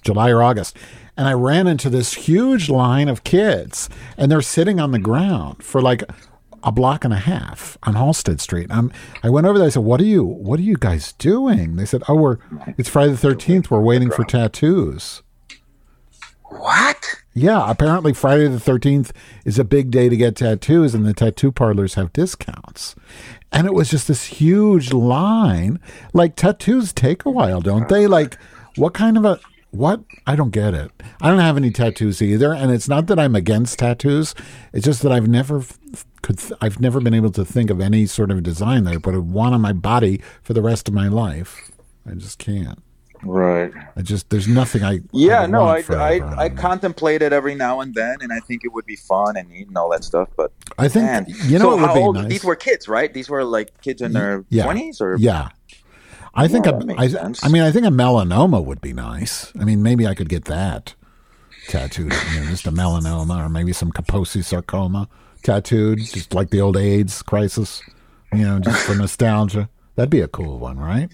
July 0.03 0.31
or 0.31 0.43
August. 0.43 0.77
And 1.17 1.29
I 1.29 1.33
ran 1.33 1.67
into 1.67 1.91
this 1.91 2.15
huge 2.15 2.69
line 2.69 3.09
of 3.09 3.25
kids, 3.25 3.89
and 4.17 4.31
they're 4.31 4.43
sitting 4.43 4.81
on 4.81 4.93
the 4.93 4.99
ground 4.99 5.63
for 5.63 5.83
like 5.83 6.05
a 6.63 6.73
block 6.73 7.05
and 7.05 7.13
a 7.13 7.19
half 7.19 7.77
on 7.83 7.95
Halsted 7.95 8.41
Street. 8.41 8.71
Um, 8.71 8.93
I 9.23 9.31
went 9.31 9.47
over 9.47 9.59
there. 9.59 9.67
I 9.67 9.71
said, 9.71 9.83
"What 9.83 10.01
are 10.01 10.05
you? 10.05 10.25
What 10.25 10.59
are 10.61 10.63
you 10.63 10.77
guys 10.79 11.13
doing?" 11.15 11.77
They 11.77 11.85
said, 11.85 12.03
"Oh, 12.09 12.15
we're 12.15 12.39
it's 12.79 12.89
Friday 12.89 13.13
the 13.13 13.29
13th. 13.29 13.71
We're 13.71 13.81
waiting 13.81 14.11
for 14.11 14.25
tattoos." 14.25 15.23
What? 16.59 17.23
Yeah, 17.35 17.71
apparently 17.71 18.13
Friday 18.13 18.47
the 18.49 18.59
13th 18.59 19.11
is 19.45 19.59
a 19.59 19.65
big 19.65 19.91
day 19.91 20.09
to 20.09 20.17
get 20.17 20.37
tattoos, 20.37 20.95
and 20.95 21.07
the 21.07 21.15
tattoo 21.15 21.51
parlors 21.51 21.95
have 21.95 22.13
discounts. 22.13 22.95
And 23.51 23.67
it 23.67 23.75
was 23.75 23.91
just 23.91 24.09
this 24.09 24.25
huge 24.25 24.93
line. 24.93 25.81
Like, 26.13 26.37
tattoos 26.37 26.93
take 26.93 27.25
a 27.25 27.31
while, 27.31 27.61
don't 27.61 27.89
they? 27.89 28.07
Like, 28.07 28.39
what 28.77 28.95
kind 28.95 29.17
of 29.17 29.25
a. 29.25 29.41
What? 29.71 30.03
I 30.27 30.37
don't 30.37 30.51
get 30.51 30.75
it. 30.75 30.91
I 31.23 31.31
don't 31.31 31.39
have 31.39 31.57
any 31.57 31.71
tattoos 31.71 32.21
either, 32.21 32.53
and 32.53 32.71
it's 32.71 32.89
not 32.89 33.07
that 33.07 33.19
I'm 33.19 33.35
against 33.35 33.79
tattoos. 33.79 34.35
It's 34.75 34.85
just 34.85 35.03
that 35.03 35.13
I've 35.13 35.29
never 35.29 35.65
could 36.21 36.39
I've 36.61 36.81
never 36.81 37.01
been 37.01 37.15
able 37.15 37.33
to 37.33 37.45
think 37.45 37.71
of 37.71 37.81
any 37.81 38.07
sort 38.07 38.31
of 38.31 38.43
design 38.43 38.85
that 38.85 38.95
I 38.95 38.97
would 38.97 39.17
want 39.17 39.55
on 39.55 39.61
my 39.63 39.73
body 39.73 40.21
for 40.43 40.53
the 40.53 40.63
rest 40.63 40.89
of 40.89 40.95
my 40.95 41.09
life. 41.09 41.71
I 42.07 42.15
just 42.15 42.39
can't. 42.39 42.83
Right. 43.25 43.73
I 43.97 44.03
just 44.03 44.31
there's 44.31 44.49
nothing 44.49 44.83
I 44.83 45.01
Yeah, 45.13 45.43
would 45.43 45.51
no, 45.51 45.67
I, 45.69 45.83
forever 45.83 46.03
I, 46.03 46.21
on 46.21 46.39
I 46.39 46.49
contemplate 46.49 47.23
it 47.23 47.33
every 47.33 47.55
now 47.55 47.81
and 47.81 47.95
then, 47.95 48.17
and 48.21 48.33
I 48.33 48.41
think 48.41 48.65
it 48.65 48.73
would 48.73 48.87
be 48.87 48.97
fun 48.97 49.37
and 49.37 49.49
neat 49.49 49.69
and 49.69 49.77
all 49.79 49.91
that 49.91 50.05
stuff. 50.05 50.29
But 50.37 50.53
I 50.79 50.89
think 50.89 51.05
man, 51.05 51.27
you 51.29 51.59
know 51.59 51.71
so 51.73 51.77
how 51.77 51.95
old? 51.97 52.17
nice. 52.17 52.29
These 52.29 52.45
were 52.45 52.57
kids, 52.57 52.89
right? 52.89 53.13
These 53.13 53.29
were 53.31 53.45
like 53.45 53.81
kids 53.81 54.03
in 54.03 54.13
their 54.13 54.45
Yeah. 54.49 54.65
twenties, 54.65 55.01
or 55.01 55.17
Yeah. 55.19 55.51
I 56.35 56.49
think 56.49 56.67
Yeah, 56.67 56.73
a, 56.81 56.95
I, 57.01 57.09
sense. 57.09 57.45
I 57.45 57.49
mean 57.49 57.63
I 57.63 57.71
think 57.71 57.87
a 57.87 57.91
melanoma 57.91 58.65
would 58.65 58.81
be 58.81 58.93
nice. 58.93 59.53
I 59.59 59.65
mean 59.65 59.83
maybe 59.83 60.07
I 60.07 60.15
could 60.15 60.29
get 60.29 60.47
that 60.47 60.95
tattooed, 61.69 62.13
you 62.33 62.41
know, 62.41 62.47
just 62.47 62.67
a 62.67 62.73
melanoma 62.73 63.45
or 63.45 63.49
maybe 63.49 63.73
some 63.73 63.93
Kaposi 63.93 64.43
sarcoma 64.45 65.09
tattooed, 65.43 65.99
just 65.99 66.35
like 66.35 66.51
the 66.51 66.61
old 66.61 66.77
AIDS 66.77 67.23
crisis, 67.23 67.83
you 68.33 68.45
know, 68.45 68.59
just 68.59 68.85
for 68.85 68.95
nostalgia. 68.95 69.69
That'd 69.95 70.11
be 70.11 70.21
a 70.21 70.29
cool 70.29 70.59
one, 70.59 70.79
right? 70.79 71.11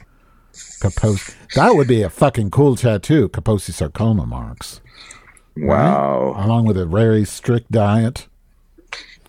Kaposi. 0.81 1.35
That 1.55 1.75
would 1.75 1.89
be 1.89 2.03
a 2.03 2.11
fucking 2.11 2.51
cool 2.51 2.77
tattoo, 2.77 3.29
Kaposi 3.29 3.73
sarcoma 3.73 4.27
marks, 4.27 4.81
wow. 5.57 6.35
along 6.37 6.67
with 6.67 6.77
a 6.77 6.87
very 6.87 7.25
strict 7.25 7.71
diet. 7.71 8.27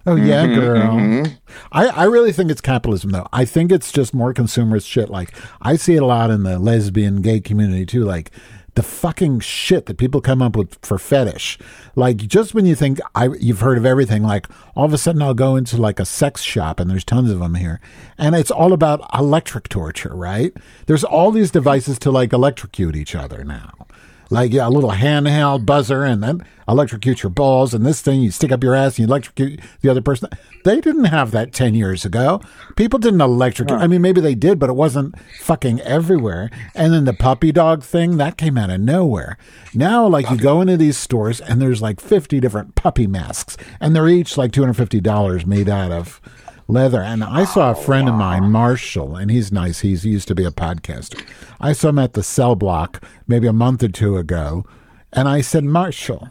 Oh 0.05 0.15
yeah, 0.15 0.45
Mm-hmm, 0.45 1.23
girl. 1.23 1.37
I, 1.71 1.87
I 1.87 2.03
really 2.05 2.31
think 2.31 2.49
it's 2.49 2.61
capitalism 2.61 3.11
though. 3.11 3.27
I 3.33 3.45
think 3.45 3.71
it's 3.71 3.91
just 3.91 4.13
more 4.13 4.33
consumerist 4.33 4.87
shit. 4.87 5.09
Like 5.09 5.33
I 5.61 5.75
see 5.75 5.95
it 5.95 6.01
a 6.01 6.05
lot 6.05 6.31
in 6.31 6.43
the 6.43 6.57
lesbian 6.57 7.21
gay 7.21 7.39
community 7.39 7.85
too. 7.85 8.05
Like 8.05 8.31
the 8.75 8.83
fucking 8.83 9.39
shit 9.39 9.85
that 9.85 9.97
people 9.97 10.21
come 10.21 10.41
up 10.41 10.55
with 10.55 10.77
for 10.81 10.97
fetish. 10.97 11.57
Like 11.95 12.17
just 12.17 12.53
when 12.53 12.65
you 12.65 12.75
think 12.75 12.99
I 13.15 13.29
you've 13.39 13.61
heard 13.61 13.77
of 13.77 13.85
everything, 13.85 14.23
like 14.23 14.47
all 14.75 14.85
of 14.85 14.93
a 14.93 14.97
sudden 14.97 15.21
I'll 15.21 15.33
go 15.33 15.55
into 15.55 15.77
like 15.77 15.99
a 15.99 16.05
sex 16.05 16.41
shop 16.41 16.79
and 16.79 16.89
there's 16.89 17.03
tons 17.03 17.31
of 17.31 17.39
them 17.39 17.55
here, 17.55 17.79
and 18.17 18.35
it's 18.35 18.51
all 18.51 18.73
about 18.73 19.01
electric 19.13 19.69
torture. 19.69 20.13
Right? 20.13 20.53
There's 20.85 21.03
all 21.03 21.31
these 21.31 21.51
devices 21.51 21.99
to 21.99 22.11
like 22.11 22.33
electrocute 22.33 22.95
each 22.95 23.15
other 23.15 23.43
now 23.43 23.87
like 24.29 24.53
yeah, 24.53 24.67
a 24.67 24.69
little 24.69 24.91
handheld 24.91 25.65
buzzer 25.65 26.03
and 26.03 26.23
then 26.23 26.45
electrocute 26.67 27.23
your 27.23 27.31
balls 27.31 27.73
and 27.73 27.85
this 27.85 28.01
thing 28.01 28.21
you 28.21 28.29
stick 28.31 28.51
up 28.51 28.63
your 28.63 28.75
ass 28.75 28.97
and 28.97 28.99
you 28.99 29.05
electrocute 29.05 29.59
the 29.81 29.89
other 29.89 30.01
person. 30.01 30.29
They 30.63 30.81
didn't 30.81 31.05
have 31.05 31.31
that 31.31 31.51
10 31.51 31.73
years 31.73 32.05
ago. 32.05 32.41
People 32.75 32.99
didn't 32.99 33.21
electrocute. 33.21 33.79
I 33.79 33.87
mean, 33.87 34.01
maybe 34.01 34.21
they 34.21 34.35
did, 34.35 34.59
but 34.59 34.69
it 34.69 34.75
wasn't 34.75 35.15
fucking 35.39 35.81
everywhere. 35.81 36.51
And 36.75 36.93
then 36.93 37.05
the 37.05 37.13
puppy 37.13 37.51
dog 37.51 37.83
thing, 37.83 38.17
that 38.17 38.37
came 38.37 38.57
out 38.57 38.69
of 38.69 38.81
nowhere. 38.81 39.37
Now, 39.73 40.07
like 40.07 40.29
you 40.29 40.37
go 40.37 40.61
into 40.61 40.77
these 40.77 40.97
stores 40.97 41.41
and 41.41 41.61
there's 41.61 41.81
like 41.81 41.99
50 41.99 42.39
different 42.39 42.75
puppy 42.75 43.07
masks 43.07 43.57
and 43.79 43.95
they're 43.95 44.07
each 44.07 44.37
like 44.37 44.51
$250 44.51 45.45
made 45.45 45.69
out 45.69 45.91
of 45.91 46.21
leather. 46.69 47.01
And 47.01 47.23
I 47.23 47.43
saw 47.43 47.71
a 47.71 47.75
friend 47.75 48.07
of 48.07 48.15
mine, 48.15 48.51
Marshall, 48.51 49.15
and 49.17 49.29
he's 49.29 49.51
nice. 49.51 49.81
He's 49.81 50.03
he 50.03 50.11
used 50.11 50.27
to 50.29 50.35
be 50.35 50.45
a 50.45 50.51
podcaster. 50.51 51.21
I 51.59 51.73
saw 51.73 51.89
him 51.89 51.99
at 51.99 52.13
the 52.13 52.23
cell 52.23 52.55
block 52.55 53.03
maybe 53.27 53.47
a 53.47 53.53
month 53.53 53.83
or 53.83 53.89
two 53.89 54.15
ago, 54.17 54.65
and 55.11 55.27
I 55.27 55.41
said, 55.41 55.63
Marshall, 55.65 56.29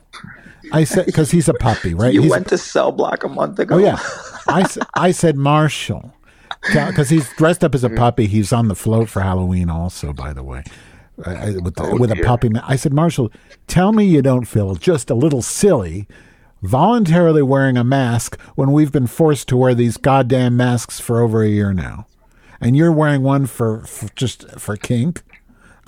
I 0.73 0.85
said 0.85 1.05
because 1.07 1.31
he's 1.33 1.49
a 1.49 1.55
puppy, 1.55 1.93
right? 1.95 2.15
You 2.15 2.23
He's 2.23 2.31
a- 2.31 2.35
went 2.35 2.49
to 2.49 2.59
Cell 2.59 2.93
Block 2.93 3.25
a 3.25 3.29
month 3.29 3.59
ago. 3.59 3.75
oh 3.75 3.79
yeah, 3.79 3.99
I, 4.47 4.67
I 4.95 5.11
said 5.11 5.37
Marshall 5.37 6.15
because 6.63 7.09
he's 7.09 7.29
dressed 7.35 7.63
up 7.65 7.75
as 7.75 7.85
a 7.85 7.91
puppy. 7.91 8.27
He's 8.27 8.53
on 8.53 8.69
the 8.69 8.75
float 8.75 9.09
for 9.09 9.21
Halloween, 9.21 9.69
also, 9.71 10.13
by 10.13 10.33
the 10.33 10.43
way. 10.43 10.63
uh, 11.25 11.53
with 11.63 11.75
the, 11.75 11.97
with 11.99 12.11
a 12.13 12.23
puppy. 12.25 12.49
I 12.63 12.77
said, 12.77 12.93
Marshall, 12.93 13.31
tell 13.67 13.93
me 13.93 14.05
you 14.05 14.23
don't 14.23 14.45
feel 14.45 14.75
just 14.77 15.11
a 15.11 15.15
little 15.15 15.43
silly 15.43 16.07
voluntarily 16.63 17.43
wearing 17.43 17.77
a 17.77 17.85
mask 17.85 18.41
when 18.55 18.73
we've 18.73 18.93
been 18.93 19.07
forced 19.07 19.49
to 19.49 19.57
wear 19.57 19.75
these 19.75 19.97
goddamn 19.97 20.57
masks 20.57 21.01
for 21.01 21.21
over 21.21 21.43
a 21.43 21.49
year 21.49 21.73
now, 21.73 22.07
and 22.61 22.77
you're 22.77 22.93
wearing 22.93 23.23
one 23.23 23.47
for, 23.47 23.85
for 23.85 24.09
just 24.15 24.49
for 24.59 24.77
kink. 24.77 25.23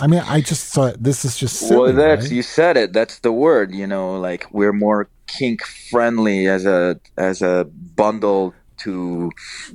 I 0.00 0.06
mean, 0.06 0.20
I 0.26 0.40
just 0.40 0.72
thought 0.72 1.02
this 1.02 1.24
is 1.26 1.36
just 1.36 1.56
silly. 1.56 1.76
well, 1.76 1.92
that's 1.92 2.24
right? 2.26 2.32
you 2.32 2.42
said 2.42 2.76
it. 2.78 2.92
That's 2.94 3.18
the 3.18 3.32
word. 3.32 3.74
You 3.74 3.86
know, 3.86 4.18
like 4.18 4.46
we're 4.50 4.72
more 4.72 5.08
kink 5.26 5.62
friendly 5.62 6.46
as 6.46 6.64
a 6.64 6.98
as 7.18 7.42
a 7.42 7.68
bundle 7.96 8.54
to 8.78 9.30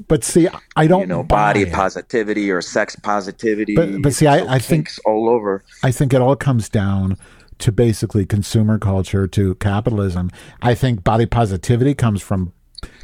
But 0.07 0.23
see, 0.23 0.47
I 0.75 0.87
don't 0.87 1.01
you 1.01 1.05
know 1.05 1.21
body 1.21 1.61
it. 1.61 1.71
positivity 1.71 2.49
or 2.49 2.59
sex 2.63 2.95
positivity. 2.95 3.75
But- 3.75 4.01
but 4.01 4.13
see, 4.15 4.25
I- 4.25 4.55
I 4.55 4.57
think- 4.57 4.89
all 5.05 5.29
over. 5.29 5.63
I 5.83 5.91
think 5.91 6.11
it 6.11 6.21
all 6.21 6.35
comes 6.35 6.69
down 6.69 7.15
to 7.59 7.71
basically 7.71 8.25
consumer 8.25 8.77
culture, 8.77 9.27
to 9.27 9.55
capitalism. 9.55 10.29
I 10.61 10.75
think 10.75 11.03
body 11.03 11.25
positivity 11.25 11.93
comes 11.93 12.21
from 12.21 12.53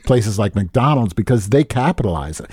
places 0.05 0.37
like 0.37 0.55
McDonald's 0.55 1.13
because 1.13 1.49
they 1.49 1.63
capitalize 1.63 2.39
it. 2.39 2.49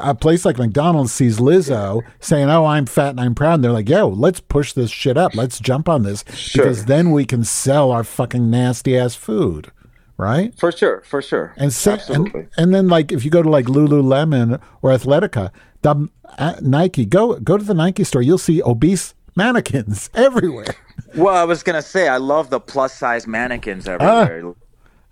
A 0.00 0.16
place 0.16 0.44
like 0.44 0.58
McDonald's 0.58 1.12
sees 1.12 1.38
Lizzo 1.38 2.02
saying, 2.18 2.50
"Oh, 2.50 2.64
I'm 2.66 2.86
fat 2.86 3.10
and 3.10 3.20
I'm 3.20 3.36
proud." 3.36 3.54
And 3.54 3.64
they're 3.64 3.70
like, 3.70 3.88
"Yo, 3.88 4.08
let's 4.08 4.40
push 4.40 4.72
this 4.72 4.90
shit 4.90 5.16
up. 5.16 5.36
Let's 5.36 5.60
jump 5.60 5.88
on 5.88 6.02
this 6.02 6.24
Sure. 6.34 6.64
because 6.64 6.86
then 6.86 7.12
we 7.12 7.24
can 7.24 7.44
sell 7.44 7.92
our 7.92 8.02
fucking 8.02 8.50
nasty 8.50 8.98
ass 8.98 9.14
food." 9.14 9.70
Right? 10.18 10.58
For 10.58 10.72
sure, 10.72 11.02
for 11.06 11.20
sure. 11.22 11.52
And, 11.56 11.66
Absolutely. 11.66 12.40
and 12.40 12.48
and 12.56 12.74
then 12.74 12.88
like 12.88 13.12
if 13.12 13.24
you 13.24 13.30
go 13.30 13.42
to 13.42 13.48
like 13.50 13.66
Lululemon 13.66 14.60
or 14.82 14.90
Athletica, 14.90 15.50
the 15.82 16.08
uh, 16.36 16.54
Nike 16.62 17.04
go 17.04 17.38
go 17.38 17.56
to 17.56 17.62
the 17.64 17.74
Nike 17.74 18.02
store, 18.02 18.22
you'll 18.22 18.38
see 18.38 18.60
obese 18.64 19.14
mannequins 19.36 20.10
everywhere. 20.14 20.74
Well, 21.16 21.34
I 21.34 21.44
was 21.44 21.62
gonna 21.62 21.82
say 21.82 22.08
I 22.08 22.16
love 22.18 22.50
the 22.50 22.60
plus 22.60 22.92
size 22.94 23.26
mannequins 23.26 23.88
ah, 23.88 23.92
everywhere. 23.92 24.54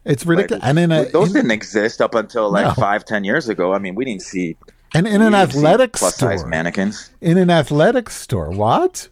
It's 0.05 0.25
Like, 0.27 0.37
ridiculous. 0.37 0.65
and 0.65 0.79
in 0.79 0.93
a 0.93 1.05
those 1.07 1.29
in- 1.29 1.35
didn't 1.35 1.51
exist 1.53 2.01
up 2.01 2.15
until 2.15 2.51
like 2.51 2.67
No. 2.67 2.75
five, 2.75 3.05
ten 3.05 3.25
years 3.25 3.49
ago. 3.49 3.73
I 3.73 3.79
mean, 3.79 3.95
we 3.95 4.05
didn't 4.05 4.23
see 4.23 4.57
and 4.95 5.07
in 5.09 5.23
an 5.23 5.35
athletic 5.35 5.95
plus 5.95 6.17
size 6.17 6.45
mannequins. 6.45 7.11
In 7.21 7.37
an 7.39 7.51
athletic 7.51 8.11
store, 8.11 8.51
what? 8.51 9.09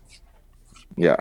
Yeah. 0.96 1.16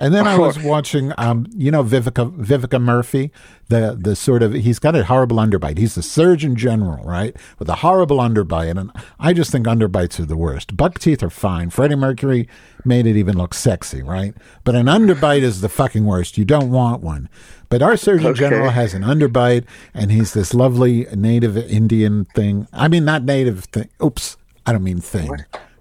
And 0.00 0.14
then 0.14 0.28
I 0.28 0.38
was 0.38 0.58
watching, 0.60 1.12
um, 1.18 1.46
you 1.56 1.72
know, 1.72 1.82
Vivica 1.82 2.30
Vivica 2.36 2.80
Murphy, 2.80 3.32
the 3.68 3.98
the 4.00 4.14
sort 4.14 4.44
of 4.44 4.52
he's 4.52 4.78
got 4.78 4.94
a 4.94 5.04
horrible 5.04 5.38
underbite. 5.38 5.76
He's 5.76 5.96
the 5.96 6.02
Surgeon 6.02 6.54
General, 6.54 7.04
right, 7.04 7.36
with 7.58 7.68
a 7.68 7.76
horrible 7.76 8.18
underbite, 8.18 8.78
and 8.78 8.92
I 9.18 9.32
just 9.32 9.50
think 9.50 9.66
underbites 9.66 10.20
are 10.20 10.24
the 10.24 10.36
worst. 10.36 10.76
Buck 10.76 11.00
teeth 11.00 11.20
are 11.22 11.30
fine. 11.30 11.70
Freddie 11.70 11.96
Mercury 11.96 12.48
made 12.84 13.06
it 13.06 13.16
even 13.16 13.36
look 13.36 13.54
sexy, 13.54 14.00
right? 14.00 14.34
But 14.62 14.76
an 14.76 14.86
underbite 14.86 15.42
is 15.42 15.62
the 15.62 15.68
fucking 15.68 16.04
worst. 16.04 16.38
You 16.38 16.44
don't 16.44 16.70
want 16.70 17.02
one. 17.02 17.28
But 17.68 17.82
our 17.82 17.96
Surgeon 17.96 18.28
Okay. 18.28 18.38
General 18.38 18.70
has 18.70 18.94
an 18.94 19.02
underbite, 19.02 19.64
and 19.94 20.12
he's 20.12 20.32
this 20.32 20.54
lovely 20.54 21.06
native 21.14 21.56
Indian 21.56 22.24
thing. 22.36 22.68
I 22.72 22.86
mean, 22.86 23.04
not 23.04 23.24
native 23.24 23.64
thing. 23.64 23.88
Oops, 24.02 24.36
I 24.64 24.72
don't 24.72 24.84
mean 24.84 25.00
thing. 25.00 25.30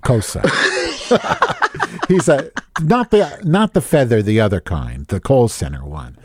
Kosa. 0.07 0.41
he's 2.07 2.27
a 2.29 2.51
not 2.81 3.11
the 3.11 3.39
not 3.43 3.73
the 3.73 3.81
feather, 3.81 4.21
the 4.21 4.39
other 4.39 4.61
kind, 4.61 5.05
the 5.07 5.19
Kohl 5.19 5.47
Center 5.47 5.83
one. 5.85 6.17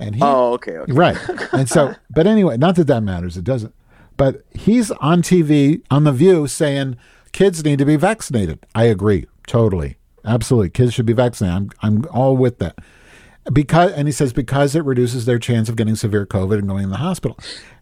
And 0.00 0.14
he, 0.14 0.20
Oh, 0.22 0.52
okay. 0.54 0.76
okay. 0.78 0.92
right. 0.92 1.16
And 1.52 1.68
so, 1.68 1.94
but 2.10 2.26
anyway, 2.26 2.56
not 2.56 2.76
that 2.76 2.86
that 2.86 3.02
matters. 3.02 3.36
It 3.36 3.44
doesn't. 3.44 3.74
But 4.16 4.42
he's 4.54 4.90
on 4.92 5.22
TV 5.22 5.82
on 5.90 6.04
the 6.04 6.12
View 6.12 6.46
saying 6.46 6.96
kids 7.32 7.64
need 7.64 7.78
to 7.80 7.84
be 7.84 7.96
vaccinated. 7.96 8.64
I 8.74 8.84
agree 8.84 9.26
totally, 9.46 9.96
absolutely. 10.24 10.70
Kids 10.70 10.94
should 10.94 11.06
be 11.06 11.12
vaccinated. 11.12 11.54
I'm 11.56 11.70
I'm 11.82 12.04
all 12.12 12.36
with 12.36 12.58
that. 12.58 12.78
because 13.52 13.92
and 13.92 14.06
he 14.08 14.12
says 14.12 14.32
because 14.32 14.74
it 14.76 14.84
reduces 14.84 15.24
their 15.24 15.38
chance 15.38 15.68
of 15.68 15.76
getting 15.76 15.96
severe 15.96 16.26
COVID 16.26 16.58
and 16.58 16.68
going 16.68 16.84
in 16.84 16.90
the 16.90 16.96
hospital. 16.98 17.36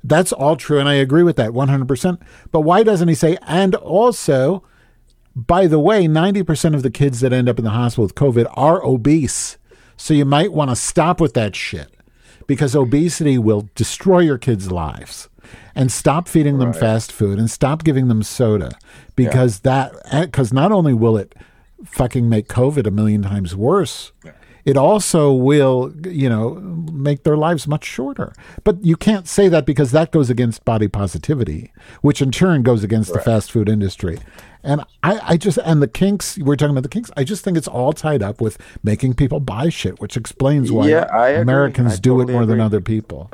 That's 0.04 0.32
all 0.32 0.56
true, 0.56 0.78
and 0.78 0.88
I 0.88 0.94
agree 0.94 1.22
with 1.22 1.36
that 1.36 1.52
one 1.54 1.68
hundred 1.68 1.88
percent. 1.88 2.20
But 2.52 2.60
why 2.60 2.82
doesn't 2.82 3.08
he 3.08 3.14
say 3.14 3.36
and 3.46 3.74
also? 3.74 4.62
By 5.36 5.66
the 5.66 5.78
way, 5.78 6.06
90% 6.06 6.74
of 6.74 6.82
the 6.82 6.90
kids 6.90 7.20
that 7.20 7.32
end 7.32 7.46
up 7.48 7.58
in 7.58 7.64
the 7.64 7.70
hospital 7.70 8.04
with 8.04 8.14
COVID 8.14 8.50
are 8.54 8.82
obese. 8.82 9.58
So 9.98 10.14
you 10.14 10.24
might 10.24 10.52
want 10.52 10.70
to 10.70 10.76
stop 10.76 11.20
with 11.20 11.34
that 11.34 11.54
shit 11.54 11.92
because 12.46 12.74
obesity 12.74 13.36
will 13.36 13.68
destroy 13.74 14.20
your 14.20 14.38
kids' 14.38 14.72
lives. 14.72 15.28
And 15.74 15.92
stop 15.92 16.26
feeding 16.26 16.58
them 16.58 16.70
Right. 16.70 16.80
fast 16.80 17.12
food 17.12 17.38
and 17.38 17.50
stop 17.50 17.84
giving 17.84 18.08
them 18.08 18.22
soda 18.22 18.72
because 19.14 19.60
that 19.60 19.92
because 20.22 20.52
not 20.52 20.72
only 20.72 20.92
will 20.94 21.16
it 21.18 21.34
fucking 21.84 22.28
make 22.28 22.48
COVID 22.48 22.86
a 22.86 22.90
million 22.90 23.22
times 23.22 23.54
worse, 23.54 24.10
it 24.66 24.76
also 24.76 25.32
will, 25.32 25.94
you 26.04 26.28
know, 26.28 26.54
make 26.92 27.22
their 27.22 27.36
lives 27.36 27.68
much 27.68 27.84
shorter. 27.84 28.34
But 28.64 28.84
you 28.84 28.96
can't 28.96 29.28
say 29.28 29.48
that 29.48 29.64
because 29.64 29.92
that 29.92 30.10
goes 30.10 30.28
against 30.28 30.64
body 30.64 30.88
positivity, 30.88 31.72
which 32.02 32.20
in 32.20 32.32
turn 32.32 32.64
goes 32.64 32.82
against 32.82 33.12
the 33.12 33.20
fast 33.20 33.52
food 33.52 33.68
industry. 33.68 34.18
And 34.64 34.80
I, 35.04 35.20
I 35.22 35.36
just, 35.36 35.58
and 35.58 35.80
the 35.80 35.86
kinks, 35.86 36.36
we're 36.38 36.56
talking 36.56 36.72
about 36.72 36.82
the 36.82 36.88
kinks, 36.88 37.12
I 37.16 37.22
just 37.22 37.44
think 37.44 37.56
it's 37.56 37.68
all 37.68 37.92
tied 37.92 38.24
up 38.24 38.40
with 38.40 38.58
making 38.82 39.14
people 39.14 39.38
buy 39.38 39.68
shit, 39.68 40.00
which 40.00 40.16
explains 40.16 40.72
why 40.72 40.88
Yeah. 40.88 41.04
Americans 41.40 42.00
do 42.00 42.16
it 42.20 42.24
totally 42.24 42.32
more 42.32 42.46
than 42.46 42.60
other 42.60 42.80
people. 42.80 43.30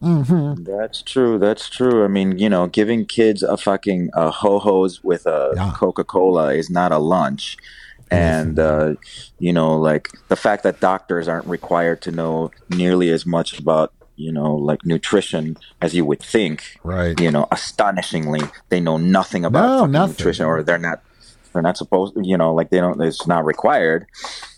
That's 0.00 1.02
true. 1.02 1.38
That's 1.38 1.68
true. 1.68 2.04
I 2.04 2.08
mean, 2.08 2.38
you 2.38 2.48
know, 2.48 2.66
giving 2.66 3.04
kids 3.04 3.42
a 3.42 3.58
fucking 3.58 4.10
uh, 4.14 4.30
ho 4.30 4.58
hos 4.58 5.04
with 5.04 5.26
a 5.26 5.52
Yeah. 5.56 5.72
Coca 5.74 6.04
Cola 6.04 6.54
is 6.54 6.70
not 6.70 6.92
a 6.92 6.98
lunch. 6.98 7.58
And, 8.10 8.58
uh, 8.58 8.94
you 9.38 9.52
know, 9.52 9.76
like 9.76 10.08
the 10.28 10.36
fact 10.36 10.62
that 10.62 10.80
doctors 10.80 11.28
aren't 11.28 11.46
required 11.46 12.00
to 12.02 12.12
know 12.12 12.50
nearly 12.70 13.10
as 13.10 13.26
much 13.26 13.58
about, 13.58 13.92
you 14.16 14.32
know, 14.32 14.54
like 14.54 14.84
nutrition 14.86 15.56
as 15.82 15.94
you 15.94 16.04
would 16.04 16.22
think. 16.22 16.78
Right. 16.84 17.18
You 17.20 17.30
know, 17.30 17.48
astonishingly, 17.50 18.40
they 18.68 18.80
know 18.80 18.96
nothing 18.96 19.44
about 19.44 19.66
No, 19.66 19.86
nothing. 19.86 20.12
nutrition 20.12 20.46
or 20.46 20.62
they're 20.62 20.78
not. 20.78 21.02
They're 21.56 21.62
not 21.62 21.78
supposed, 21.78 22.12
you 22.22 22.36
know, 22.36 22.52
like 22.54 22.68
they 22.68 22.80
don't. 22.80 23.00
It's 23.00 23.26
not 23.26 23.46
required. 23.46 24.04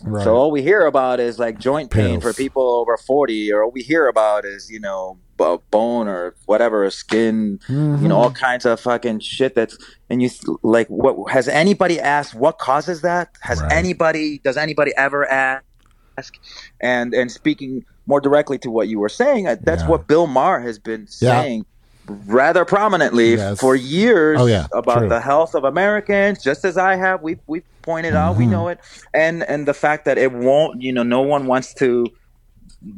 Right. 0.03 0.21
So 0.23 0.35
all 0.35 0.51
we 0.51 0.61
hear 0.61 0.85
about 0.85 1.21
is 1.21 1.39
like 1.39 1.57
joint 1.57 1.91
pain 1.91 2.19
Pills. 2.19 2.23
for 2.23 2.33
people 2.33 2.61
over 2.81 2.97
40, 2.97 3.53
or 3.53 3.63
all 3.63 3.71
we 3.71 3.81
hear 3.83 4.07
about 4.09 4.43
is, 4.43 4.69
you 4.69 4.81
know, 4.81 5.17
bone 5.37 6.09
or 6.09 6.35
whatever, 6.45 6.89
skin, 6.89 7.59
you 7.69 8.09
know, 8.09 8.17
all 8.17 8.29
kinds 8.31 8.65
of 8.65 8.81
fucking 8.81 9.21
shit 9.21 9.55
that's, 9.55 9.77
and 10.09 10.21
you 10.21 10.29
like, 10.61 10.87
what 10.89 11.31
has 11.31 11.47
anybody 11.47 12.01
asked 12.01 12.35
what 12.35 12.57
causes 12.57 13.01
that? 13.01 13.29
Has 13.43 13.61
Right. 13.61 13.71
anybody, 13.71 14.39
does 14.43 14.57
anybody 14.57 14.91
ever 14.97 15.25
ask? 15.31 15.63
And, 16.81 17.13
and 17.13 17.31
speaking 17.31 17.83
more 18.07 18.19
directly 18.19 18.57
to 18.59 18.69
what 18.69 18.89
you 18.89 18.99
were 18.99 19.07
saying, 19.07 19.47
uh, 19.47 19.55
that's 19.63 19.83
Yeah. 19.83 19.89
what 19.89 20.07
Bill 20.09 20.27
Maher 20.27 20.59
has 20.59 20.77
been 20.79 21.07
Yeah. 21.21 21.41
saying 21.43 21.65
rather 22.27 22.65
prominently 22.65 23.35
Yes. 23.35 23.59
for 23.59 23.75
years 23.75 24.39
Oh, 24.39 24.45
yeah, 24.47 24.67
about 24.73 24.99
true. 24.99 25.09
the 25.09 25.19
health 25.21 25.55
of 25.55 25.63
Americans, 25.63 26.43
just 26.43 26.65
as 26.65 26.77
I 26.77 26.95
have. 26.95 27.21
We've 27.21 27.39
we've 27.47 27.63
pointed 27.81 28.15
out, 28.15 28.35
we 28.35 28.43
Mm-hmm. 28.43 28.51
know 28.51 28.67
it, 28.69 28.79
and 29.13 29.43
and 29.43 29.67
the 29.67 29.73
fact 29.73 30.05
that 30.05 30.17
it 30.17 30.31
won't, 30.31 30.81
you 30.81 30.91
know, 30.93 31.03
no 31.03 31.21
one 31.21 31.45
wants 31.47 31.73
to 31.75 32.05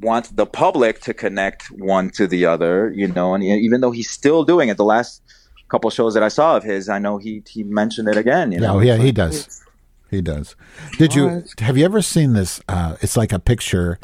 wants 0.01 0.29
the 0.29 0.45
public 0.45 1.01
to 1.01 1.13
connect 1.13 1.67
one 1.71 2.09
to 2.11 2.27
the 2.27 2.45
other, 2.45 2.91
you 2.95 3.07
know, 3.07 3.33
and 3.33 3.43
even 3.43 3.81
though 3.81 3.91
he's 3.91 4.09
still 4.09 4.43
doing 4.43 4.69
it, 4.69 4.77
the 4.77 4.83
last 4.85 5.21
couple 5.69 5.89
shows 5.89 6.13
that 6.13 6.21
I 6.23 6.27
saw 6.27 6.57
of 6.57 6.63
his, 6.63 6.89
I 6.89 6.99
know 6.99 7.17
he 7.17 7.43
he 7.47 7.63
mentioned 7.63 8.07
it 8.07 8.17
again. 8.17 8.51
You 8.51 8.59
know, 8.59 8.75
oh, 8.75 8.79
yeah, 8.79 8.95
It's 8.95 9.03
he 9.03 9.11
does. 9.11 9.63
He 10.09 10.21
does. 10.21 10.55
Did 10.97 11.15
you 11.15 11.43
have 11.59 11.77
you 11.77 11.85
ever 11.85 12.01
seen 12.01 12.33
this? 12.33 12.61
Uh, 12.67 12.97
it's 13.01 13.15
like 13.15 13.31
a 13.31 13.39
picture, 13.39 13.97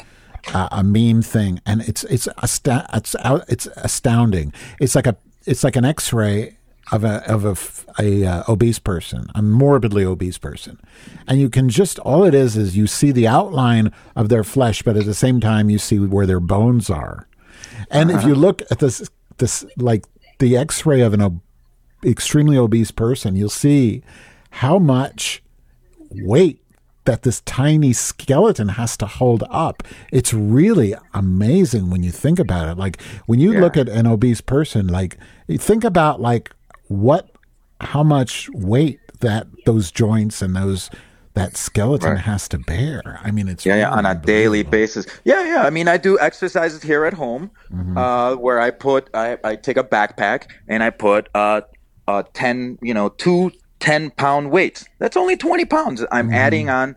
uh, 0.54 0.68
a 0.70 0.82
meme 0.82 1.22
thing, 1.22 1.60
and 1.66 1.82
it's 1.82 2.04
it's 2.04 2.28
it's 2.42 3.16
out, 3.16 3.44
it's 3.48 3.66
astounding. 3.76 4.52
It's 4.80 4.94
like 4.94 5.06
a 5.06 5.16
it's 5.46 5.64
like 5.64 5.76
an 5.76 5.84
X-ray 5.84 6.56
of 6.90 7.04
a 7.04 7.30
of 7.30 7.44
a, 7.44 8.02
a, 8.02 8.24
uh, 8.24 8.42
obese 8.48 8.78
person, 8.78 9.28
a 9.34 9.42
morbidly 9.42 10.04
obese 10.04 10.38
person, 10.38 10.78
and 11.26 11.40
you 11.40 11.50
can 11.50 11.68
just 11.68 11.98
all 12.00 12.24
it 12.24 12.34
is 12.34 12.56
is 12.56 12.76
you 12.76 12.86
see 12.86 13.12
the 13.12 13.26
outline 13.26 13.92
of 14.16 14.28
their 14.28 14.44
flesh, 14.44 14.82
but 14.82 14.96
at 14.96 15.04
the 15.04 15.14
same 15.14 15.40
time 15.40 15.68
you 15.70 15.78
see 15.78 15.98
where 15.98 16.26
their 16.26 16.40
bones 16.40 16.88
are. 16.88 17.28
And 17.90 18.10
if 18.10 18.24
you 18.24 18.34
look 18.34 18.62
at 18.70 18.78
this 18.78 19.08
this 19.38 19.64
like 19.76 20.04
the 20.38 20.56
X-ray 20.56 21.00
of 21.00 21.14
an 21.14 21.22
ob- 21.22 21.40
extremely 22.04 22.56
obese 22.56 22.90
person, 22.90 23.36
you'll 23.36 23.48
see 23.48 24.02
how 24.50 24.78
much 24.78 25.42
weight 26.10 26.62
that 27.08 27.22
this 27.22 27.40
tiny 27.42 27.92
skeleton 27.94 28.68
has 28.68 28.94
to 28.98 29.06
hold 29.06 29.42
up. 29.50 29.82
It's 30.12 30.34
really 30.34 30.94
amazing 31.14 31.88
when 31.88 32.02
you 32.02 32.10
think 32.10 32.38
about 32.38 32.68
it. 32.68 32.76
Like 32.76 33.00
when 33.26 33.40
you 33.40 33.50
look 33.58 33.76
at 33.78 33.88
an 33.88 34.06
obese 34.06 34.42
person, 34.42 34.86
like 34.88 35.16
think 35.50 35.84
about 35.84 36.20
like 36.20 36.50
what 36.88 37.30
how 37.80 38.02
much 38.02 38.50
weight 38.52 39.00
that 39.20 39.46
those 39.64 39.90
joints 39.90 40.42
and 40.42 40.54
those 40.54 40.90
that 41.32 41.56
skeleton 41.56 42.10
Right. 42.12 42.20
has 42.20 42.46
to 42.48 42.58
bear. 42.58 43.20
I 43.24 43.30
mean 43.30 43.48
it's 43.48 43.64
Yeah, 43.64 43.76
yeah, 43.76 43.90
on 43.90 44.04
a 44.04 44.14
daily 44.14 44.62
basis. 44.64 45.06
Yeah, 45.24 45.44
yeah. 45.46 45.62
I 45.62 45.70
mean, 45.70 45.88
I 45.88 45.96
do 45.96 46.18
exercises 46.18 46.82
here 46.82 47.04
at 47.06 47.14
home, 47.14 47.50
Mm-hmm. 47.72 47.96
uh, 47.96 48.34
where 48.36 48.60
I 48.60 48.70
put, 48.70 49.08
I, 49.14 49.38
I 49.44 49.56
take 49.56 49.76
a 49.78 49.84
backpack 49.84 50.50
and 50.68 50.82
I 50.82 50.90
put, 50.90 51.28
uh, 51.34 51.62
uh, 52.06 52.22
ten, 52.34 52.76
you 52.82 52.92
know, 52.92 53.08
two 53.10 53.52
10 53.80 54.10
pound 54.12 54.50
weights. 54.50 54.84
That's 54.98 55.16
only 55.16 55.36
20 55.36 55.64
pounds. 55.64 56.04
I'm 56.12 56.26
Mm-hmm. 56.26 56.34
adding 56.34 56.70
on, 56.70 56.96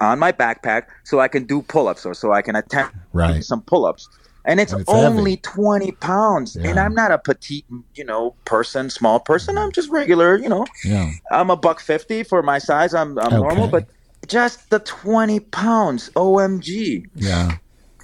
on 0.00 0.18
my 0.18 0.32
backpack 0.32 0.84
so 1.04 1.20
I 1.20 1.28
can 1.28 1.44
do 1.44 1.62
pull 1.62 1.88
ups 1.88 2.06
or 2.06 2.14
so 2.14 2.32
I 2.32 2.42
can 2.42 2.56
attempt 2.56 2.94
Right. 3.12 3.44
some 3.44 3.60
pull 3.62 3.84
ups. 3.84 4.08
And 4.44 4.58
it's, 4.58 4.72
And 4.72 4.80
it's 4.80 4.90
only 4.90 5.32
heavy. 5.32 5.42
20 5.42 5.92
pounds. 5.92 6.56
And 6.56 6.78
I'm 6.80 6.94
not 6.94 7.12
a 7.12 7.18
petite, 7.18 7.64
you 7.94 8.04
know, 8.04 8.34
person, 8.44 8.90
small 8.90 9.20
person. 9.20 9.56
I'm 9.56 9.70
just 9.70 9.88
regular, 9.90 10.36
you 10.36 10.48
know, 10.48 10.66
Yeah. 10.84 11.12
I'm 11.30 11.48
a 11.50 11.56
buck 11.56 11.78
fifty 11.80 12.24
for 12.24 12.42
my 12.42 12.58
size. 12.58 12.92
I'm, 12.92 13.16
I'm 13.20 13.30
normal, 13.30 13.68
but 13.68 13.86
just 14.26 14.70
the 14.70 14.80
twenty 14.80 15.38
pounds. 15.38 16.10
OMG! 16.16 17.04
Yeah. 17.14 17.56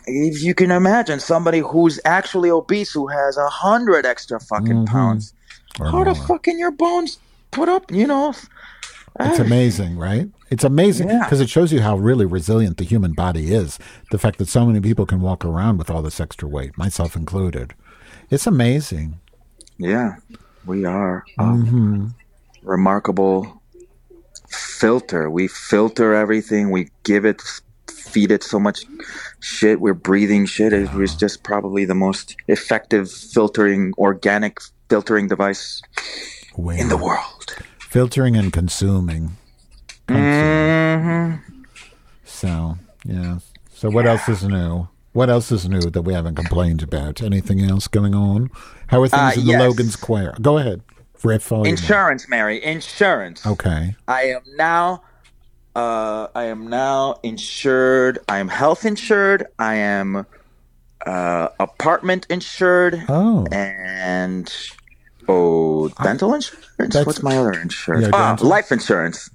If 0.06 0.40
you 0.42 0.54
can 0.54 0.70
imagine 0.70 1.18
somebody 1.18 1.58
who's 1.58 1.98
actually 2.04 2.50
obese 2.50 2.92
who 2.92 3.08
has 3.08 3.36
a 3.36 3.48
hundred 3.48 4.06
extra 4.06 4.38
fucking 4.38 4.84
Mhm. 4.84 4.86
pounds, 4.86 5.34
Or 5.80 5.86
how 5.90 6.04
the 6.04 6.14
fuck 6.14 6.44
can 6.44 6.56
your 6.58 6.70
bones 6.70 7.18
put 7.50 7.68
up? 7.68 7.90
You 7.90 8.06
know, 8.06 8.34
It's 9.20 9.38
amazing, 9.38 9.96
right? 9.98 10.28
It's 10.50 10.64
amazing 10.64 11.08
Yeah. 11.08 11.24
because 11.24 11.40
it 11.40 11.48
shows 11.50 11.72
you 11.72 11.80
how 11.80 11.96
really 11.96 12.24
resilient 12.24 12.76
the 12.76 12.84
human 12.84 13.12
body 13.12 13.52
is. 13.52 13.78
The 14.10 14.18
fact 14.18 14.38
that 14.38 14.48
so 14.48 14.64
many 14.64 14.80
people 14.80 15.06
can 15.06 15.20
walk 15.20 15.44
around 15.44 15.78
with 15.78 15.90
all 15.90 16.02
this 16.02 16.20
extra 16.20 16.48
weight, 16.48 16.78
myself 16.78 17.16
included. 17.16 17.74
It's 18.30 18.46
amazing. 18.46 19.18
yeah, 19.78 20.16
we 20.66 20.84
are 20.84 21.24
um, 21.38 22.14
remarkable 22.62 23.60
filter. 24.50 25.30
We 25.30 25.48
filter 25.48 26.14
everything. 26.14 26.70
We 26.70 26.88
give 27.04 27.24
it, 27.24 27.42
feed 27.90 28.30
it 28.30 28.42
so 28.42 28.58
much 28.58 28.80
shit. 29.40 29.80
We're 29.80 29.94
breathing 29.94 30.46
shit. 30.46 30.72
It 30.72 30.92
was 30.94 31.14
just 31.14 31.42
probably 31.42 31.84
the 31.84 31.94
most 31.94 32.36
effective 32.48 33.10
filtering, 33.10 33.92
organic 33.98 34.60
filtering 34.88 35.28
device 35.28 35.82
Way 36.58 36.78
in 36.80 36.88
the 36.88 36.96
world. 36.96 37.56
filtering 37.78 38.36
and 38.36 38.52
consuming. 38.52 39.36
Mm-hmm. 40.08 41.62
So 42.24 42.76
yeah. 43.04 43.38
So 43.72 43.88
what 43.90 44.06
else 44.06 44.28
is 44.28 44.42
new? 44.42 44.88
What 45.12 45.30
else 45.30 45.50
is 45.52 45.68
new 45.68 45.80
that 45.80 46.02
we 46.02 46.12
haven't 46.12 46.34
complained 46.34 46.82
about? 46.82 47.22
Anything 47.22 47.60
else 47.62 47.88
going 47.88 48.14
on? 48.14 48.50
How 48.88 49.00
are 49.02 49.08
things 49.08 49.36
Uh, 49.36 49.40
in 49.40 49.46
the 49.46 49.52
yes. 49.52 49.60
Logan 49.60 49.88
Square? 49.88 50.34
Go 50.42 50.58
ahead. 50.58 50.82
Riff 51.22 51.50
all 51.50 51.58
you 51.58 51.70
want. 51.70 51.80
Insurance, 51.80 52.28
Mary. 52.28 52.62
Insurance. 52.62 53.44
Okay. 53.46 53.94
I 54.06 54.22
am 54.24 54.42
now. 54.56 55.02
Uh, 55.74 56.26
I 56.34 56.44
am 56.44 56.68
now 56.68 57.18
insured. 57.22 58.18
I 58.28 58.38
am 58.38 58.48
health 58.48 58.84
insured. 58.84 59.46
I 59.58 59.74
am 59.76 60.26
uh, 61.06 61.48
apartment 61.60 62.26
insured. 62.30 63.02
Oh. 63.08 63.46
and 63.52 64.52
oh, 65.28 65.88
dental 66.02 66.34
insurance. 66.34 66.94
What's 66.94 67.22
my 67.22 67.36
other 67.36 67.52
insurance? 67.52 68.06
Yeah, 68.06 68.10
ah, 68.12 68.36
life 68.40 68.72
insurance. 68.72 69.30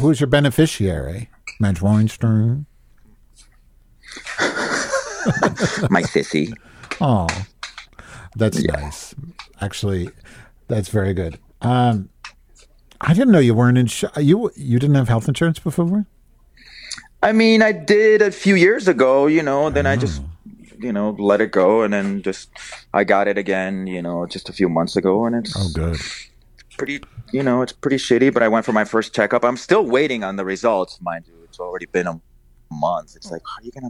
Who's 0.00 0.20
your 0.20 0.28
beneficiary? 0.28 1.30
Madge 1.60 1.80
Weinstein. 1.80 2.66
My 5.90 6.02
sissy. 6.02 6.52
Oh, 7.00 7.26
that's 8.36 8.62
nice. 8.62 9.14
Actually, 9.60 10.10
that's 10.68 10.88
very 10.88 11.14
good. 11.14 11.38
Um, 11.60 12.10
I 13.00 13.14
didn't 13.14 13.32
know 13.32 13.38
you 13.38 13.54
weren't 13.54 13.78
in. 13.78 13.88
you 14.22 14.50
you 14.56 14.78
didn't 14.78 14.96
have 14.96 15.08
health 15.08 15.28
insurance 15.28 15.58
before. 15.58 16.06
I 17.22 17.32
mean, 17.32 17.62
I 17.62 17.72
did 17.72 18.22
a 18.22 18.30
few 18.30 18.54
years 18.54 18.86
ago, 18.86 19.26
you 19.26 19.42
know, 19.42 19.70
then 19.70 19.86
I 19.86 19.96
just, 19.96 20.22
you 20.80 20.92
know, 20.92 21.10
let 21.18 21.40
it 21.40 21.50
go. 21.52 21.82
And 21.82 21.92
then 21.92 22.22
just, 22.22 22.50
I 22.94 23.04
got 23.04 23.28
it 23.28 23.38
again, 23.38 23.86
you 23.86 24.02
know, 24.02 24.26
just 24.26 24.48
a 24.48 24.52
few 24.52 24.68
months 24.68 24.96
ago. 24.96 25.26
And 25.26 25.34
it's 25.36 25.54
Oh, 25.56 25.68
good. 25.74 25.96
pretty, 26.76 27.00
you 27.32 27.42
know, 27.42 27.62
it's 27.62 27.72
pretty 27.72 27.96
shitty. 27.96 28.32
But 28.32 28.42
I 28.42 28.48
went 28.48 28.64
for 28.64 28.72
my 28.72 28.84
first 28.84 29.14
checkup. 29.14 29.44
I'm 29.44 29.56
still 29.56 29.84
waiting 29.84 30.24
on 30.24 30.36
the 30.36 30.44
results, 30.44 31.00
mind 31.00 31.24
you. 31.26 31.34
It's 31.44 31.58
already 31.60 31.86
been 31.86 32.06
a 32.06 32.20
month. 32.70 33.16
It's 33.16 33.30
like, 33.30 33.42
how 33.46 33.60
are 33.60 33.64
you 33.64 33.72
gonna? 33.72 33.88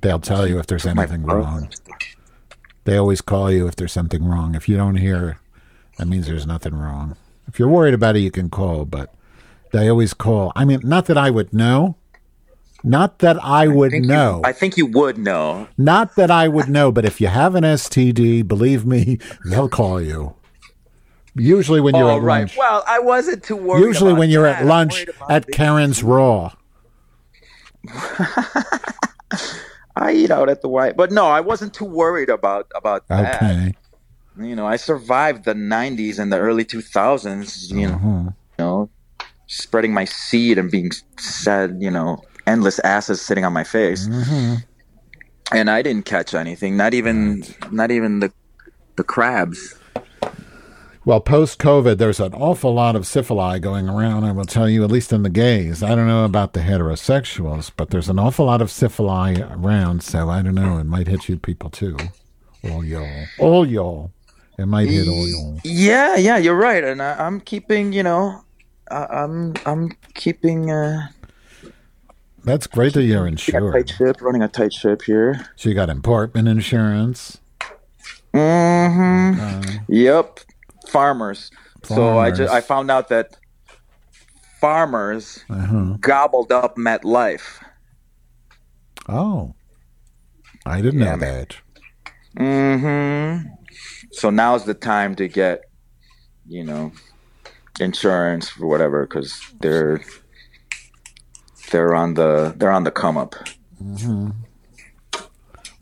They'll 0.00 0.18
tell 0.20 0.46
you 0.46 0.58
if 0.58 0.66
there's 0.66 0.86
anything 0.86 1.22
wrong. 1.24 1.68
They 2.84 2.96
always 2.96 3.20
call 3.20 3.50
you 3.50 3.68
if 3.68 3.76
there's 3.76 3.92
something 3.92 4.24
wrong. 4.24 4.54
If 4.54 4.68
you 4.68 4.76
don't 4.76 4.96
hear, 4.96 5.38
that 5.98 6.06
means 6.08 6.26
there's 6.26 6.46
nothing 6.46 6.74
wrong. 6.74 7.16
If 7.46 7.58
you're 7.58 7.68
worried 7.68 7.94
about 7.94 8.16
it, 8.16 8.20
you 8.20 8.30
can 8.30 8.48
call, 8.48 8.84
but 8.86 9.14
they 9.72 9.88
always 9.88 10.14
call. 10.14 10.52
I 10.56 10.64
mean, 10.64 10.80
not 10.82 11.06
that 11.06 11.18
I 11.18 11.30
would 11.30 11.52
know. 11.52 11.96
Not 12.84 13.20
that 13.20 13.42
I 13.42 13.68
would 13.68 13.92
you- 13.92 14.00
know. 14.00 14.40
I 14.44 14.52
think 14.52 14.76
you 14.76 14.86
would 14.86 15.16
know. 15.18 15.68
Not 15.78 16.16
that 16.16 16.30
I 16.30 16.48
would 16.48 16.68
know, 16.68 16.90
but 16.90 17.04
if 17.04 17.20
you 17.20 17.28
have 17.28 17.54
an 17.54 17.64
STD, 17.64 18.46
believe 18.46 18.84
me, 18.84 19.18
they'll 19.44 19.68
call 19.68 20.00
you. 20.00 20.34
Usually 21.34 21.80
when 21.80 21.94
you're 21.94 22.10
oh, 22.10 22.16
at 22.18 22.22
right. 22.22 22.40
lunch. 22.40 22.56
Well, 22.58 22.84
I 22.86 22.98
wasn't 22.98 23.42
too 23.42 23.56
worried. 23.56 23.80
Usually 23.84 24.12
when 24.12 24.28
you're 24.28 24.42
that. 24.42 24.62
at 24.62 24.66
lunch 24.66 25.06
at 25.30 25.46
Karen's 25.50 26.02
Raw. 26.02 26.52
I 29.96 30.12
eat 30.12 30.30
out 30.30 30.48
at 30.48 30.62
the 30.62 30.68
White, 30.68 30.96
but 30.96 31.10
no, 31.12 31.26
I 31.26 31.40
wasn't 31.40 31.74
too 31.74 31.84
worried 31.84 32.28
about 32.30 32.66
about 32.74 33.06
that. 33.08 33.42
Okay. 33.42 33.74
You 34.40 34.56
know, 34.56 34.66
I 34.66 34.76
survived 34.76 35.44
the 35.44 35.54
'90s 35.54 36.18
and 36.18 36.32
the 36.32 36.38
early 36.38 36.64
2000s. 36.64 37.70
You 37.70 37.88
know, 37.88 37.94
Mhm. 37.96 38.24
you 38.26 38.34
know, 38.58 38.90
spreading 39.46 39.92
my 39.92 40.04
seed 40.06 40.56
and 40.58 40.70
being 40.70 40.90
sad. 41.18 41.76
You 41.80 41.90
know, 41.90 42.22
endless 42.46 42.78
asses 42.80 43.20
sitting 43.20 43.44
on 43.44 43.52
my 43.52 43.64
face, 43.64 44.06
Mhm. 44.08 44.64
and 45.52 45.70
I 45.70 45.82
didn't 45.82 46.04
catch 46.04 46.34
anything. 46.34 46.76
Not 46.76 46.94
even, 46.94 47.44
not 47.70 47.90
even 47.90 48.20
the 48.20 48.32
the 48.96 49.04
crabs. 49.04 49.74
Well, 51.04 51.20
post 51.20 51.58
COVID, 51.58 51.98
there's 51.98 52.20
an 52.20 52.32
awful 52.34 52.74
lot 52.74 52.94
of 52.94 53.06
syphilis 53.06 53.58
going 53.60 53.88
around. 53.88 54.22
I 54.22 54.30
will 54.32 54.44
tell 54.44 54.68
you, 54.68 54.84
at 54.84 54.90
least 54.90 55.12
in 55.12 55.24
the 55.24 55.30
gays. 55.30 55.82
I 55.82 55.94
don't 55.96 56.06
know 56.06 56.24
about 56.24 56.52
the 56.52 56.60
heterosexuals, 56.60 57.72
but 57.76 57.90
there's 57.90 58.08
an 58.08 58.18
awful 58.20 58.46
lot 58.46 58.62
of 58.62 58.70
syphilis 58.70 59.38
around. 59.40 60.02
So 60.04 60.28
I 60.30 60.42
don't 60.42 60.54
know. 60.54 60.78
It 60.78 60.84
might 60.84 61.08
hit 61.08 61.28
you 61.28 61.38
people 61.38 61.70
too. 61.70 61.96
All 62.70 62.84
y'all. 62.84 63.24
All 63.40 63.66
y'all. 63.66 64.12
It 64.58 64.66
might 64.66 64.88
hit 64.88 65.08
all 65.08 65.26
y'all. 65.26 65.58
Yeah, 65.64 66.14
yeah, 66.16 66.36
you're 66.36 66.54
right, 66.54 66.84
and 66.84 67.02
I, 67.02 67.14
I'm 67.26 67.40
keeping. 67.40 67.92
You 67.92 68.04
know, 68.04 68.44
I, 68.90 69.06
I'm 69.06 69.54
I'm 69.66 69.90
keeping. 70.14 70.70
Uh, 70.70 71.08
That's 72.44 72.66
great 72.66 72.94
that 72.94 73.04
you're 73.04 73.26
a 73.26 73.30
tight 73.36 73.88
ship, 73.90 74.20
running 74.20 74.42
a 74.42 74.48
tight 74.48 74.72
ship 74.72 75.02
here. 75.02 75.46
So 75.56 75.68
you 75.68 75.74
got 75.74 75.88
apartment 75.90 76.48
insurance. 76.48 77.38
Mm-hmm. 78.34 79.40
Uh, 79.40 79.78
Yep, 79.88 80.40
farmers. 80.88 81.50
farmers. 81.84 81.88
So 81.88 82.18
I 82.18 82.30
just 82.30 82.52
I 82.52 82.60
found 82.60 82.90
out 82.90 83.08
that 83.08 83.36
farmers 84.60 85.44
uh-huh. 85.50 85.96
gobbled 86.00 86.50
up 86.52 86.76
MetLife. 86.76 87.62
Oh. 89.08 89.54
I 90.64 90.80
didn't 90.80 91.00
Yeah, 91.00 91.12
know 91.12 91.16
man. 91.16 91.46
that. 91.48 91.56
Mm-hmm. 92.36 93.48
So 94.12 94.30
now's 94.30 94.64
the 94.64 94.74
time 94.74 95.14
to 95.16 95.28
get, 95.28 95.62
you 96.46 96.64
know, 96.64 96.92
insurance 97.80 98.52
or 98.60 98.68
whatever 98.68 99.06
because 99.06 99.40
they're 99.60 100.00
they're 101.72 101.94
on 101.94 102.14
the 102.14 102.54
they're 102.56 102.70
on 102.70 102.84
the 102.84 102.90
come 102.92 103.16
up. 103.16 103.34
Mm-hmm. 103.82 104.30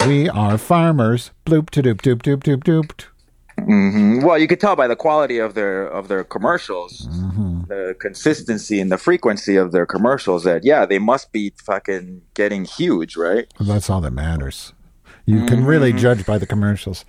We 0.07 0.30
are 0.30 0.57
farmers. 0.57 1.30
Bloop 1.45 1.68
to 1.70 1.82
doop 1.82 2.01
doop 2.01 2.22
doop 2.22 2.43
doop 2.43 2.64
doop. 2.64 3.05
hmm 3.59 4.24
Well, 4.24 4.38
you 4.38 4.49
could 4.49 4.61
tell 4.61 4.74
by 4.74 4.88
the 4.88 4.97
quality 4.97 5.38
of 5.38 5.53
their 5.55 5.86
of 5.86 6.09
their 6.09 6.24
commercials, 6.24 7.07
mm-hmm. 7.07 7.64
the 7.68 7.95
consistency 8.01 8.80
and 8.80 8.91
the 8.91 8.97
frequency 8.97 9.57
of 9.57 9.72
their 9.72 9.84
commercials. 9.84 10.45
That 10.45 10.64
yeah, 10.64 10.86
they 10.86 10.99
must 10.99 11.32
be 11.32 11.53
fucking 11.62 12.22
getting 12.32 12.64
huge, 12.64 13.16
right? 13.16 13.47
That's 13.61 13.91
all 13.91 14.01
that 14.01 14.12
matters. 14.12 14.72
You 15.26 15.45
can 15.47 15.64
really 15.64 15.91
mm-hmm. 15.91 15.99
judge 15.99 16.26
by 16.26 16.38
the 16.38 16.47
commercials. 16.47 17.05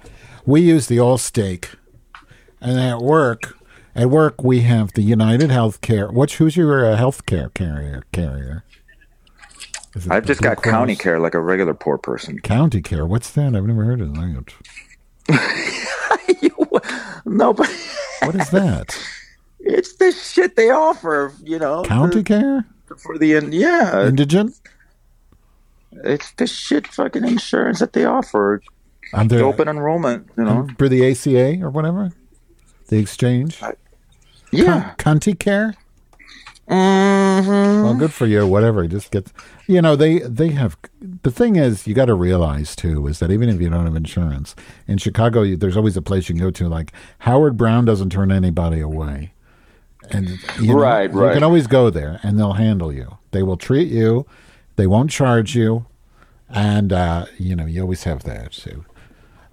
We 0.46 0.62
use 0.62 0.88
the 0.88 0.98
Allstate, 0.98 1.70
and 2.60 2.80
at 2.80 3.00
work, 3.00 3.58
at 3.96 4.10
work 4.10 4.44
we 4.44 4.62
have 4.62 4.94
the 4.94 5.02
United 5.02 5.50
Healthcare. 5.50 6.14
Which 6.14 6.38
who's 6.38 6.56
your 6.56 6.86
uh, 6.86 6.98
healthcare 6.98 7.54
carrier? 7.54 8.04
Carrier. 8.12 8.64
I've 10.10 10.26
just 10.26 10.42
got 10.42 10.64
county 10.64 10.96
care 10.96 11.20
like 11.20 11.34
a 11.34 11.40
regular 11.42 11.74
poor 11.74 11.98
person. 11.98 12.40
County 12.40 12.82
care. 12.82 13.06
What's 13.06 13.32
that? 13.32 13.56
I've 13.56 13.66
never 13.66 13.84
heard 13.84 14.00
of 14.00 14.14
that. 14.16 14.54
no, 17.26 17.54
but 17.54 17.70
What 18.24 18.36
is 18.36 18.50
that? 18.52 18.98
it's 19.60 19.96
the 19.98 20.12
shit 20.14 20.56
they 20.56 20.70
offer, 20.70 21.34
you 21.44 21.60
know. 21.60 21.84
County 21.84 22.18
the- 22.18 22.24
care? 22.24 22.66
for 22.98 23.18
the 23.18 23.34
in- 23.34 23.52
yeah, 23.54 24.06
Indigent? 24.08 24.54
it's 26.04 26.32
the 26.34 26.46
shit 26.48 26.88
fucking 26.88 27.24
insurance 27.26 27.80
that 27.80 27.94
they 27.94 28.04
offer. 28.06 28.62
The 29.14 29.42
open 29.42 29.68
enrollment, 29.68 30.30
you 30.38 30.44
know. 30.46 30.68
for 30.78 30.88
the 30.88 31.10
ACA 31.10 31.62
or 31.62 31.70
whatever. 31.70 32.12
The 32.88 32.98
exchange. 32.98 33.62
Yeah. 34.52 34.94
County 34.98 35.34
care. 35.34 35.76
hmm 36.68 37.84
Well, 37.84 37.96
good 37.96 38.14
for 38.14 38.26
you. 38.28 38.46
Whatever, 38.48 38.88
just 38.88 39.12
get. 39.12 39.32
You 39.68 39.82
know, 39.82 39.96
they 39.96 40.20
they 40.20 40.50
have. 40.50 40.78
The 41.24 41.32
thing 41.32 41.56
is, 41.56 41.88
you 41.88 41.94
got 41.94 42.06
to 42.06 42.14
realize 42.14 42.76
too 42.76 43.08
is 43.08 43.20
that 43.20 43.32
even 43.32 43.50
if 43.50 43.60
you 43.62 43.70
don't 43.70 43.86
have 43.86 43.96
insurance 43.96 44.56
in 44.88 44.98
Chicago, 44.98 45.42
you, 45.42 45.58
there's 45.58 45.78
always 45.78 45.98
a 45.98 46.02
place 46.02 46.30
you 46.30 46.36
can 46.36 46.44
go 46.44 46.52
to. 46.52 46.68
Like 46.70 46.92
Howard 47.20 47.58
Brown 47.58 47.86
doesn't 47.86 48.12
turn 48.12 48.32
anybody 48.32 48.80
away, 48.80 49.34
and 50.10 50.30
you 50.60 50.76
know, 50.76 50.76
Right, 51.14 51.30
You 51.30 51.34
can 51.36 51.44
always 51.44 51.68
go 51.68 51.90
there, 51.90 52.20
and 52.24 52.38
they'll 52.38 52.54
handle 52.54 52.94
you. 52.94 53.18
They 53.32 53.44
will 53.44 53.58
treat 53.58 53.90
you. 53.92 54.26
They 54.76 54.88
won't 54.88 55.10
charge 55.10 55.56
you, 55.56 55.86
and 56.50 56.94
uh, 56.94 57.26
you 57.38 57.56
know 57.56 57.66
you 57.66 57.82
always 57.82 58.04
have 58.04 58.24
that. 58.24 58.54
So, 58.54 58.86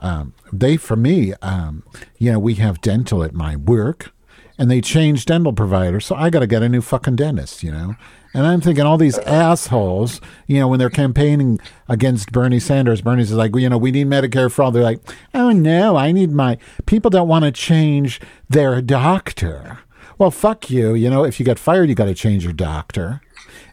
um, 0.01 0.35
they 0.53 0.77
for 0.77 0.97
me, 0.97 1.33
um, 1.43 1.83
you 2.19 2.31
know, 2.33 2.39
we 2.39 2.55
have 2.55 2.81
dental 2.81 3.23
at 3.25 3.35
my 3.35 3.57
work, 3.57 4.13
and 4.59 4.71
they 4.71 4.81
changed 4.81 5.29
dental 5.29 5.53
providers, 5.53 6.05
so 6.07 6.17
I 6.17 6.31
got 6.31 6.41
to 6.41 6.47
get 6.47 6.63
a 6.63 6.69
new 6.69 6.81
fucking 6.83 7.17
dentist, 7.17 7.63
you 7.63 7.71
know. 7.71 7.95
And 8.35 8.47
I'm 8.47 8.61
thinking 8.61 8.85
all 8.85 8.99
these 8.99 9.19
assholes, 9.19 10.21
you 10.47 10.59
know, 10.61 10.69
when 10.69 10.79
they're 10.79 10.91
campaigning 10.91 11.59
against 11.89 12.31
Bernie 12.31 12.61
Sanders, 12.61 13.01
Bernie's 13.01 13.31
is 13.31 13.37
like, 13.37 13.55
you 13.57 13.69
know, 13.69 13.79
we 13.79 13.91
need 13.91 14.07
Medicare 14.07 14.53
for 14.53 14.63
all. 14.65 14.71
They're 14.71 14.83
like, 14.83 15.01
oh 15.35 15.51
no, 15.51 15.97
I 15.97 16.13
need 16.13 16.31
my 16.33 16.59
people 16.87 17.11
don't 17.11 17.29
want 17.29 17.45
to 17.47 17.51
change 17.53 18.21
their 18.49 18.83
doctor. 18.83 19.79
Well, 20.19 20.31
fuck 20.31 20.69
you. 20.69 20.95
You 20.95 21.09
know, 21.09 21.25
if 21.25 21.39
you 21.41 21.47
get 21.47 21.59
fired, 21.59 21.89
you 21.89 21.95
got 21.95 22.07
to 22.07 22.15
change 22.15 22.45
your 22.45 22.53
doctor. 22.53 23.21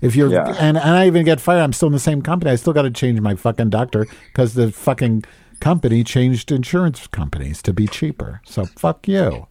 If 0.01 0.15
you're 0.15 0.31
Yeah. 0.31 0.55
and 0.59 0.77
and 0.77 0.89
I 0.95 1.07
even 1.07 1.25
get 1.25 1.41
fired, 1.41 1.61
I'm 1.61 1.73
still 1.73 1.87
in 1.87 1.93
the 1.93 1.99
same 1.99 2.21
company. 2.21 2.51
I 2.51 2.55
still 2.55 2.73
got 2.73 2.83
to 2.83 2.91
change 2.91 3.19
my 3.19 3.35
fucking 3.35 3.71
doctor 3.71 4.05
because 4.31 4.53
the 4.53 4.71
fucking 4.71 5.23
company 5.59 6.03
changed 6.03 6.51
insurance 6.51 7.07
companies 7.07 7.61
to 7.63 7.73
be 7.73 7.87
cheaper. 7.87 8.41
So 8.45 8.65
fuck 8.77 9.07
you. 9.07 9.47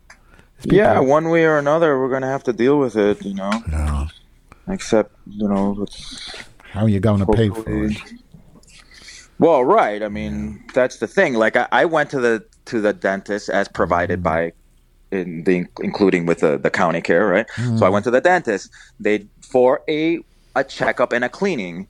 People- 0.64 0.76
Yeah, 0.78 0.98
one 1.00 1.28
way 1.30 1.44
or 1.44 1.58
another, 1.58 1.98
we're 1.98 2.10
gonna 2.10 2.26
have 2.30 2.44
to 2.44 2.52
deal 2.52 2.78
with 2.78 2.96
it, 2.96 3.24
you 3.24 3.34
know. 3.34 3.50
Yeah. 3.70 4.06
Except, 4.68 5.12
you 5.26 5.46
know, 5.48 5.86
How 6.72 6.82
are 6.84 6.88
you 6.88 7.00
going 7.00 7.20
to 7.20 7.26
pay 7.26 7.50
for 7.50 7.84
it? 7.84 7.92
Well, 9.38 9.62
right. 9.64 10.02
I 10.02 10.08
mean, 10.08 10.64
that's 10.74 10.98
the 10.98 11.06
thing. 11.06 11.34
Like, 11.34 11.54
I, 11.56 11.68
I 11.70 11.84
went 11.84 12.10
to 12.10 12.20
the 12.20 12.44
to 12.66 12.80
the 12.80 12.92
dentist 12.94 13.50
as 13.50 13.68
provided 13.68 14.22
by, 14.22 14.52
in 15.10 15.44
the 15.44 15.66
including 15.82 16.24
with 16.24 16.40
the, 16.40 16.56
the 16.56 16.70
county 16.70 17.02
care, 17.02 17.26
right? 17.26 17.46
So 17.76 17.84
I 17.84 17.90
went 17.90 18.04
to 18.04 18.10
the 18.10 18.22
dentist. 18.22 18.70
They 18.98 19.26
for 19.42 19.82
a 19.88 20.20
a 20.56 20.64
checkup 20.64 21.12
and 21.12 21.24
a 21.24 21.28
cleaning. 21.28 21.86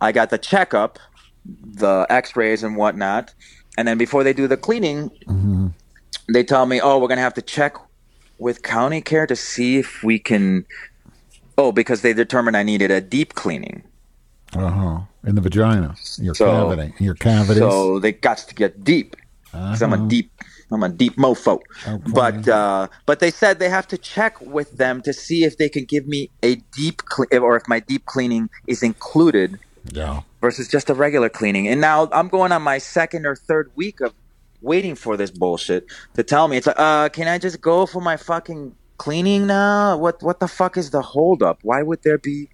I 0.00 0.12
got 0.12 0.30
the 0.30 0.38
checkup, 0.38 0.98
the 1.44 2.06
X-rays 2.08 2.62
and 2.62 2.76
whatnot, 2.76 3.34
and 3.76 3.88
then 3.88 3.98
before 3.98 4.22
they 4.22 4.32
do 4.32 4.46
the 4.46 4.56
cleaning, 4.56 5.10
Mm-hmm. 5.26 5.68
they 6.32 6.44
tell 6.44 6.66
me, 6.66 6.80
"Oh, 6.80 6.98
we're 7.00 7.08
gonna 7.08 7.20
have 7.22 7.34
to 7.34 7.42
check 7.42 7.74
with 8.38 8.62
county 8.62 9.00
care 9.00 9.26
to 9.26 9.36
see 9.36 9.78
if 9.78 10.02
we 10.02 10.18
can." 10.18 10.64
Oh, 11.58 11.72
because 11.72 12.02
they 12.02 12.12
determined 12.12 12.56
I 12.56 12.62
needed 12.62 12.90
a 12.90 13.00
deep 13.00 13.34
cleaning. 13.34 13.82
Uh 14.54 14.70
huh. 14.70 14.98
In 15.24 15.34
the 15.34 15.40
vagina, 15.40 15.94
your 16.18 16.34
So- 16.34 16.46
cavity, 16.68 16.94
your 17.02 17.14
cavities. 17.14 17.58
So 17.58 17.98
they 17.98 18.12
got 18.12 18.38
to 18.38 18.54
get 18.54 18.84
deep. 18.84 19.16
because 19.52 19.82
I'm 19.82 19.92
a 19.92 20.08
deep 20.08 20.30
I'm 20.70 20.82
a 20.82 20.88
deep 20.88 21.16
mofo. 21.16 21.60
Okay. 21.86 22.02
But 22.12 22.48
uh, 22.48 22.88
but 23.06 23.20
they 23.20 23.30
said 23.30 23.58
they 23.58 23.68
have 23.68 23.86
to 23.88 23.98
check 23.98 24.40
with 24.40 24.76
them 24.78 25.00
to 25.02 25.12
see 25.12 25.44
if 25.44 25.58
they 25.58 25.68
can 25.68 25.84
give 25.84 26.06
me 26.06 26.30
a 26.42 26.56
deep 26.72 27.02
cle- 27.04 27.26
or 27.32 27.56
if 27.56 27.68
my 27.68 27.80
deep 27.80 28.06
cleaning 28.06 28.50
is 28.66 28.82
included 28.82 29.58
yeah. 29.92 30.22
versus 30.40 30.68
just 30.68 30.90
a 30.90 30.94
regular 30.94 31.28
cleaning. 31.28 31.68
And 31.68 31.80
now 31.80 32.08
I'm 32.12 32.28
going 32.28 32.52
on 32.52 32.62
my 32.62 32.78
second 32.78 33.26
or 33.26 33.36
third 33.36 33.70
week 33.76 34.00
of 34.00 34.12
waiting 34.62 34.94
for 34.94 35.16
this 35.16 35.30
bullshit 35.30 35.86
to 36.14 36.22
tell 36.22 36.48
me. 36.48 36.56
It's 36.58 36.66
like, 36.66 36.78
uh, 36.78 37.08
can 37.10 37.28
I 37.28 37.38
just 37.38 37.60
go 37.60 37.86
for 37.86 38.00
my 38.00 38.16
fucking 38.16 38.74
cleaning 38.98 39.46
now? 39.46 39.96
What 39.98 40.22
what 40.22 40.40
the 40.40 40.48
fuck 40.48 40.76
is 40.76 40.90
the 40.90 41.02
holdup? 41.02 41.58
Why 41.62 41.82
would 41.82 42.02
there 42.02 42.18
be? 42.18 42.48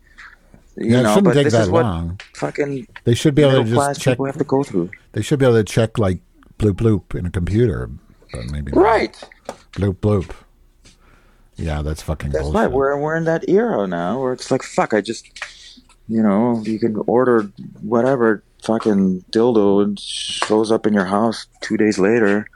You 0.77 0.93
Yeah, 0.93 1.01
it 1.01 1.03
know, 1.03 1.09
shouldn't 1.11 1.25
but 1.25 1.35
take 1.35 1.45
this 1.45 1.53
that 1.53 1.63
is 1.65 1.71
what 1.71 1.85
long. 1.85 2.21
fucking 2.35 2.87
They 3.05 3.15
should 3.15 3.35
be 3.35 3.43
able 3.43 3.63
to 3.65 3.71
just 3.71 4.01
check. 4.01 4.13
people 4.13 4.27
have 4.27 4.39
to 4.39 4.45
go 4.45 4.63
through. 4.63 4.91
They 5.13 5.23
should 5.23 5.39
be 5.39 5.45
able 5.45 5.57
to 5.57 5.65
check 5.65 5.99
like 5.99 6.21
bloop 6.59 6.75
bloop 6.77 7.15
in 7.19 7.27
a 7.27 7.31
computer, 7.31 7.91
but 8.33 8.51
maybe 8.51 8.73
not. 8.73 8.81
Right. 8.83 9.29
bloop 9.73 9.97
bloop. 9.97 10.31
Yeah, 11.57 11.83
that's 11.83 12.03
fucking 12.03 12.31
That's 12.31 12.45
bullshit. 12.45 12.61
right. 12.61 12.71
We're 12.73 12.99
we're 12.99 13.17
in 13.17 13.25
that 13.25 13.49
era 13.49 13.87
now 13.87 14.21
where 14.21 14.33
it's 14.33 14.51
like 14.51 14.63
fuck. 14.63 14.95
I 14.95 15.01
just 15.03 15.29
you 16.09 16.23
know, 16.23 16.61
you 16.65 16.79
can 16.79 16.97
order 17.07 17.51
whatever 17.83 18.43
fucking 18.63 19.25
dildo 19.31 19.99
shows 19.99 20.71
up 20.71 20.87
in 20.87 20.95
your 20.95 21.05
house 21.05 21.47
two 21.61 21.77
days 21.77 21.99
later. 21.99 22.47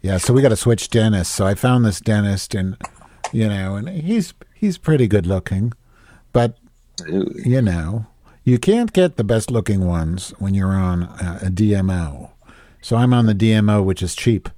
Yeah, 0.00 0.18
so 0.18 0.32
we 0.32 0.42
got 0.42 0.50
to 0.50 0.56
switch 0.56 0.90
dentists. 0.90 1.34
So 1.34 1.46
I 1.46 1.54
found 1.54 1.84
this 1.84 2.00
dentist, 2.00 2.54
and 2.54 2.76
you 3.32 3.48
know, 3.48 3.76
and 3.76 3.88
he's 3.88 4.32
he's 4.54 4.78
pretty 4.78 5.08
good 5.08 5.26
looking, 5.26 5.72
but 6.32 6.56
you 7.06 7.60
know, 7.60 8.06
you 8.44 8.58
can't 8.58 8.92
get 8.92 9.16
the 9.16 9.24
best 9.24 9.50
looking 9.50 9.86
ones 9.86 10.30
when 10.38 10.54
you're 10.54 10.72
on 10.72 11.04
uh, 11.04 11.40
a, 11.42 11.46
a 11.46 11.50
DMO. 11.50 12.30
So 12.80 12.96
I'm 12.96 13.12
on 13.12 13.26
the 13.26 13.34
DMO, 13.34 13.84
which 13.84 14.02
is 14.02 14.14
cheap, 14.14 14.48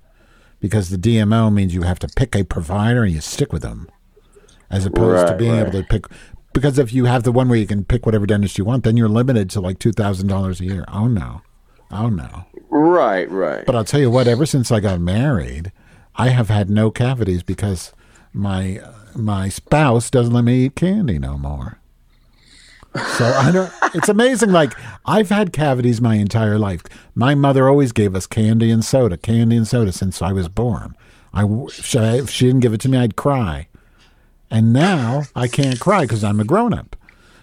because 0.60 0.90
the 0.90 0.98
DMO 0.98 1.52
means 1.52 1.74
you 1.74 1.82
have 1.82 1.98
to 2.00 2.08
pick 2.16 2.36
a 2.36 2.44
provider 2.44 3.02
and 3.02 3.14
you 3.14 3.20
stick 3.20 3.52
with 3.52 3.62
them, 3.62 3.90
as 4.70 4.84
opposed 4.84 5.26
to 5.26 5.36
being 5.36 5.52
right. 5.52 5.66
able 5.66 5.72
to 5.72 5.82
pick. 5.84 6.04
Because 6.52 6.78
if 6.78 6.92
you 6.92 7.04
have 7.04 7.22
the 7.22 7.32
one 7.32 7.48
where 7.48 7.58
you 7.58 7.66
can 7.66 7.84
pick 7.84 8.04
whatever 8.04 8.26
dentist 8.26 8.58
you 8.58 8.64
want, 8.64 8.84
then 8.84 8.96
you're 8.96 9.08
limited 9.08 9.48
to 9.50 9.60
like 9.60 9.78
two 9.78 9.92
thousand 9.92 10.26
dollars 10.26 10.60
a 10.60 10.64
year. 10.64 10.84
Oh 10.88 11.06
no, 11.06 11.42
oh 11.90 12.08
no. 12.08 12.46
Right, 12.70 13.30
right. 13.30 13.64
But 13.66 13.76
I'll 13.76 13.84
tell 13.84 14.00
you 14.00 14.10
what, 14.10 14.26
ever 14.26 14.46
since 14.46 14.70
I 14.70 14.80
got 14.80 15.00
married, 15.00 15.72
I 16.16 16.28
have 16.28 16.48
had 16.48 16.68
no 16.68 16.90
cavities 16.90 17.42
because 17.42 17.92
my 18.32 18.78
uh, 18.78 18.92
my 19.14 19.48
spouse 19.48 20.10
doesn't 20.10 20.34
let 20.34 20.44
me 20.44 20.66
eat 20.66 20.76
candy 20.76 21.18
no 21.18 21.38
more. 21.38 21.78
So 22.94 23.26
I 23.26 23.52
don't. 23.52 23.72
It's 23.94 24.08
amazing. 24.08 24.50
Like 24.50 24.74
I've 25.06 25.28
had 25.28 25.52
cavities 25.52 26.00
my 26.00 26.16
entire 26.16 26.58
life. 26.58 26.82
My 27.14 27.36
mother 27.36 27.68
always 27.68 27.92
gave 27.92 28.16
us 28.16 28.26
candy 28.26 28.70
and 28.70 28.84
soda, 28.84 29.16
candy 29.16 29.56
and 29.56 29.68
soda 29.68 29.92
since 29.92 30.20
I 30.20 30.32
was 30.32 30.48
born. 30.48 30.96
I 31.32 31.44
if 31.44 31.84
she, 31.84 31.98
if 31.98 32.30
she 32.30 32.46
didn't 32.46 32.60
give 32.60 32.72
it 32.72 32.80
to 32.80 32.88
me, 32.88 32.98
I'd 32.98 33.14
cry. 33.14 33.68
And 34.50 34.72
now 34.72 35.22
I 35.36 35.46
can't 35.48 35.78
cry 35.78 36.02
because 36.02 36.24
I'm 36.24 36.40
a 36.40 36.44
grown 36.44 36.74
up, 36.74 36.96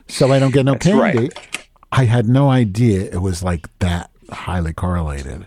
so 0.07 0.31
I 0.31 0.39
don't 0.39 0.53
get 0.53 0.65
no 0.65 0.73
That's 0.73 0.85
candy. 0.87 1.01
right. 1.19 1.59
I 1.91 2.03
had 2.05 2.27
no 2.27 2.49
idea 2.49 3.01
it 3.03 3.21
was 3.21 3.41
like 3.43 3.67
that 3.79 4.09
highly 4.29 4.73
correlated. 4.73 5.45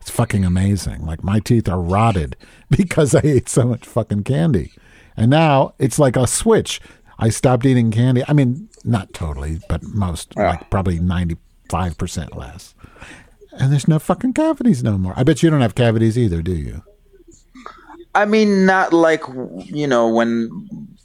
It's 0.00 0.10
fucking 0.10 0.44
amazing. 0.44 1.04
Like 1.04 1.24
my 1.24 1.40
teeth 1.40 1.68
are 1.68 1.80
rotted 1.80 2.36
because 2.70 3.14
I 3.14 3.20
ate 3.24 3.48
so 3.48 3.64
much 3.64 3.86
fucking 3.86 4.24
candy. 4.24 4.72
And 5.16 5.30
now 5.30 5.74
it's 5.78 5.98
like 5.98 6.16
a 6.16 6.26
switch. 6.26 6.80
I 7.18 7.28
stopped 7.30 7.66
eating 7.66 7.90
candy. 7.90 8.22
I 8.28 8.32
mean, 8.32 8.68
not 8.84 9.12
totally, 9.12 9.60
but 9.68 9.82
most, 9.82 10.32
Yeah. 10.36 10.50
like 10.50 10.70
probably 10.70 10.98
95% 11.00 12.36
less. 12.36 12.74
And 13.52 13.70
there's 13.72 13.86
no 13.88 13.98
fucking 13.98 14.32
cavities 14.32 14.82
no 14.82 14.96
more. 14.98 15.12
I 15.16 15.24
bet 15.24 15.42
you 15.42 15.50
don't 15.50 15.60
have 15.60 15.74
cavities 15.74 16.16
either, 16.16 16.42
do 16.42 16.54
you? 16.54 16.82
I 18.14 18.24
mean, 18.26 18.66
not 18.66 18.92
like 18.92 19.22
you 19.72 19.86
know 19.86 20.08
when 20.08 20.50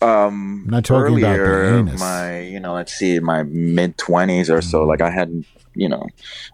um 0.02 0.64
I'm 0.66 0.72
not 0.72 0.86
talking 0.86 1.18
about 1.18 1.40
earlier, 1.40 1.78
anus. 1.80 2.00
my 2.00 2.40
you 2.42 2.60
know 2.60 2.74
let's 2.74 2.94
see 2.94 3.20
my 3.20 3.44
mid 3.44 3.98
twenties 3.98 4.50
or 4.50 4.60
Mm-hmm. 4.60 4.70
so. 4.70 4.84
Like 4.84 5.02
I 5.02 5.10
hadn't, 5.10 5.46
you 5.74 5.88
know, 5.90 6.06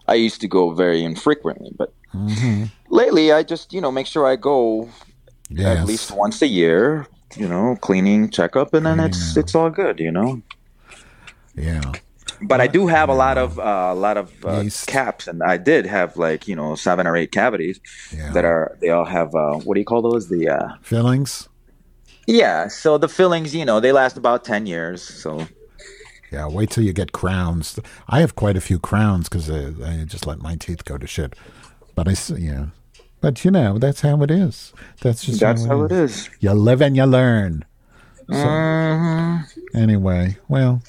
I 0.06 0.14
used 0.14 0.40
to 0.42 0.48
go 0.48 0.70
very 0.70 1.02
infrequently, 1.04 1.72
but 1.76 1.92
Mm-hmm. 2.14 2.64
lately 2.88 3.32
I 3.32 3.42
just 3.42 3.72
you 3.72 3.80
know 3.80 3.90
make 3.90 4.06
sure 4.06 4.26
I 4.26 4.36
go 4.36 4.88
Yes. 5.50 5.78
at 5.78 5.86
least 5.86 6.10
once 6.16 6.40
a 6.42 6.46
year. 6.46 7.06
You 7.36 7.48
know, 7.48 7.74
cleaning 7.82 8.30
checkup, 8.30 8.74
and 8.74 8.86
then 8.86 9.00
it's 9.00 9.36
it's 9.36 9.56
all 9.56 9.70
good. 9.70 9.98
You 9.98 10.12
know. 10.12 10.40
Yeah. 11.56 11.92
But 12.46 12.60
I 12.60 12.66
do 12.66 12.86
have 12.86 13.08
a 13.08 13.14
lot 13.14 13.38
of 13.38 13.58
uh, 13.58 13.88
a 13.92 13.94
lot 13.94 14.16
of 14.16 14.44
uh, 14.44 14.64
caps, 14.86 15.26
and 15.28 15.42
I 15.42 15.56
did 15.56 15.86
have 15.86 16.16
like 16.16 16.46
you 16.48 16.54
know 16.56 16.74
seven 16.74 17.06
or 17.06 17.16
eight 17.16 17.32
cavities 17.32 17.80
Yeah. 18.16 18.32
that 18.32 18.44
are 18.44 18.76
they 18.80 18.90
all 18.90 19.04
have 19.06 19.34
uh, 19.34 19.58
what 19.64 19.74
do 19.74 19.80
you 19.80 19.86
call 19.86 20.02
those? 20.02 20.28
The 20.28 20.48
uh, 20.48 20.68
Fillings? 20.82 21.48
yeah. 22.26 22.68
So 22.68 22.98
the 22.98 23.08
fillings, 23.08 23.54
you 23.54 23.64
know, 23.64 23.80
they 23.80 23.92
last 23.92 24.16
about 24.16 24.44
ten 24.44 24.66
years. 24.66 25.02
So 25.02 25.46
Yeah, 26.32 26.46
wait 26.48 26.70
till 26.70 26.84
you 26.84 26.92
get 26.92 27.12
crowns. 27.12 27.78
I 28.08 28.20
have 28.20 28.34
quite 28.34 28.56
a 28.56 28.60
few 28.60 28.78
crowns 28.78 29.28
because 29.28 29.48
I, 29.50 29.72
I 29.90 30.04
just 30.04 30.26
let 30.26 30.38
my 30.42 30.56
teeth 30.56 30.84
go 30.84 30.98
to 30.98 31.06
shit. 31.06 31.34
But 31.94 32.08
I, 32.08 32.14
yeah, 32.36 32.66
but 33.20 33.44
you 33.44 33.50
know 33.50 33.78
that's 33.78 34.00
how 34.02 34.20
it 34.22 34.30
is. 34.30 34.72
That's 35.00 35.22
just 35.24 35.40
that's 35.40 35.64
how 35.64 35.84
it 35.84 35.92
is. 35.92 36.28
You 36.40 36.52
live 36.52 36.80
and 36.82 36.96
you 36.96 37.04
learn. 37.06 37.64
Mhm. 38.28 39.44
Anyway, 39.74 40.36
well, 40.48 40.82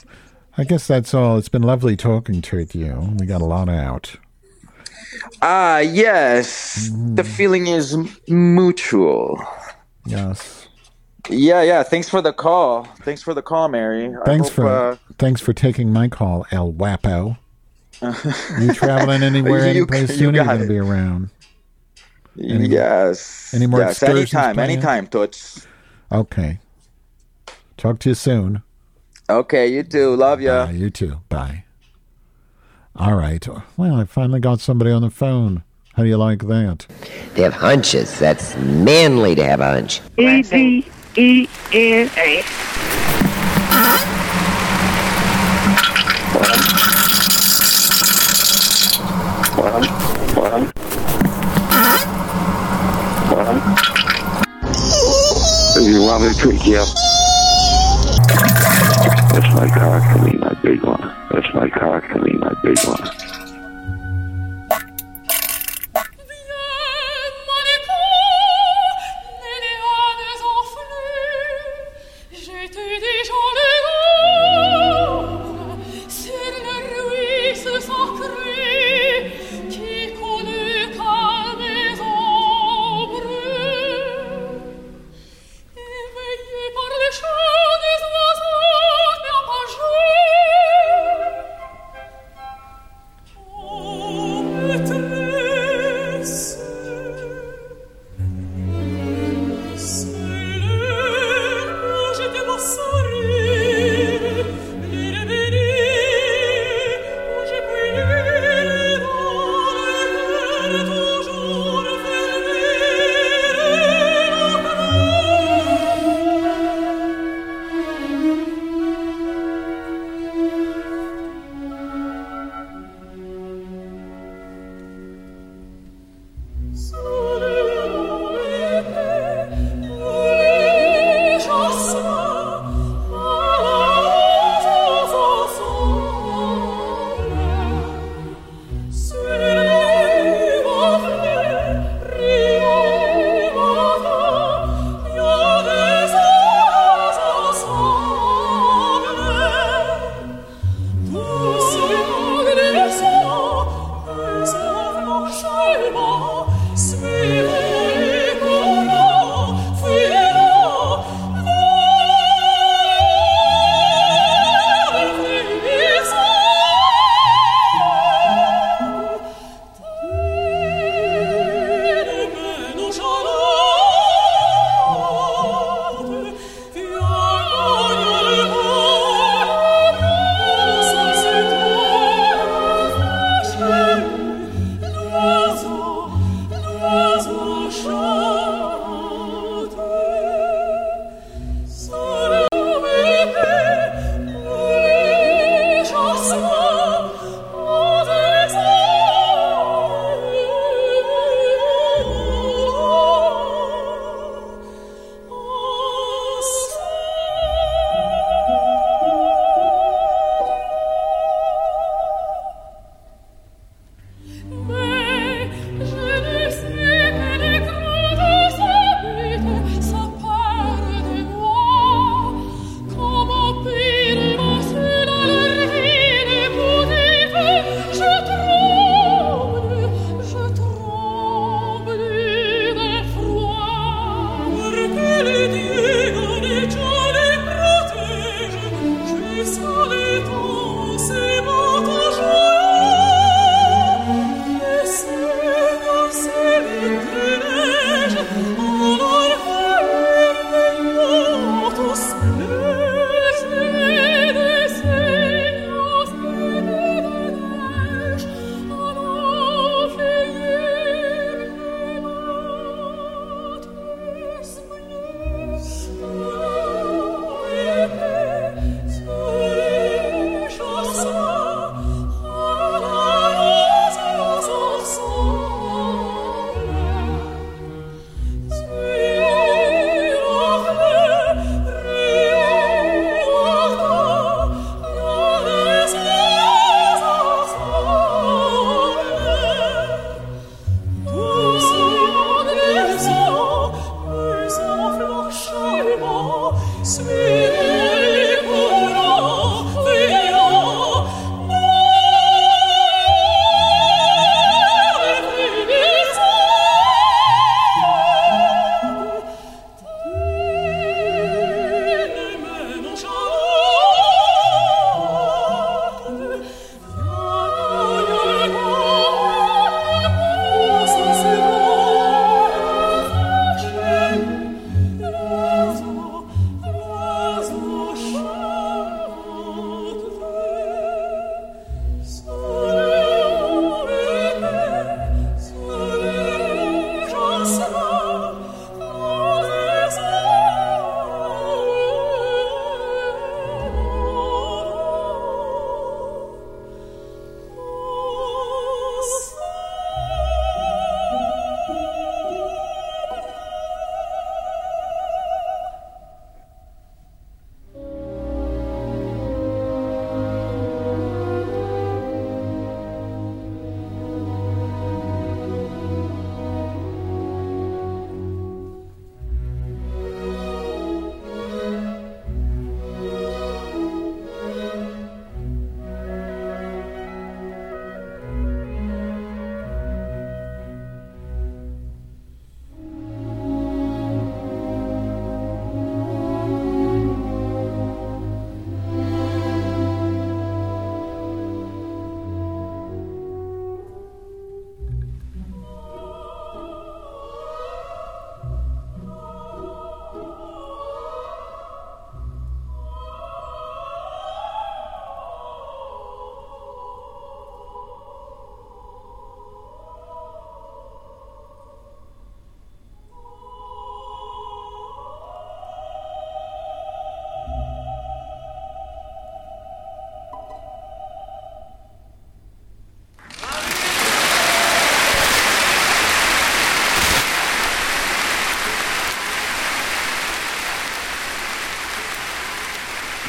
I 0.58 0.64
guess 0.64 0.88
that's 0.88 1.14
all. 1.14 1.38
It's 1.38 1.50
been 1.50 1.64
lovely 1.64 1.96
talking 1.96 2.42
to 2.42 2.66
you. 2.74 3.16
We 3.20 3.26
got 3.26 3.42
a 3.42 3.46
lot 3.46 3.68
out. 3.70 4.16
Ah, 5.42 5.80
yes. 5.80 6.90
The 6.90 7.24
Mm-hmm. 7.24 7.32
feeling 7.34 7.68
is 7.68 7.98
mutual. 8.30 9.40
Yes. 10.06 10.68
Yeah, 11.30 11.62
yeah. 11.64 11.84
Thanks 11.84 12.08
for 12.08 12.22
the 12.22 12.32
call. 12.34 12.84
Thanks 13.02 13.22
for 13.22 13.34
the 13.34 13.42
call, 13.42 13.68
Mary. 13.68 14.14
Thanks 14.26 14.48
hope, 14.48 14.54
for 14.56 14.68
uh, 14.68 14.98
thanks 15.18 15.42
for 15.42 15.54
taking 15.54 15.92
my 15.92 16.08
call, 16.08 16.46
El 16.52 16.72
Wapo. 16.72 17.38
you 18.62 18.74
traveling 18.74 19.24
anywhere, 19.24 19.62
You- 19.64 19.70
any 19.82 19.86
place 19.86 20.10
you 20.12 20.16
soon? 20.18 20.36
You 20.36 20.42
got 20.44 20.48
going 20.58 20.62
to 20.62 20.68
be 20.68 20.78
around? 20.78 21.30
Any- 22.40 22.68
yes. 22.68 23.54
any 23.54 23.66
more 23.66 23.80
yes, 23.80 24.04
anytime, 24.04 24.60
anytime, 24.60 25.08
Toots. 25.08 25.66
Okay. 26.12 26.60
Talk 27.78 28.00
to 28.00 28.10
you 28.10 28.16
soon. 28.16 28.62
Okay, 29.30 29.68
you 29.68 29.84
too. 29.84 30.16
Love 30.16 30.40
ya. 30.42 30.68
Bye, 30.68 30.72
you 30.74 30.90
too. 30.90 31.22
Bye. 31.30 31.64
All 32.96 33.16
right. 33.16 33.46
Well, 33.76 33.96
I 33.96 34.06
finally 34.06 34.40
got 34.40 34.60
somebody 34.60 34.92
on 34.92 35.02
the 35.02 35.10
phone. 35.10 35.64
How 35.96 36.04
do 36.04 36.10
you 36.10 36.18
like 36.18 36.48
that? 36.48 36.86
They 37.34 37.42
have 37.42 37.54
hunches. 37.54 38.20
That's 38.20 38.56
manly 38.58 39.34
to 39.36 39.44
have 39.44 39.62
a 39.62 39.66
hunch. 39.66 40.02
E 40.18 40.42
D 40.44 40.86
E 41.16 41.48
N 41.74 42.10
A. 42.18 42.44
You 55.82 56.02
want 56.02 56.24
me 56.24 56.34
to 56.34 56.40
tweak 56.40 56.66
you? 56.66 56.84
That's 59.36 59.54
my 59.54 59.68
cock 59.68 60.16
to 60.16 60.24
me, 60.24 60.38
my 60.38 60.54
big 60.64 60.82
one. 60.82 61.14
That's 61.30 61.54
my 61.54 61.70
cock 61.70 62.08
to 62.08 62.22
me, 62.22 62.38
my 62.38 62.54
big 62.64 62.80
one. 62.88 63.25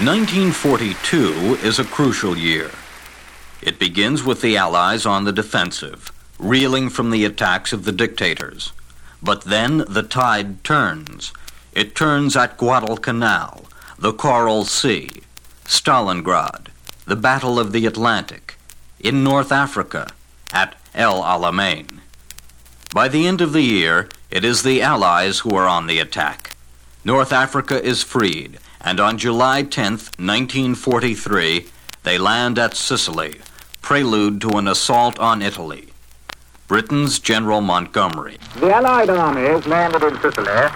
1942 0.06 1.66
is 1.66 1.80
a 1.80 1.84
crucial 1.84 2.38
year. 2.38 2.70
It 3.60 3.80
begins 3.80 4.22
with 4.22 4.40
the 4.40 4.56
Allies 4.56 5.04
on 5.04 5.24
the 5.24 5.32
defensive, 5.32 6.12
reeling 6.38 6.90
from 6.90 7.10
the 7.10 7.24
attacks 7.24 7.72
of 7.72 7.84
the 7.84 7.90
dictators. 7.90 8.72
But 9.20 9.42
then 9.42 9.78
the 9.88 10.04
tide 10.04 10.62
turns. 10.62 11.32
It 11.72 11.96
turns 11.96 12.36
at 12.36 12.56
Guadalcanal, 12.56 13.66
the 13.98 14.12
Coral 14.12 14.64
Sea, 14.64 15.10
Stalingrad, 15.64 16.68
the 17.04 17.16
Battle 17.16 17.58
of 17.58 17.72
the 17.72 17.84
Atlantic, 17.84 18.54
in 19.00 19.24
North 19.24 19.50
Africa, 19.50 20.12
at 20.52 20.76
El 20.94 21.20
Alamein. 21.20 21.98
By 22.94 23.08
the 23.08 23.26
end 23.26 23.40
of 23.40 23.52
the 23.52 23.62
year, 23.62 24.08
it 24.30 24.44
is 24.44 24.62
the 24.62 24.82
Allies 24.82 25.40
who 25.40 25.56
are 25.56 25.66
on 25.66 25.88
the 25.88 25.98
attack. 25.98 26.54
North 27.04 27.32
Africa 27.32 27.84
is 27.84 28.04
freed, 28.04 28.60
and 28.86 29.00
on 29.00 29.18
July 29.18 29.64
10, 29.64 29.94
1943, 29.94 31.66
they 32.04 32.18
land 32.18 32.56
at 32.56 32.76
Sicily, 32.76 33.40
prelude 33.82 34.40
to 34.40 34.50
an 34.58 34.68
assault 34.68 35.18
on 35.18 35.42
Italy. 35.42 35.88
Britain's 36.68 37.18
General 37.18 37.60
Montgomery. 37.60 38.38
The 38.60 38.72
Allied 38.72 39.10
armies 39.10 39.66
landed 39.66 40.04
in 40.04 40.14
Sicily 40.20 40.70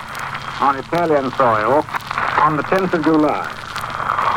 on 0.60 0.76
Italian 0.76 1.30
soil 1.32 1.84
on 2.40 2.56
the 2.56 2.64
10th 2.64 2.94
of 2.94 3.04
July. 3.04 3.46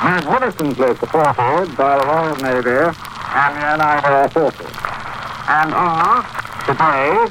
Magnificently 0.03 0.95
supported 0.97 1.75
by 1.75 1.97
the 1.97 2.05
Royal 2.05 2.35
Navy 2.35 2.69
and 2.69 3.55
the 3.57 3.65
Allied 3.73 4.05
Air 4.05 4.29
Forces, 4.29 4.71
and 5.47 5.73
are 5.73 6.21
today 6.67 7.25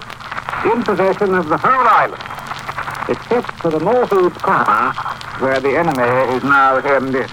in 0.73 0.83
possession 0.83 1.35
of 1.37 1.49
the 1.49 1.57
whole 1.57 1.87
island, 1.87 2.32
except 3.09 3.51
for 3.61 3.71
the 3.71 3.81
northeast 3.81 4.41
corner 4.43 4.93
where 5.41 5.61
the 5.61 5.77
enemy 5.77 6.37
is 6.37 6.43
now 6.45 6.81
hemmed 6.81 7.15
in. 7.15 7.29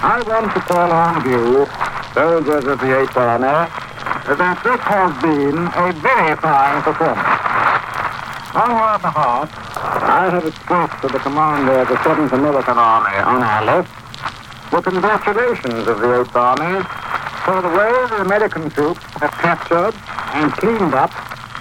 I 0.00 0.22
want 0.26 0.52
to 0.54 0.60
call 0.60 0.90
on 0.90 1.24
you, 1.28 1.66
soldiers 2.14 2.64
of 2.64 2.80
the 2.80 3.00
Eighth 3.00 3.16
Army, 3.16 3.46
that 3.46 4.60
this 4.62 4.80
has 4.80 5.10
been 5.22 5.58
a 5.58 5.92
very 6.02 6.36
fine 6.36 6.82
performance. 6.82 7.38
On 8.54 8.70
your 8.70 8.98
behalf, 8.98 9.48
I 10.02 10.30
have 10.30 10.44
expressed 10.44 11.02
to 11.02 11.08
the 11.08 11.18
commander 11.18 11.80
of 11.80 11.88
the 11.88 11.96
7th 11.96 12.32
American 12.32 12.78
Army 12.78 13.16
on 13.18 13.42
our 13.42 13.64
left 13.64 13.98
the 14.70 14.82
congratulations 14.82 15.88
of 15.88 16.00
the 16.00 16.20
Eighth 16.20 16.36
Army 16.36 16.84
for 17.44 17.62
the 17.62 17.68
way 17.68 17.92
the 18.10 18.20
American 18.20 18.68
troops 18.70 19.02
have 19.16 19.32
captured 19.32 19.94
and 20.34 20.52
cleaned 20.52 20.92
up 20.92 21.10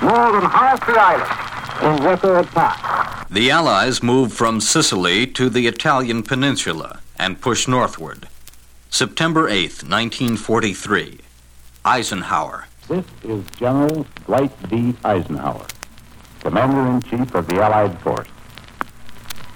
more 0.01 0.31
than 0.33 0.43
half 0.49 0.85
the 0.85 0.93
island 0.99 1.56
in 1.81 2.03
record 2.03 2.47
time. 2.47 3.25
The 3.29 3.51
Allies 3.51 4.01
move 4.01 4.33
from 4.33 4.61
Sicily 4.61 5.27
to 5.27 5.49
the 5.49 5.67
Italian 5.67 6.23
peninsula 6.23 7.01
and 7.19 7.41
push 7.41 7.67
northward. 7.67 8.27
September 8.89 9.47
8, 9.49 9.83
1943. 9.83 11.19
Eisenhower. 11.85 12.67
This 12.87 13.05
is 13.23 13.43
General 13.57 14.05
Dwight 14.25 14.69
D. 14.69 14.95
Eisenhower, 15.03 15.65
Commander 16.39 16.87
in 16.89 17.01
Chief 17.01 17.35
of 17.35 17.47
the 17.47 17.61
Allied 17.61 17.99
Force. 18.01 18.27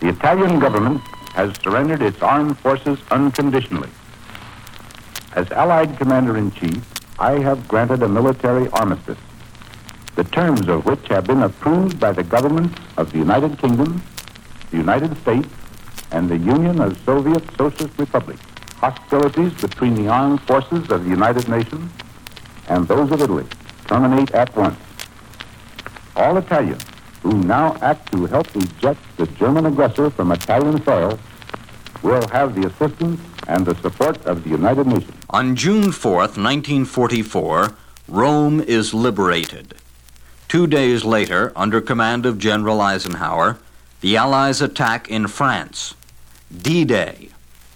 The 0.02 0.10
Italian 0.10 0.60
government 0.60 1.02
has 1.34 1.56
surrendered 1.62 2.02
its 2.02 2.22
armed 2.22 2.58
forces 2.60 3.00
unconditionally. 3.10 3.90
As 5.34 5.50
Allied 5.52 5.98
Commander 5.98 6.38
in 6.38 6.52
Chief, 6.52 6.84
I 7.20 7.40
have 7.40 7.68
granted 7.68 8.04
a 8.04 8.08
military 8.10 8.68
armistice, 8.70 9.18
the 10.16 10.24
terms 10.26 10.68
of 10.68 10.86
which 10.86 11.08
have 11.08 11.26
been 11.26 11.44
approved 11.44 12.00
by 12.00 12.12
the 12.12 12.24
governments 12.24 12.78
of 12.98 13.12
the 13.12 13.18
United 13.18 13.58
Kingdom, 13.58 14.02
the 14.70 14.78
United 14.78 15.18
States, 15.22 15.48
and 16.12 16.30
the 16.30 16.38
Union 16.38 16.82
of 16.82 17.00
Soviet 17.06 17.44
Socialist 17.58 17.98
Republics. 17.98 18.42
Hostilities 18.76 19.54
between 19.54 19.96
the 19.96 20.08
armed 20.08 20.42
forces 20.42 20.90
of 20.90 21.04
the 21.04 21.10
United 21.10 21.48
Nations 21.48 21.92
and 22.68 22.88
those 22.88 23.12
of 23.12 23.22
Italy 23.22 23.46
terminate 23.88 24.32
at 24.32 24.56
once. 24.56 24.80
All 26.16 26.38
Italians 26.38 26.84
who 27.22 27.44
now 27.44 27.78
act 27.82 28.12
to 28.12 28.26
help 28.26 28.54
eject 28.56 29.00
the 29.18 29.28
German 29.28 29.66
aggressor 29.66 30.10
from 30.10 30.32
Italian 30.32 30.84
soil 30.84 31.20
will 32.02 32.28
have 32.30 32.56
the 32.56 32.68
assistance 32.68 33.22
and 33.48 33.66
the 33.66 33.76
support 33.76 34.26
of 34.26 34.44
the 34.44 34.50
United 34.50 34.88
Nations. 34.88 35.14
On 35.30 35.56
June 35.56 35.92
4th, 35.92 36.36
1944, 36.38 37.74
Rome 38.08 38.60
is 38.62 38.94
liberated. 38.94 39.76
Two 40.52 40.68
days 40.68 41.06
later, 41.06 41.54
under 41.56 41.80
command 41.80 42.26
of 42.26 42.38
General 42.38 42.82
Eisenhower, 42.82 43.58
the 44.02 44.18
Allies 44.18 44.62
attack 44.62 45.10
in 45.10 45.28
France. 45.28 45.96
D 46.52 46.84
Day. 46.84 47.30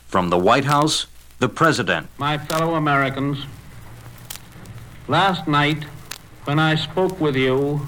From 0.10 0.30
the 0.30 0.38
White 0.38 0.66
House, 0.66 1.06
the 1.40 1.48
President. 1.48 2.10
My 2.18 2.38
fellow 2.38 2.76
Americans, 2.76 3.46
Last 5.08 5.48
night, 5.48 5.86
when 6.44 6.60
I 6.60 6.76
spoke 6.76 7.18
with 7.22 7.38
you 7.38 7.88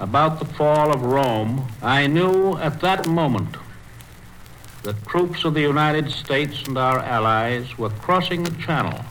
about 0.00 0.40
the 0.40 0.44
fall 0.44 0.92
of 0.92 1.02
Rome, 1.02 1.68
I 1.80 2.08
knew 2.08 2.56
at 2.56 2.80
that 2.80 3.06
moment 3.06 3.56
that 4.82 5.06
troops 5.06 5.44
of 5.44 5.54
the 5.54 5.60
United 5.60 6.10
States 6.10 6.64
and 6.66 6.76
our 6.76 6.98
allies 6.98 7.78
were 7.78 7.90
crossing 7.90 8.42
the 8.42 8.60
channel 8.60 9.04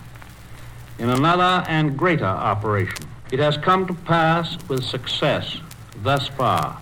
in 0.99 1.09
another 1.09 1.63
and 1.69 1.97
greater 1.97 2.25
operation. 2.25 3.14
It 3.35 3.39
has 3.39 3.57
come 3.57 3.85
to 3.87 3.93
pass 3.93 4.57
with 4.69 4.85
success 4.85 5.57
thus 6.01 6.29
far. 6.29 6.79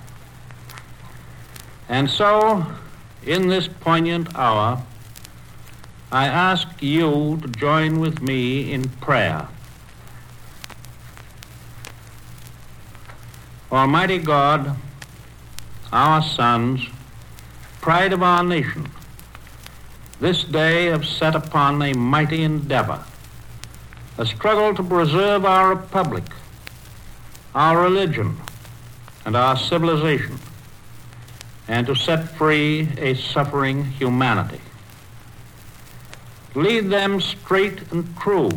And 1.90 2.08
so, 2.08 2.64
in 3.26 3.48
this 3.48 3.68
poignant 3.68 4.36
hour, 4.36 4.84
I 6.12 6.28
ask 6.28 6.68
you 6.80 7.40
to 7.42 7.48
join 7.48 8.00
with 8.00 8.22
me 8.22 8.72
in 8.72 8.88
prayer. 8.88 9.48
Almighty 13.72 14.20
God, 14.20 14.78
our 15.92 16.22
sons, 16.22 16.86
pride 17.82 18.14
of 18.14 18.22
our 18.22 18.44
nation, 18.44 18.92
this 20.20 20.44
day 20.44 20.86
have 20.86 21.04
set 21.04 21.34
upon 21.34 21.82
a 21.82 21.94
mighty 21.94 22.44
endeavor, 22.44 23.04
a 24.20 24.26
struggle 24.28 24.76
to 24.76 24.84
preserve 24.84 25.46
our 25.46 25.74
republic, 25.74 26.26
our 27.56 27.82
religion, 27.82 28.38
and 29.26 29.36
our 29.36 29.56
civilization, 29.56 30.38
and 31.68 31.88
to 31.88 31.96
set 31.96 32.30
free 32.36 32.90
a 32.98 33.14
suffering 33.14 33.86
humanity. 33.86 34.60
Lead 36.56 36.90
them 36.90 37.22
straight 37.22 37.92
and 37.92 38.18
true. 38.18 38.52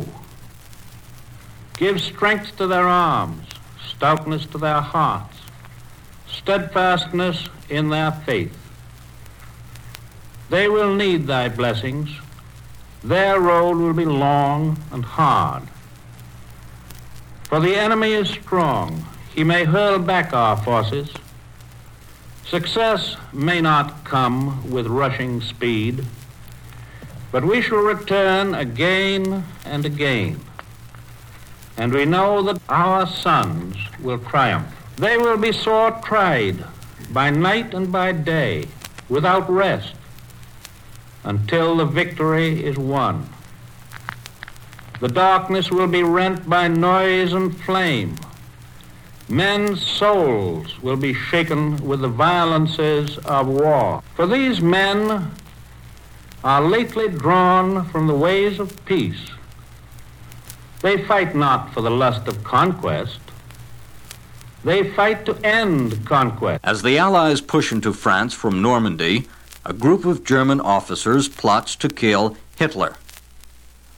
Give 1.77 2.01
strength 2.01 2.57
to 2.57 2.67
their 2.67 2.87
arms, 2.87 3.47
stoutness 3.87 4.45
to 4.47 4.57
their 4.57 4.81
hearts, 4.81 5.37
steadfastness 6.27 7.49
in 7.69 7.89
their 7.89 8.11
faith. 8.11 8.57
They 10.49 10.67
will 10.67 10.93
need 10.95 11.27
thy 11.27 11.49
blessings. 11.49 12.09
Their 13.03 13.39
road 13.39 13.77
will 13.77 13.93
be 13.93 14.05
long 14.05 14.77
and 14.91 15.03
hard. 15.03 15.63
For 17.47 17.59
the 17.59 17.75
enemy 17.75 18.13
is 18.13 18.29
strong. 18.29 19.05
He 19.33 19.43
may 19.43 19.65
hurl 19.65 19.99
back 19.99 20.33
our 20.33 20.57
forces. 20.57 21.09
Success 22.45 23.17
may 23.33 23.61
not 23.61 24.03
come 24.03 24.69
with 24.69 24.87
rushing 24.87 25.41
speed, 25.41 26.05
but 27.31 27.43
we 27.43 27.61
shall 27.61 27.79
return 27.79 28.55
again 28.55 29.43
and 29.65 29.85
again 29.85 30.39
and 31.77 31.93
we 31.93 32.05
know 32.05 32.41
that 32.41 32.59
our 32.67 33.05
sons 33.05 33.77
will 34.01 34.17
triumph. 34.17 34.67
They 34.97 35.15
will 35.15 35.37
be 35.37 35.51
sore 35.51 35.91
tried 36.03 36.63
by 37.11 37.29
night 37.29 37.73
and 37.73 37.91
by 37.91 38.11
day, 38.11 38.67
without 39.07 39.47
rest, 39.49 39.93
until 41.23 41.77
the 41.77 41.85
victory 41.85 42.65
is 42.65 42.77
won. 42.77 43.29
The 44.99 45.07
darkness 45.07 45.71
will 45.71 45.87
be 45.87 46.03
rent 46.03 46.49
by 46.49 46.67
noise 46.67 47.33
and 47.33 47.55
flame. 47.55 48.15
Men's 49.29 49.85
souls 49.85 50.81
will 50.81 50.95
be 50.95 51.13
shaken 51.13 51.77
with 51.77 52.01
the 52.01 52.07
violences 52.07 53.17
of 53.19 53.47
war. 53.47 54.01
For 54.15 54.25
these 54.25 54.61
men 54.61 55.31
are 56.43 56.61
lately 56.61 57.09
drawn 57.09 57.85
from 57.89 58.07
the 58.07 58.15
ways 58.15 58.59
of 58.59 58.85
peace 58.85 59.31
they 60.81 61.03
fight 61.03 61.35
not 61.35 61.73
for 61.73 61.81
the 61.81 61.89
lust 61.89 62.27
of 62.27 62.43
conquest. 62.43 63.19
They 64.63 64.89
fight 64.91 65.25
to 65.25 65.35
end 65.43 66.05
conquest. 66.05 66.63
As 66.63 66.83
the 66.83 66.97
Allies 66.97 67.41
push 67.41 67.71
into 67.71 67.93
France 67.93 68.33
from 68.33 68.61
Normandy, 68.61 69.27
a 69.65 69.73
group 69.73 70.05
of 70.05 70.23
German 70.23 70.61
officers 70.61 71.27
plots 71.27 71.75
to 71.77 71.89
kill 71.89 72.37
Hitler. 72.57 72.95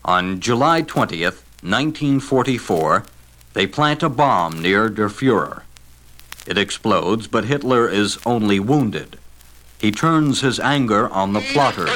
On 0.04 0.40
July 0.40 0.82
20th, 0.82 1.42
1944, 1.62 3.04
they 3.52 3.66
plant 3.66 4.02
a 4.02 4.08
bomb 4.08 4.62
near 4.62 4.88
Der 4.88 5.08
Fuhrer. 5.08 5.62
It 6.46 6.56
explodes, 6.56 7.26
but 7.26 7.44
Hitler 7.44 7.88
is 7.88 8.18
only 8.24 8.58
wounded. 8.58 9.18
he 9.80 9.90
turns 9.90 10.42
his 10.42 10.60
anger 10.60 11.08
on 11.08 11.32
the 11.32 11.40
plotters. 11.40 11.88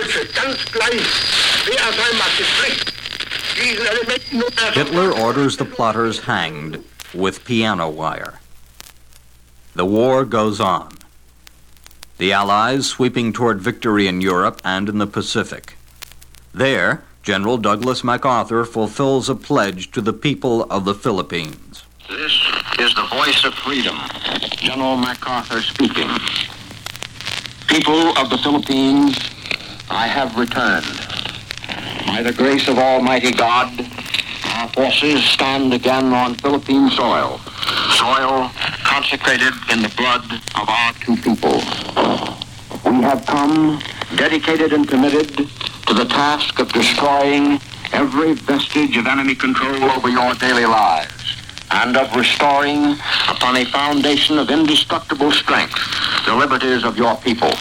Hitler 4.75 5.13
orders 5.13 5.57
the 5.57 5.65
plotters 5.65 6.21
hanged 6.21 6.83
with 7.13 7.45
piano 7.45 7.89
wire. 7.91 8.41
The 9.75 9.85
war 9.85 10.25
goes 10.25 10.61
on. 10.61 10.93
The 12.19 12.33
Allies 12.33 12.87
sweeping 12.87 13.33
toward 13.33 13.61
victory 13.61 14.07
in 14.07 14.21
Europe 14.21 14.61
and 14.65 14.89
in 14.89 14.99
the 14.99 15.07
Pacific. 15.07 15.77
There, 16.53 17.03
General 17.25 17.57
Douglas 17.57 18.05
MacArthur 18.05 18.67
fulfills 18.67 19.31
a 19.31 19.35
pledge 19.35 19.91
to 19.93 20.03
the 20.03 20.13
people 20.13 20.65
of 20.65 20.85
the 20.85 20.95
Philippines. 20.95 21.85
This 22.11 22.33
is 22.79 22.95
the 22.95 23.07
voice 23.11 23.47
of 23.47 23.55
freedom. 23.55 23.97
General 24.59 24.99
MacArthur 24.99 25.63
speaking. 25.63 26.11
People 27.67 28.15
of 28.19 28.29
the 28.29 28.37
Philippines, 28.37 29.19
I 29.89 30.07
have 30.07 30.37
returned. 30.37 30.85
By 32.07 32.23
the 32.23 32.35
grace 32.37 32.69
of 32.69 32.77
Almighty 32.77 33.33
God, 33.33 33.73
our 34.57 34.69
forces 34.69 35.25
stand 35.25 35.73
again 35.73 36.13
on 36.13 36.35
Philippine 36.35 36.91
soil. 36.91 37.41
Soil 37.97 38.51
consecrated 38.85 39.55
in 39.73 39.81
the 39.81 39.93
blood 39.97 40.31
of 40.61 40.69
our 40.69 40.93
two 41.01 41.17
people. 41.17 41.57
We 42.85 43.01
have 43.01 43.25
come 43.25 43.81
dedicated 44.15 44.75
and 44.75 44.87
committed 44.87 45.49
to 45.87 45.95
the 45.95 46.05
task 46.05 46.59
of 46.59 46.73
destroying 46.73 47.61
every 47.93 48.33
vestige 48.33 48.97
of 48.97 49.07
enemy 49.07 49.35
control 49.35 49.85
over 49.91 50.09
your 50.09 50.35
daily 50.35 50.65
lives 50.65 51.37
and 51.71 51.97
of 51.97 52.15
restoring 52.17 52.97
upon 53.29 53.57
a 53.57 53.65
foundation 53.67 54.39
of 54.39 54.51
indestructible 54.51 55.31
strength 55.31 55.79
the 56.27 56.35
liberties 56.35 56.85
of 56.85 56.97
your 56.97 57.17
people. 57.17 57.53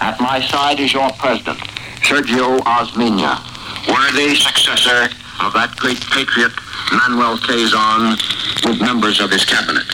At 0.00 0.20
my 0.20 0.40
side 0.40 0.78
is 0.78 0.92
your 0.92 1.10
president, 1.18 1.58
Sergio 2.06 2.58
Osmeña, 2.60 3.42
worthy 3.88 4.36
successor 4.36 5.08
of 5.42 5.52
that 5.54 5.74
great 5.76 6.00
patriot, 6.12 6.52
Manuel 6.92 7.38
Quezon, 7.38 8.20
with 8.66 8.80
members 8.80 9.20
of 9.20 9.30
his 9.30 9.44
cabinet. 9.44 9.84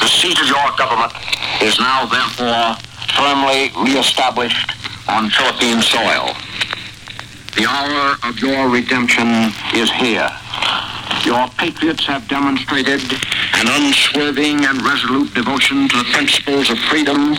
The 0.00 0.08
seat 0.08 0.38
of 0.40 0.46
your 0.46 0.76
government 0.76 1.12
is 1.62 1.78
now 1.78 2.04
therefore 2.04 2.76
firmly 3.16 3.72
reestablished 3.80 4.81
on 5.08 5.30
Philippine 5.30 5.82
soil. 5.82 6.34
The 7.56 7.66
hour 7.68 8.16
of 8.24 8.38
your 8.38 8.68
redemption 8.70 9.52
is 9.74 9.90
here. 9.90 10.30
Your 11.24 11.48
patriots 11.58 12.06
have 12.06 12.26
demonstrated 12.28 13.00
an 13.54 13.66
unswerving 13.68 14.64
and 14.64 14.82
resolute 14.82 15.34
devotion 15.34 15.88
to 15.88 15.98
the 15.98 16.10
principles 16.12 16.70
of 16.70 16.78
freedom 16.90 17.34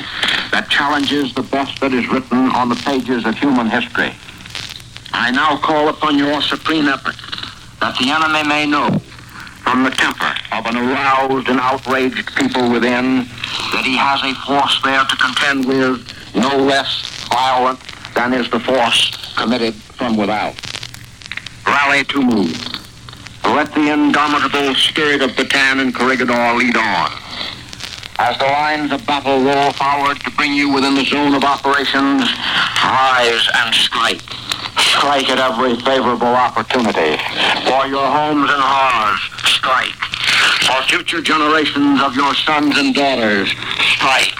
that 0.51 0.68
challenges 0.70 1.34
the 1.34 1.41
best 1.43 1.80
that 1.82 1.93
is 1.93 2.07
written 2.09 2.49
on 2.51 2.70
the 2.70 2.76
pages 2.76 3.26
of 3.26 3.36
human 3.38 3.70
history. 3.70 4.14
I 5.11 5.32
now 5.32 5.57
call 5.57 5.89
upon 5.89 6.18
your 6.18 6.41
supreme 6.41 6.88
effort 6.88 7.16
that 7.82 7.97
the 7.99 8.09
enemy 8.09 8.47
may 8.47 8.66
know 8.66 8.99
from 9.64 9.84
the 9.84 9.91
temper 9.91 10.34
of 10.51 10.66
an 10.66 10.78
aroused 10.78 11.47
and 11.47 11.59
outraged 11.59 12.36
people 12.36 12.72
within 12.72 13.26
that 13.72 13.84
he 13.86 13.97
has 13.97 14.22
a 14.24 14.34
force 14.45 14.80
there 14.84 15.03
to 15.05 15.16
contend 15.18 15.66
with 15.66 16.01
no 16.36 16.57
less 16.57 17.12
violent 17.34 17.79
than 18.13 18.31
is 18.34 18.49
the 18.51 18.59
force 18.59 19.34
committed 19.36 19.73
from 19.73 20.15
without. 20.15 20.53
Rally 21.65 22.03
to 22.05 22.21
move. 22.21 22.53
Let 23.43 23.73
the 23.73 23.91
indomitable 23.91 24.75
spirit 24.75 25.21
of 25.21 25.31
Bataan 25.31 25.81
and 25.81 25.93
Corregidor 25.93 26.53
lead 26.53 26.77
on. 26.77 27.11
As 28.19 28.38
the 28.38 28.45
lines 28.45 28.91
of 28.91 29.05
battle 29.07 29.43
roll 29.43 29.71
forward 29.73 30.19
to 30.21 30.31
bring 30.31 30.53
you 30.53 30.71
within 30.71 30.93
the 30.93 31.03
zone 31.03 31.34
of 31.34 31.43
operations, 31.43 32.21
rise 32.86 33.45
and 33.55 33.73
strike. 33.73 34.21
Strike 34.77 35.29
at 35.29 35.39
every 35.39 35.75
favorable 35.81 36.27
opportunity. 36.27 37.17
For 37.65 37.88
your 37.89 38.05
homes 38.05 38.49
and 38.49 38.61
hearths, 38.61 39.49
strike. 39.49 39.97
For 40.69 40.81
future 40.88 41.21
generations 41.21 41.99
of 42.01 42.15
your 42.15 42.34
sons 42.36 42.77
and 42.77 42.93
daughters, 42.93 43.49
strike. 43.97 44.38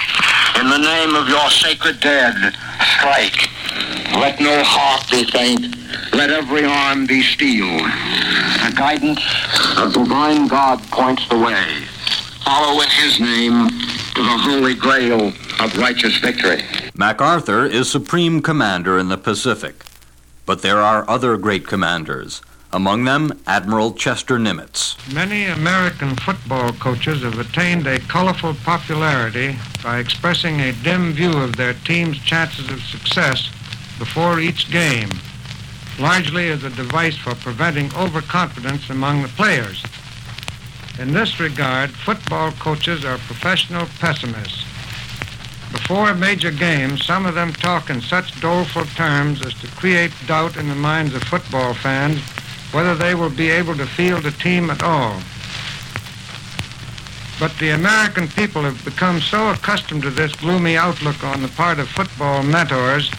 In 0.60 0.70
the 0.70 0.78
name 0.78 1.16
of 1.16 1.28
your 1.28 1.50
sacred 1.50 2.00
dead, 2.00 2.36
strike. 2.98 3.50
Let 4.14 4.40
no 4.40 4.64
heart 4.64 5.10
be 5.10 5.26
faint. 5.26 5.76
Let 6.14 6.30
every 6.30 6.64
arm 6.64 7.06
be 7.06 7.22
steel. 7.24 7.68
The 7.68 8.74
guidance 8.76 9.22
of 9.78 9.94
divine 9.94 10.48
God 10.48 10.80
points 10.92 11.28
the 11.28 11.38
way. 11.38 11.84
Follow 12.46 12.82
in 12.82 12.90
his 12.90 13.20
name 13.20 13.70
to 14.16 14.22
the 14.22 14.38
holy 14.38 14.76
grail 14.76 15.34
of 15.60 15.78
righteous 15.78 16.18
victory. 16.18 16.62
MacArthur 16.96 17.66
is 17.66 17.90
supreme 17.90 18.42
commander 18.42 18.98
in 19.00 19.10
the 19.10 19.18
Pacific. 19.18 19.84
But 20.46 20.62
there 20.62 20.80
are 20.80 21.10
other 21.10 21.38
great 21.38 21.66
commanders, 21.66 22.42
among 22.74 23.04
them 23.04 23.40
Admiral 23.46 23.94
Chester 23.94 24.40
Nimitz. 24.40 24.98
Many 25.14 25.46
American 25.46 26.16
football 26.16 26.74
coaches 26.74 27.22
have 27.22 27.38
attained 27.38 27.86
a 27.86 28.00
colorful 28.00 28.56
popularity 28.56 29.56
by 29.84 30.00
expressing 30.00 30.60
a 30.60 30.72
dim 30.72 31.14
view 31.14 31.38
of 31.38 31.56
their 31.56 31.76
team's 31.76 32.18
chances 32.18 32.70
of 32.72 32.82
success 32.82 33.50
before 34.00 34.40
each 34.40 34.72
game, 34.72 35.10
largely 36.00 36.50
as 36.50 36.64
a 36.64 36.72
device 36.72 37.16
for 37.16 37.36
preventing 37.36 37.94
overconfidence 37.94 38.90
among 38.90 39.22
the 39.22 39.28
players. 39.30 39.84
In 41.00 41.14
this 41.14 41.40
regard, 41.40 41.92
football 41.92 42.52
coaches 42.54 43.06
are 43.06 43.18
professional 43.20 43.86
pessimists. 44.00 44.64
Before 45.72 46.14
major 46.16 46.52
games, 46.52 47.06
some 47.06 47.26
of 47.26 47.36
them 47.36 47.54
talk 47.54 47.90
in 47.90 48.02
such 48.02 48.40
doleful 48.42 48.86
terms 48.86 49.46
as 49.46 49.54
to 49.56 49.68
create 49.76 50.12
doubt 50.28 50.58
in 50.58 50.70
the 50.70 50.76
minds 50.76 51.14
of 51.14 51.24
football 51.24 51.74
fans 51.74 52.20
whether 52.74 52.96
they 52.96 53.16
will 53.16 53.30
be 53.30 53.50
able 53.50 53.76
to 53.76 53.86
field 53.86 54.26
a 54.26 54.32
team 54.32 54.70
at 54.70 54.84
all. 54.84 55.22
But 57.40 57.58
the 57.60 57.70
American 57.70 58.28
people 58.28 58.64
have 58.64 58.84
become 58.84 59.22
so 59.22 59.50
accustomed 59.50 60.02
to 60.04 60.10
this 60.10 60.36
gloomy 60.36 60.76
outlook 60.76 61.24
on 61.24 61.42
the 61.42 61.48
part 61.50 61.80
of 61.80 61.88
football 61.88 62.44
mentors 62.44 63.10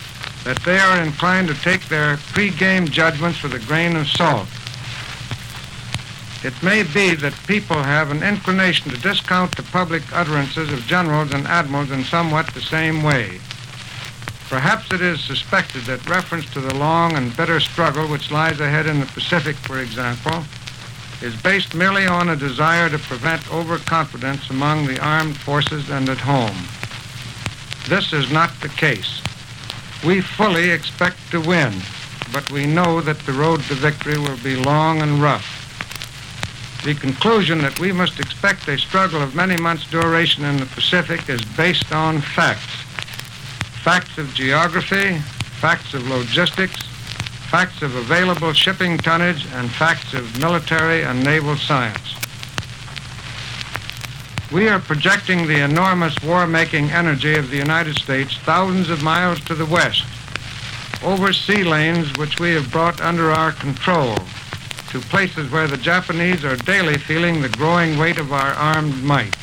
that 0.45 0.61
they 0.65 0.79
are 0.79 1.03
inclined 1.03 1.49
to 1.49 1.55
take 1.55 1.89
their 1.89 2.17
pre-game 2.33 2.87
judgments 2.87 3.43
with 3.43 3.55
a 3.55 3.67
grain 3.67 3.97
of 3.97 4.09
salt. 4.09 4.49
It 6.45 6.61
may 6.63 6.83
be 6.83 7.15
that 7.15 7.33
people 7.47 7.83
have 7.83 8.11
an 8.11 8.23
inclination 8.23 8.91
to 8.91 9.01
discount 9.01 9.57
the 9.57 9.63
public 9.63 10.03
utterances 10.13 10.71
of 10.73 10.87
generals 10.87 11.33
and 11.33 11.47
admirals 11.47 11.91
in 11.91 12.05
somewhat 12.05 12.53
the 12.53 12.61
same 12.61 13.03
way. 13.03 13.41
Perhaps 14.49 14.93
it 14.93 15.01
is 15.01 15.21
suspected 15.21 15.85
that 15.85 16.09
reference 16.09 16.49
to 16.53 16.61
the 16.61 16.75
long 16.75 17.17
and 17.17 17.37
bitter 17.37 17.61
struggle 17.61 18.07
which 18.07 18.31
lies 18.31 18.61
ahead 18.61 18.87
in 18.87 19.01
the 19.01 19.07
Pacific, 19.07 19.57
for 19.57 19.81
example, 19.81 20.45
is 21.23 21.35
based 21.43 21.75
merely 21.75 22.07
on 22.07 22.29
a 22.29 22.37
desire 22.37 22.91
to 22.91 22.99
prevent 22.99 23.51
overconfidence 23.53 24.51
among 24.51 24.87
the 24.87 25.01
armed 25.01 25.37
forces 25.39 25.89
and 25.89 26.09
at 26.09 26.19
home. 26.19 26.57
This 27.89 28.13
is 28.13 28.31
not 28.31 28.51
the 28.61 28.69
case. 28.69 29.23
We 30.05 30.21
fully 30.21 30.71
expect 30.71 31.17
to 31.31 31.41
win, 31.41 31.73
but 32.31 32.51
we 32.51 32.67
know 32.67 33.01
that 33.01 33.21
the 33.21 33.33
road 33.33 33.63
to 33.65 33.75
victory 33.75 34.19
will 34.19 34.37
be 34.45 34.57
long 34.57 35.01
and 35.01 35.23
rough. 35.23 35.63
The 36.85 36.95
conclusion 36.95 37.59
that 37.63 37.81
we 37.81 37.93
must 37.93 38.21
expect 38.21 38.69
a 38.69 38.77
struggle 38.77 39.23
of 39.23 39.35
many 39.35 39.57
months' 39.57 39.91
duration 39.91 40.45
in 40.45 40.59
the 40.59 40.67
Pacific 40.67 41.31
is 41.31 41.43
based 41.57 41.91
on 41.93 42.21
facts. 42.21 42.84
Facts 43.85 44.17
of 44.17 44.33
geography, 44.33 45.19
facts 45.61 45.93
of 45.93 46.09
logistics, 46.09 46.81
facts 47.51 47.83
of 47.83 47.95
available 47.97 48.55
shipping 48.55 48.97
tonnage, 48.97 49.45
and 49.53 49.71
facts 49.71 50.15
of 50.15 50.41
military 50.41 51.03
and 51.03 51.23
naval 51.23 51.55
science. 51.55 52.15
We 54.51 54.69
are 54.69 54.79
projecting 54.81 55.47
the 55.47 55.63
enormous 55.63 56.17
war-making 56.23 56.93
energy 56.93 57.35
of 57.35 57.51
the 57.51 57.59
United 57.59 57.97
States 57.97 58.39
thousands 58.39 58.89
of 58.89 59.03
miles 59.03 59.39
to 59.41 59.55
the 59.55 59.67
west, 59.67 60.07
over 61.03 61.35
sea 61.35 61.63
lanes 61.63 62.11
which 62.17 62.41
we 62.41 62.55
have 62.55 62.73
brought 62.73 63.03
under 63.03 63.31
our 63.33 63.53
control, 63.53 64.17
to 64.89 65.01
places 65.11 65.51
where 65.51 65.69
the 65.69 65.77
Japanese 65.77 66.43
are 66.43 66.57
daily 66.57 66.97
feeling 66.97 67.43
the 67.43 67.51
growing 67.51 67.99
weight 67.99 68.17
of 68.17 68.33
our 68.33 68.55
armed 68.55 69.05
might. 69.05 69.37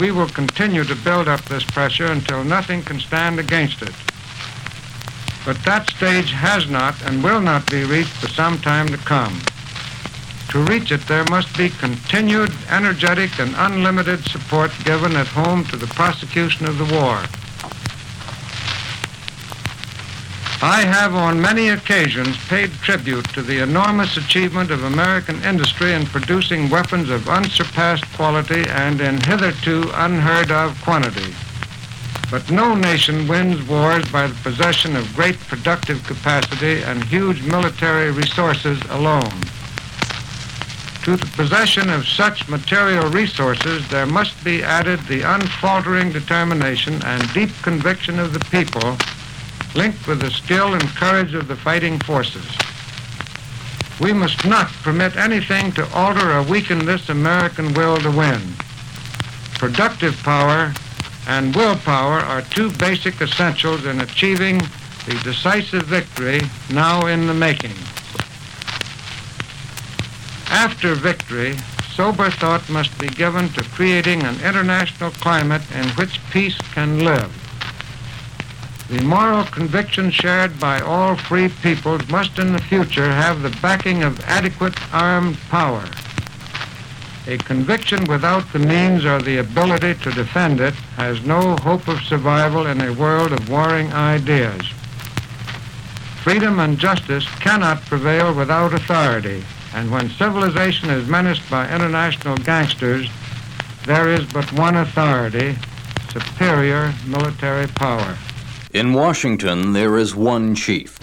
We 0.00 0.12
will 0.12 0.28
continue 0.28 0.82
to 0.84 0.94
build 0.94 1.28
up 1.28 1.44
this 1.44 1.62
pressure 1.62 2.06
until 2.06 2.42
nothing 2.42 2.82
can 2.82 3.00
stand 3.00 3.38
against 3.38 3.82
it. 3.82 3.92
But 5.44 5.62
that 5.64 5.90
stage 5.90 6.32
has 6.32 6.70
not 6.70 7.00
and 7.02 7.22
will 7.22 7.42
not 7.42 7.70
be 7.70 7.84
reached 7.84 8.16
for 8.16 8.28
some 8.28 8.58
time 8.58 8.88
to 8.88 8.96
come. 8.96 9.38
To 10.50 10.58
reach 10.64 10.90
it, 10.90 11.06
there 11.06 11.24
must 11.30 11.54
be 11.56 11.68
continued, 11.68 12.50
energetic, 12.70 13.38
and 13.38 13.54
unlimited 13.58 14.24
support 14.24 14.72
given 14.84 15.16
at 15.16 15.26
home 15.26 15.64
to 15.66 15.76
the 15.76 15.86
prosecution 15.88 16.66
of 16.66 16.78
the 16.78 16.92
war. 16.96 17.22
I 20.62 20.82
have 20.82 21.14
on 21.14 21.40
many 21.40 21.70
occasions 21.70 22.36
paid 22.48 22.70
tribute 22.82 23.26
to 23.30 23.40
the 23.40 23.62
enormous 23.62 24.18
achievement 24.18 24.70
of 24.70 24.84
American 24.84 25.42
industry 25.42 25.94
in 25.94 26.04
producing 26.04 26.68
weapons 26.68 27.08
of 27.08 27.30
unsurpassed 27.30 28.04
quality 28.12 28.66
and 28.68 29.00
in 29.00 29.22
hitherto 29.22 29.90
unheard 29.94 30.50
of 30.50 30.78
quantity. 30.82 31.34
But 32.30 32.50
no 32.50 32.74
nation 32.74 33.26
wins 33.26 33.66
wars 33.66 34.04
by 34.12 34.26
the 34.26 34.34
possession 34.42 34.96
of 34.96 35.16
great 35.16 35.40
productive 35.40 36.06
capacity 36.06 36.82
and 36.82 37.04
huge 37.04 37.42
military 37.42 38.10
resources 38.10 38.78
alone. 38.90 39.40
To 41.04 41.16
the 41.16 41.30
possession 41.36 41.88
of 41.88 42.06
such 42.06 42.50
material 42.50 43.08
resources, 43.08 43.88
there 43.88 44.04
must 44.04 44.44
be 44.44 44.62
added 44.62 45.00
the 45.06 45.22
unfaltering 45.22 46.12
determination 46.12 47.02
and 47.02 47.32
deep 47.32 47.50
conviction 47.62 48.18
of 48.18 48.34
the 48.34 48.44
people, 48.50 48.98
linked 49.74 50.06
with 50.06 50.20
the 50.20 50.30
skill 50.30 50.74
and 50.74 50.82
courage 50.96 51.34
of 51.34 51.48
the 51.48 51.56
fighting 51.56 51.98
forces. 52.00 52.46
We 54.00 54.12
must 54.12 54.46
not 54.46 54.68
permit 54.82 55.16
anything 55.16 55.72
to 55.72 55.86
alter 55.92 56.32
or 56.32 56.42
weaken 56.42 56.86
this 56.86 57.08
American 57.08 57.74
will 57.74 57.98
to 57.98 58.10
win. 58.10 58.40
Productive 59.58 60.16
power 60.22 60.72
and 61.28 61.54
willpower 61.54 62.18
are 62.20 62.42
two 62.42 62.70
basic 62.72 63.20
essentials 63.20 63.84
in 63.84 64.00
achieving 64.00 64.58
the 65.06 65.20
decisive 65.22 65.82
victory 65.82 66.40
now 66.70 67.06
in 67.06 67.26
the 67.26 67.34
making. 67.34 67.76
After 70.48 70.94
victory, 70.94 71.56
sober 71.94 72.30
thought 72.30 72.68
must 72.70 72.98
be 72.98 73.08
given 73.08 73.50
to 73.50 73.62
creating 73.64 74.22
an 74.22 74.40
international 74.40 75.10
climate 75.10 75.62
in 75.72 75.88
which 75.90 76.20
peace 76.30 76.58
can 76.72 77.04
live. 77.04 77.39
The 78.90 79.04
moral 79.04 79.44
conviction 79.44 80.10
shared 80.10 80.58
by 80.58 80.80
all 80.80 81.14
free 81.14 81.48
peoples 81.48 82.08
must 82.08 82.40
in 82.40 82.52
the 82.52 82.58
future 82.58 83.06
have 83.06 83.40
the 83.40 83.56
backing 83.62 84.02
of 84.02 84.18
adequate 84.24 84.74
armed 84.92 85.38
power. 85.48 85.84
A 87.28 87.38
conviction 87.38 88.02
without 88.06 88.52
the 88.52 88.58
means 88.58 89.04
or 89.04 89.22
the 89.22 89.36
ability 89.36 89.94
to 90.02 90.10
defend 90.10 90.60
it 90.60 90.74
has 90.96 91.24
no 91.24 91.54
hope 91.58 91.86
of 91.86 92.00
survival 92.00 92.66
in 92.66 92.80
a 92.80 92.92
world 92.92 93.32
of 93.32 93.48
warring 93.48 93.92
ideas. 93.92 94.62
Freedom 96.24 96.58
and 96.58 96.76
justice 96.76 97.28
cannot 97.38 97.82
prevail 97.82 98.34
without 98.34 98.74
authority, 98.74 99.44
and 99.72 99.92
when 99.92 100.10
civilization 100.10 100.90
is 100.90 101.06
menaced 101.06 101.48
by 101.48 101.72
international 101.72 102.38
gangsters, 102.38 103.08
there 103.86 104.08
is 104.08 104.24
but 104.32 104.52
one 104.54 104.74
authority 104.74 105.56
superior 106.12 106.92
military 107.06 107.68
power. 107.68 108.18
In 108.72 108.92
Washington, 108.92 109.72
there 109.72 109.98
is 109.98 110.14
one 110.14 110.54
chief. 110.54 110.96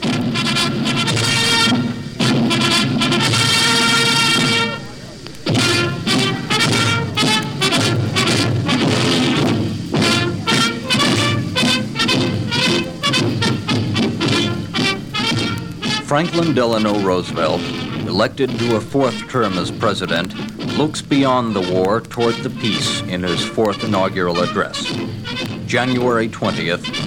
Franklin 16.06 16.54
Delano 16.54 16.98
Roosevelt, 17.02 17.60
elected 18.08 18.50
to 18.60 18.78
a 18.78 18.80
fourth 18.80 19.28
term 19.28 19.58
as 19.58 19.72
president, 19.72 20.34
looks 20.78 21.02
beyond 21.02 21.54
the 21.54 21.74
war 21.74 22.00
toward 22.00 22.36
the 22.36 22.50
peace 22.50 23.02
in 23.02 23.24
his 23.24 23.44
fourth 23.44 23.84
inaugural 23.84 24.40
address. 24.40 24.86
January 25.66 26.30
20th, 26.30 27.07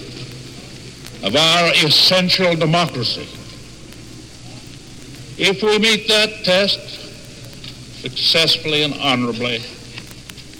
of 1.23 1.35
our 1.35 1.71
essential 1.85 2.55
democracy. 2.55 3.27
If 5.37 5.61
we 5.63 5.79
meet 5.79 6.07
that 6.07 6.43
test 6.43 6.79
successfully 8.01 8.83
and 8.83 8.93
honorably, 8.95 9.61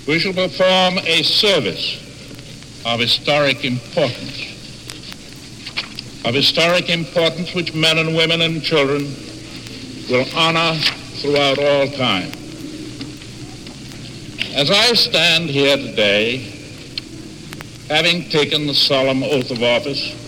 we 0.08 0.20
shall 0.20 0.34
perform 0.34 0.98
a 1.00 1.24
service 1.24 1.98
of 2.86 3.00
historic 3.00 3.64
importance 3.64 4.52
of 6.24 6.36
historic 6.36 6.90
importance 6.90 7.54
which 7.56 7.74
men 7.74 7.98
and 7.98 8.16
women 8.16 8.42
and 8.42 8.62
children 8.62 9.04
will 10.10 10.26
honor 10.36 10.78
throughout 11.20 11.58
all 11.58 11.88
time. 11.88 12.32
As 14.54 14.70
I 14.70 14.94
stand 14.94 15.50
here 15.50 15.78
today, 15.78 16.38
having 17.90 18.30
taken 18.30 18.68
the 18.68 18.74
solemn 18.74 19.24
oath 19.24 19.50
of 19.50 19.64
office, 19.64 20.21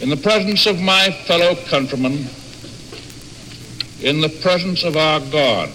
in 0.00 0.08
the 0.08 0.16
presence 0.16 0.64
of 0.66 0.80
my 0.80 1.10
fellow 1.26 1.54
countrymen, 1.66 2.26
in 4.00 4.22
the 4.22 4.34
presence 4.40 4.82
of 4.82 4.96
our 4.96 5.20
God, 5.20 5.70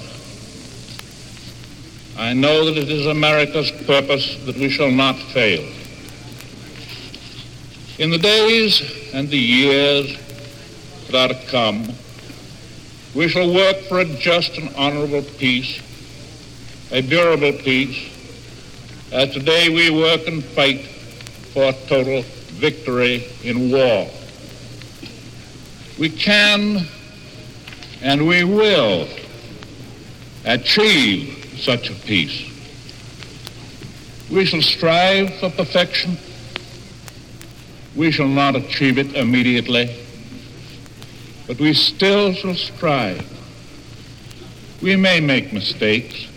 I 2.18 2.34
know 2.34 2.66
that 2.66 2.76
it 2.76 2.90
is 2.90 3.06
America's 3.06 3.70
purpose 3.86 4.36
that 4.46 4.56
we 4.56 4.70
shall 4.70 4.90
not 4.90 5.16
fail. 5.16 5.64
In 8.00 8.10
the 8.10 8.18
days 8.18 8.82
and 9.14 9.30
the 9.30 9.38
years 9.38 10.18
that 11.12 11.32
are 11.32 11.34
to 11.36 11.48
come, 11.48 11.88
we 13.14 13.28
shall 13.28 13.54
work 13.54 13.78
for 13.88 14.00
a 14.00 14.06
just 14.06 14.58
and 14.58 14.74
honorable 14.76 15.22
peace, 15.38 15.80
a 16.92 17.02
durable 17.04 17.54
peace, 17.54 18.12
as 19.12 19.32
today 19.34 19.70
we 19.70 19.92
work 19.92 20.28
and 20.28 20.44
fight 20.44 20.82
for 21.54 21.72
total 21.88 22.24
victory 22.56 23.28
in 23.44 23.72
war. 23.72 24.10
We 26.00 26.10
can 26.10 26.86
and 28.02 28.28
we 28.28 28.44
will 28.44 29.08
achieve 30.46 31.56
such 31.58 31.90
a 31.90 31.94
peace. 31.94 32.52
We 34.32 34.46
shall 34.46 34.62
strive 34.62 35.34
for 35.40 35.50
perfection 35.50 36.18
we 37.96 38.12
shall 38.12 38.28
not 38.28 38.56
achieve 38.56 38.98
it 38.98 39.16
immediately, 39.16 39.96
but 41.48 41.58
we 41.60 41.74
still 41.74 42.34
shall 42.34 42.56
strive. 42.56 43.26
We 44.82 44.98
may 44.98 45.22
make 45.22 45.54
mistakes, 45.54 46.28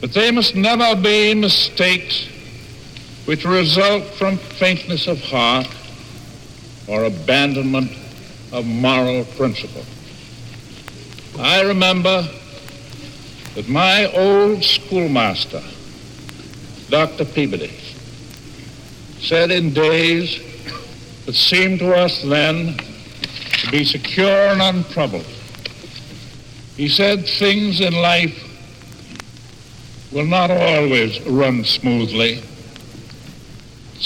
but 0.00 0.12
they 0.12 0.30
must 0.30 0.54
never 0.54 0.94
be 1.00 1.34
mistakes 1.34 2.28
which 3.26 3.44
result 3.44 4.04
from 4.14 4.38
faintness 4.38 5.06
of 5.06 5.20
heart 5.20 5.68
or 6.88 7.04
abandonment 7.04 7.90
of 8.52 8.64
moral 8.64 9.24
principle. 9.36 9.84
I 11.38 11.62
remember 11.62 12.26
that 13.56 13.68
my 13.68 14.06
old 14.12 14.62
schoolmaster, 14.62 15.62
Dr. 16.88 17.24
Peabody, 17.24 17.72
said 19.18 19.50
in 19.50 19.72
days 19.72 20.40
that 21.26 21.34
seemed 21.34 21.80
to 21.80 21.92
us 21.94 22.22
then 22.22 22.76
to 22.78 23.70
be 23.72 23.84
secure 23.84 24.30
and 24.30 24.62
untroubled. 24.62 25.26
He 26.76 26.88
said 26.88 27.26
things 27.26 27.80
in 27.80 27.94
life 27.94 28.42
will 30.12 30.26
not 30.26 30.50
always 30.50 31.20
run 31.22 31.64
smoothly. 31.64 32.42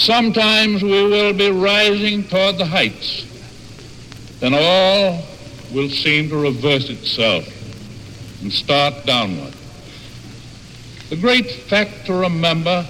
Sometimes 0.01 0.81
we 0.81 0.89
will 0.89 1.31
be 1.31 1.51
rising 1.51 2.23
toward 2.23 2.57
the 2.57 2.65
heights. 2.65 3.23
Then 4.39 4.55
all 4.55 5.23
will 5.71 5.89
seem 5.89 6.27
to 6.29 6.37
reverse 6.37 6.89
itself 6.89 7.45
and 8.41 8.51
start 8.51 9.05
downward. 9.05 9.53
The 11.11 11.17
great 11.17 11.51
fact 11.51 12.07
to 12.07 12.15
remember 12.15 12.87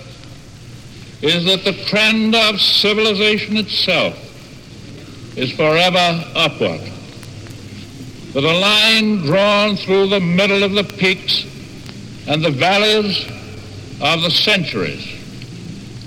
is 1.22 1.44
that 1.48 1.66
the 1.66 1.74
trend 1.84 2.34
of 2.34 2.62
civilization 2.62 3.58
itself 3.58 4.16
is 5.38 5.52
forever 5.52 6.24
upward. 6.34 6.80
That 8.32 8.44
a 8.46 8.58
line 8.58 9.18
drawn 9.26 9.76
through 9.76 10.08
the 10.08 10.22
middle 10.22 10.64
of 10.64 10.72
the 10.72 10.86
peaks 10.86 11.44
and 12.26 12.42
the 12.42 12.52
valleys 12.52 13.26
of 14.00 14.22
the 14.22 14.32
centuries 14.32 15.06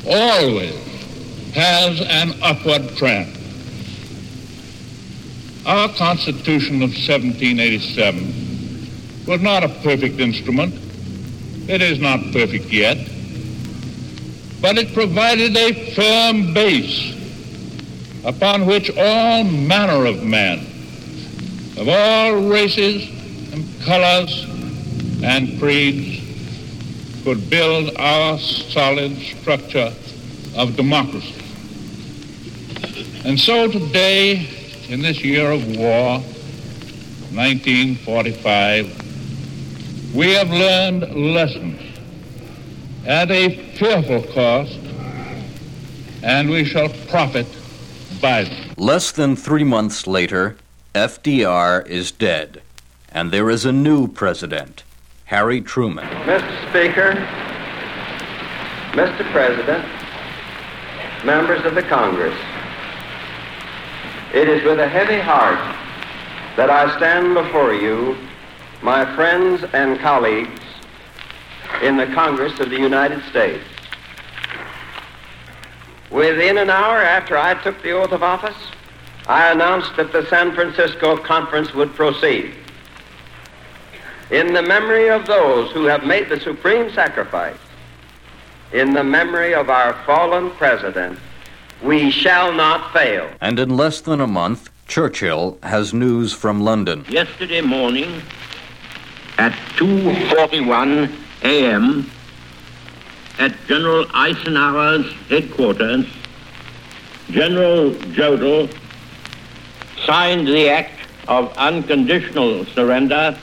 always 0.06 0.83
has 1.54 2.00
an 2.00 2.34
upward 2.42 2.96
trend. 2.96 3.36
Our 5.66 5.88
Constitution 5.94 6.82
of 6.82 6.90
1787 6.90 9.26
was 9.26 9.40
not 9.40 9.64
a 9.64 9.68
perfect 9.68 10.20
instrument. 10.20 10.74
It 11.68 11.80
is 11.80 11.98
not 11.98 12.20
perfect 12.32 12.72
yet. 12.72 12.98
but 14.64 14.78
it 14.78 14.94
provided 14.94 15.54
a 15.58 15.92
firm 15.92 16.54
base 16.54 17.12
upon 18.24 18.64
which 18.64 18.90
all 18.96 19.44
manner 19.44 20.06
of 20.06 20.22
men 20.22 20.58
of 21.76 21.86
all 21.86 22.48
races 22.48 23.06
and 23.52 23.62
colors 23.82 24.46
and 25.22 25.60
creeds 25.60 26.24
could 27.24 27.50
build 27.50 27.94
our 27.98 28.38
solid 28.38 29.14
structure 29.18 29.92
of 30.56 30.74
democracy. 30.76 31.43
And 33.24 33.40
so 33.40 33.70
today, 33.70 34.46
in 34.90 35.00
this 35.00 35.24
year 35.24 35.50
of 35.50 35.78
war, 35.78 36.18
1945, 37.32 40.14
we 40.14 40.34
have 40.34 40.50
learned 40.50 41.32
lessons 41.32 41.80
at 43.06 43.30
a 43.30 43.56
fearful 43.76 44.24
cost, 44.34 44.78
and 46.22 46.50
we 46.50 46.66
shall 46.66 46.90
profit 47.08 47.46
by 48.20 48.44
them. 48.44 48.74
Less 48.76 49.10
than 49.10 49.36
three 49.36 49.64
months 49.64 50.06
later, 50.06 50.58
FDR 50.94 51.86
is 51.86 52.12
dead, 52.12 52.60
and 53.10 53.32
there 53.32 53.48
is 53.48 53.64
a 53.64 53.72
new 53.72 54.06
president, 54.06 54.82
Harry 55.24 55.62
Truman. 55.62 56.06
Mr. 56.26 56.68
Speaker, 56.68 57.14
Mr. 58.92 59.24
President, 59.32 59.82
members 61.24 61.64
of 61.64 61.74
the 61.74 61.84
Congress, 61.84 62.36
it 64.34 64.48
is 64.48 64.64
with 64.64 64.80
a 64.80 64.88
heavy 64.88 65.20
heart 65.20 65.60
that 66.56 66.68
I 66.68 66.96
stand 66.96 67.34
before 67.34 67.72
you, 67.72 68.16
my 68.82 69.04
friends 69.14 69.64
and 69.72 69.96
colleagues 70.00 70.60
in 71.82 71.96
the 71.96 72.06
Congress 72.06 72.58
of 72.58 72.68
the 72.68 72.76
United 72.76 73.22
States. 73.30 73.64
Within 76.10 76.58
an 76.58 76.68
hour 76.68 76.98
after 76.98 77.38
I 77.38 77.54
took 77.62 77.80
the 77.82 77.92
oath 77.92 78.10
of 78.10 78.24
office, 78.24 78.56
I 79.28 79.52
announced 79.52 79.96
that 79.96 80.10
the 80.10 80.26
San 80.26 80.52
Francisco 80.52 81.16
Conference 81.16 81.72
would 81.72 81.94
proceed. 81.94 82.54
In 84.32 84.52
the 84.52 84.62
memory 84.62 85.10
of 85.10 85.26
those 85.26 85.70
who 85.70 85.84
have 85.84 86.04
made 86.04 86.28
the 86.28 86.40
supreme 86.40 86.90
sacrifice, 86.92 87.56
in 88.72 88.94
the 88.94 89.04
memory 89.04 89.54
of 89.54 89.70
our 89.70 89.92
fallen 90.04 90.50
president, 90.50 91.20
we 91.82 92.10
shall 92.10 92.52
not 92.52 92.92
fail. 92.92 93.30
And 93.40 93.58
in 93.58 93.76
less 93.76 94.00
than 94.00 94.20
a 94.20 94.26
month, 94.26 94.70
Churchill 94.86 95.58
has 95.62 95.94
news 95.94 96.32
from 96.32 96.60
London. 96.60 97.04
Yesterday 97.08 97.60
morning 97.60 98.22
at 99.38 99.52
2:41 99.76 101.10
a.m. 101.42 102.10
at 103.38 103.52
General 103.66 104.06
Eisenhower's 104.14 105.10
headquarters, 105.28 106.06
General 107.30 107.90
Jodl 108.16 108.68
signed 110.04 110.46
the 110.46 110.68
act 110.68 111.00
of 111.28 111.52
unconditional 111.56 112.64
surrender 112.66 113.36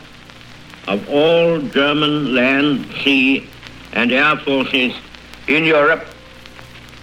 of 0.88 1.10
all 1.10 1.60
German 1.62 2.36
land, 2.36 2.86
sea, 3.04 3.48
and 3.94 4.12
air 4.12 4.38
forces 4.38 4.94
in 5.48 5.64
Europe 5.66 6.06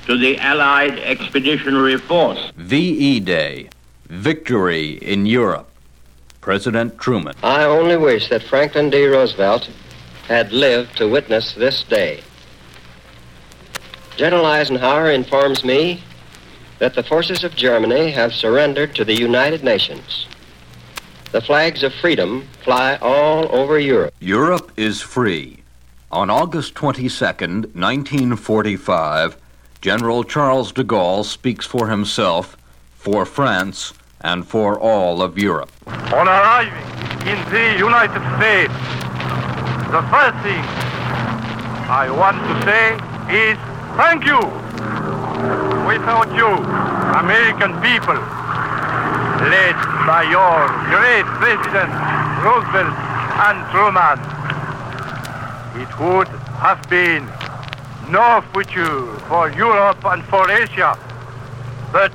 to 0.08 0.16
the 0.16 0.38
Allied 0.38 0.98
Expeditionary 1.00 1.98
Force. 1.98 2.50
VE 2.56 3.20
Day, 3.20 3.68
Victory 4.06 4.92
in 4.92 5.26
Europe. 5.26 5.68
President 6.40 6.98
Truman. 6.98 7.34
I 7.42 7.64
only 7.64 7.98
wish 7.98 8.30
that 8.30 8.42
Franklin 8.42 8.88
D. 8.88 9.06
Roosevelt 9.06 9.68
had 10.26 10.50
lived 10.50 10.96
to 10.96 11.06
witness 11.06 11.52
this 11.52 11.84
day. 11.84 12.22
General 14.16 14.46
Eisenhower 14.46 15.10
informs 15.10 15.62
me 15.62 16.02
that 16.78 16.94
the 16.94 17.02
forces 17.02 17.44
of 17.44 17.54
Germany 17.54 18.10
have 18.10 18.32
surrendered 18.32 18.94
to 18.94 19.04
the 19.04 19.14
United 19.14 19.62
Nations. 19.62 20.26
The 21.32 21.42
flags 21.42 21.82
of 21.82 21.92
freedom 21.92 22.48
fly 22.64 22.96
all 23.02 23.54
over 23.54 23.78
Europe. 23.78 24.14
Europe 24.20 24.72
is 24.74 25.02
free. 25.02 25.62
On 26.10 26.30
August 26.30 26.74
22nd, 26.74 27.74
1945, 27.74 29.36
General 29.80 30.24
Charles 30.24 30.72
de 30.72 30.82
Gaulle 30.82 31.24
speaks 31.24 31.64
for 31.64 31.88
himself, 31.88 32.56
for 32.96 33.24
France, 33.24 33.94
and 34.20 34.44
for 34.44 34.78
all 34.78 35.22
of 35.22 35.38
Europe. 35.38 35.70
On 35.86 36.26
arriving 36.26 36.72
in 37.28 37.38
the 37.50 37.78
United 37.78 38.22
States, 38.36 38.74
the 39.94 40.02
first 40.10 40.36
thing 40.42 40.64
I 41.86 42.10
want 42.10 42.42
to 42.42 42.54
say 42.66 42.94
is 43.30 43.56
thank 43.94 44.26
you. 44.26 44.40
Without 45.86 46.26
you, 46.34 46.50
American 47.22 47.72
people, 47.80 48.18
led 49.46 49.78
by 50.10 50.26
your 50.26 50.66
great 50.90 51.24
President 51.38 51.94
Roosevelt 52.42 52.98
and 53.46 53.58
Truman, 53.70 54.18
it 55.80 55.90
would 56.00 56.28
have 56.58 56.82
been 56.90 57.22
no 58.10 58.42
future 58.52 59.06
for 59.28 59.50
Europe 59.52 60.02
and 60.04 60.24
for 60.24 60.50
Asia, 60.50 60.98
but 61.92 62.12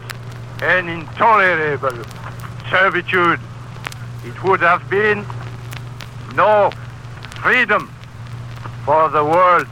an 0.62 0.90
intolerable 0.90 2.04
servitude. 2.70 3.40
It 4.26 4.44
would 4.44 4.62
have 4.62 4.90
been 4.90 5.26
no 6.36 6.72
freedom 7.42 7.94
for 8.86 9.10
the 9.10 9.24
world. 9.24 9.68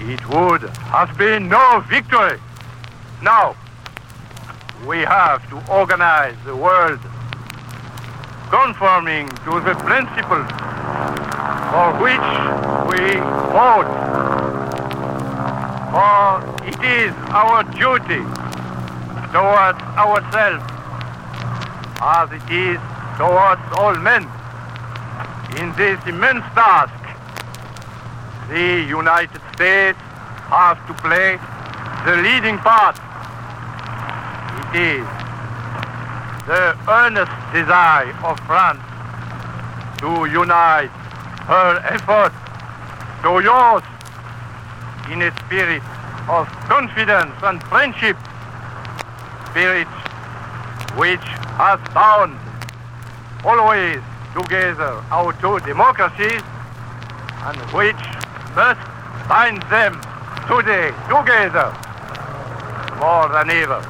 It 0.00 0.26
would 0.28 0.62
have 0.62 1.16
been 1.18 1.48
no 1.48 1.84
victory. 1.88 2.38
Now, 3.22 3.56
we 4.86 4.98
have 4.98 5.48
to 5.50 5.72
organize 5.72 6.36
the 6.46 6.56
world 6.56 7.00
conforming 8.48 9.28
to 9.28 9.60
the 9.60 9.74
principles 9.74 10.48
for 11.70 11.92
which 12.00 12.28
we 12.88 13.16
fought. 13.52 14.07
For 15.98 16.38
it 16.62 16.78
is 16.84 17.12
our 17.34 17.64
duty 17.64 18.22
towards 19.34 19.82
ourselves 19.98 20.62
as 22.00 22.30
it 22.30 22.48
is 22.54 22.78
towards 23.18 23.62
all 23.76 23.96
men 23.96 24.22
in 25.58 25.74
this 25.74 25.98
immense 26.06 26.44
task 26.54 26.94
the 28.48 28.86
United 28.88 29.42
States 29.54 29.98
have 30.54 30.78
to 30.86 30.94
play 31.02 31.36
the 32.06 32.22
leading 32.22 32.58
part. 32.58 32.94
It 34.62 35.02
is 35.02 35.06
the 36.46 36.78
earnest 36.88 37.34
desire 37.52 38.14
of 38.22 38.38
France 38.46 38.82
to 39.98 40.30
unite 40.30 40.94
her 41.50 41.82
efforts 41.90 42.36
to 43.24 43.40
yours 43.42 43.82
in 45.10 45.22
a 45.22 45.30
spirit 45.46 45.82
of 46.28 46.46
confidence 46.68 47.34
and 47.42 47.62
friendship, 47.64 48.16
spirit 49.50 49.88
which 50.96 51.24
has 51.56 51.80
bound 51.94 52.38
always 53.44 54.00
together 54.34 55.02
our 55.10 55.32
two 55.40 55.58
democracies 55.60 56.42
and 57.44 57.56
which 57.72 58.02
must 58.54 58.80
bind 59.28 59.62
them 59.70 59.94
today 60.46 60.92
together 61.08 61.72
more 63.00 63.28
than 63.28 63.50
ever. 63.50 63.80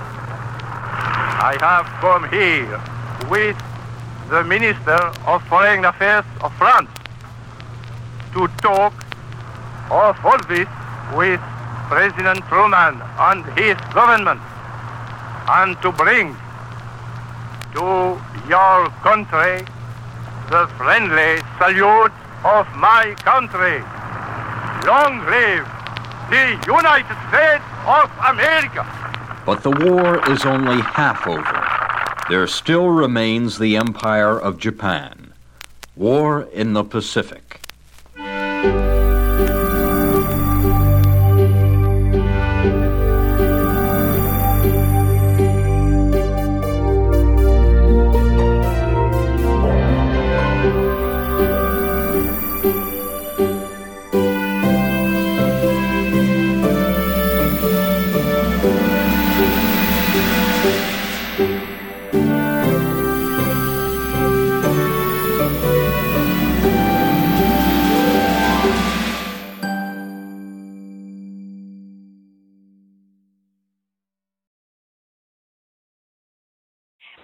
I 1.41 1.57
have 1.61 1.87
come 2.01 2.29
here 2.31 2.81
with 3.29 3.57
the 4.29 4.45
Minister 4.45 4.99
of 5.27 5.43
Foreign 5.49 5.85
Affairs 5.85 6.25
of 6.43 6.53
France 6.55 6.91
to 8.35 8.47
talk 8.63 8.93
of 9.91 10.25
all 10.25 10.39
this 10.49 10.69
with 11.17 11.41
President 11.89 12.45
Truman 12.49 13.01
and 13.19 13.45
his 13.59 13.77
government 13.95 14.41
and 15.49 15.81
to 15.81 15.91
bring 15.93 16.37
to 17.75 18.21
your 18.49 18.89
country 19.03 19.65
the 20.51 20.67
friendly 20.77 21.41
salute 21.59 22.13
of 22.45 22.67
my 22.77 23.15
country. 23.19 23.81
Long 24.87 25.25
live 25.27 25.67
the 26.31 26.61
United 26.67 27.17
States 27.29 27.65
of 27.87 28.11
America! 28.29 28.87
But 29.47 29.63
the 29.63 29.71
war 29.71 30.21
is 30.31 30.45
only 30.45 30.81
half 30.83 31.27
over. 31.27 31.65
There 32.29 32.47
still 32.47 32.89
remains 32.91 33.59
the 33.59 33.77
Empire 33.77 34.39
of 34.39 34.59
Japan. 34.59 35.33
War 35.97 36.43
in 36.53 36.75
the 36.75 36.85
Pacific. 36.85 37.61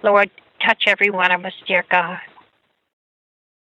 Lord, 0.05 0.29
touch 0.63 0.83
every 0.85 1.09
one 1.09 1.31
of 1.31 1.43
us, 1.45 1.53
dear 1.65 1.83
God. 1.89 2.19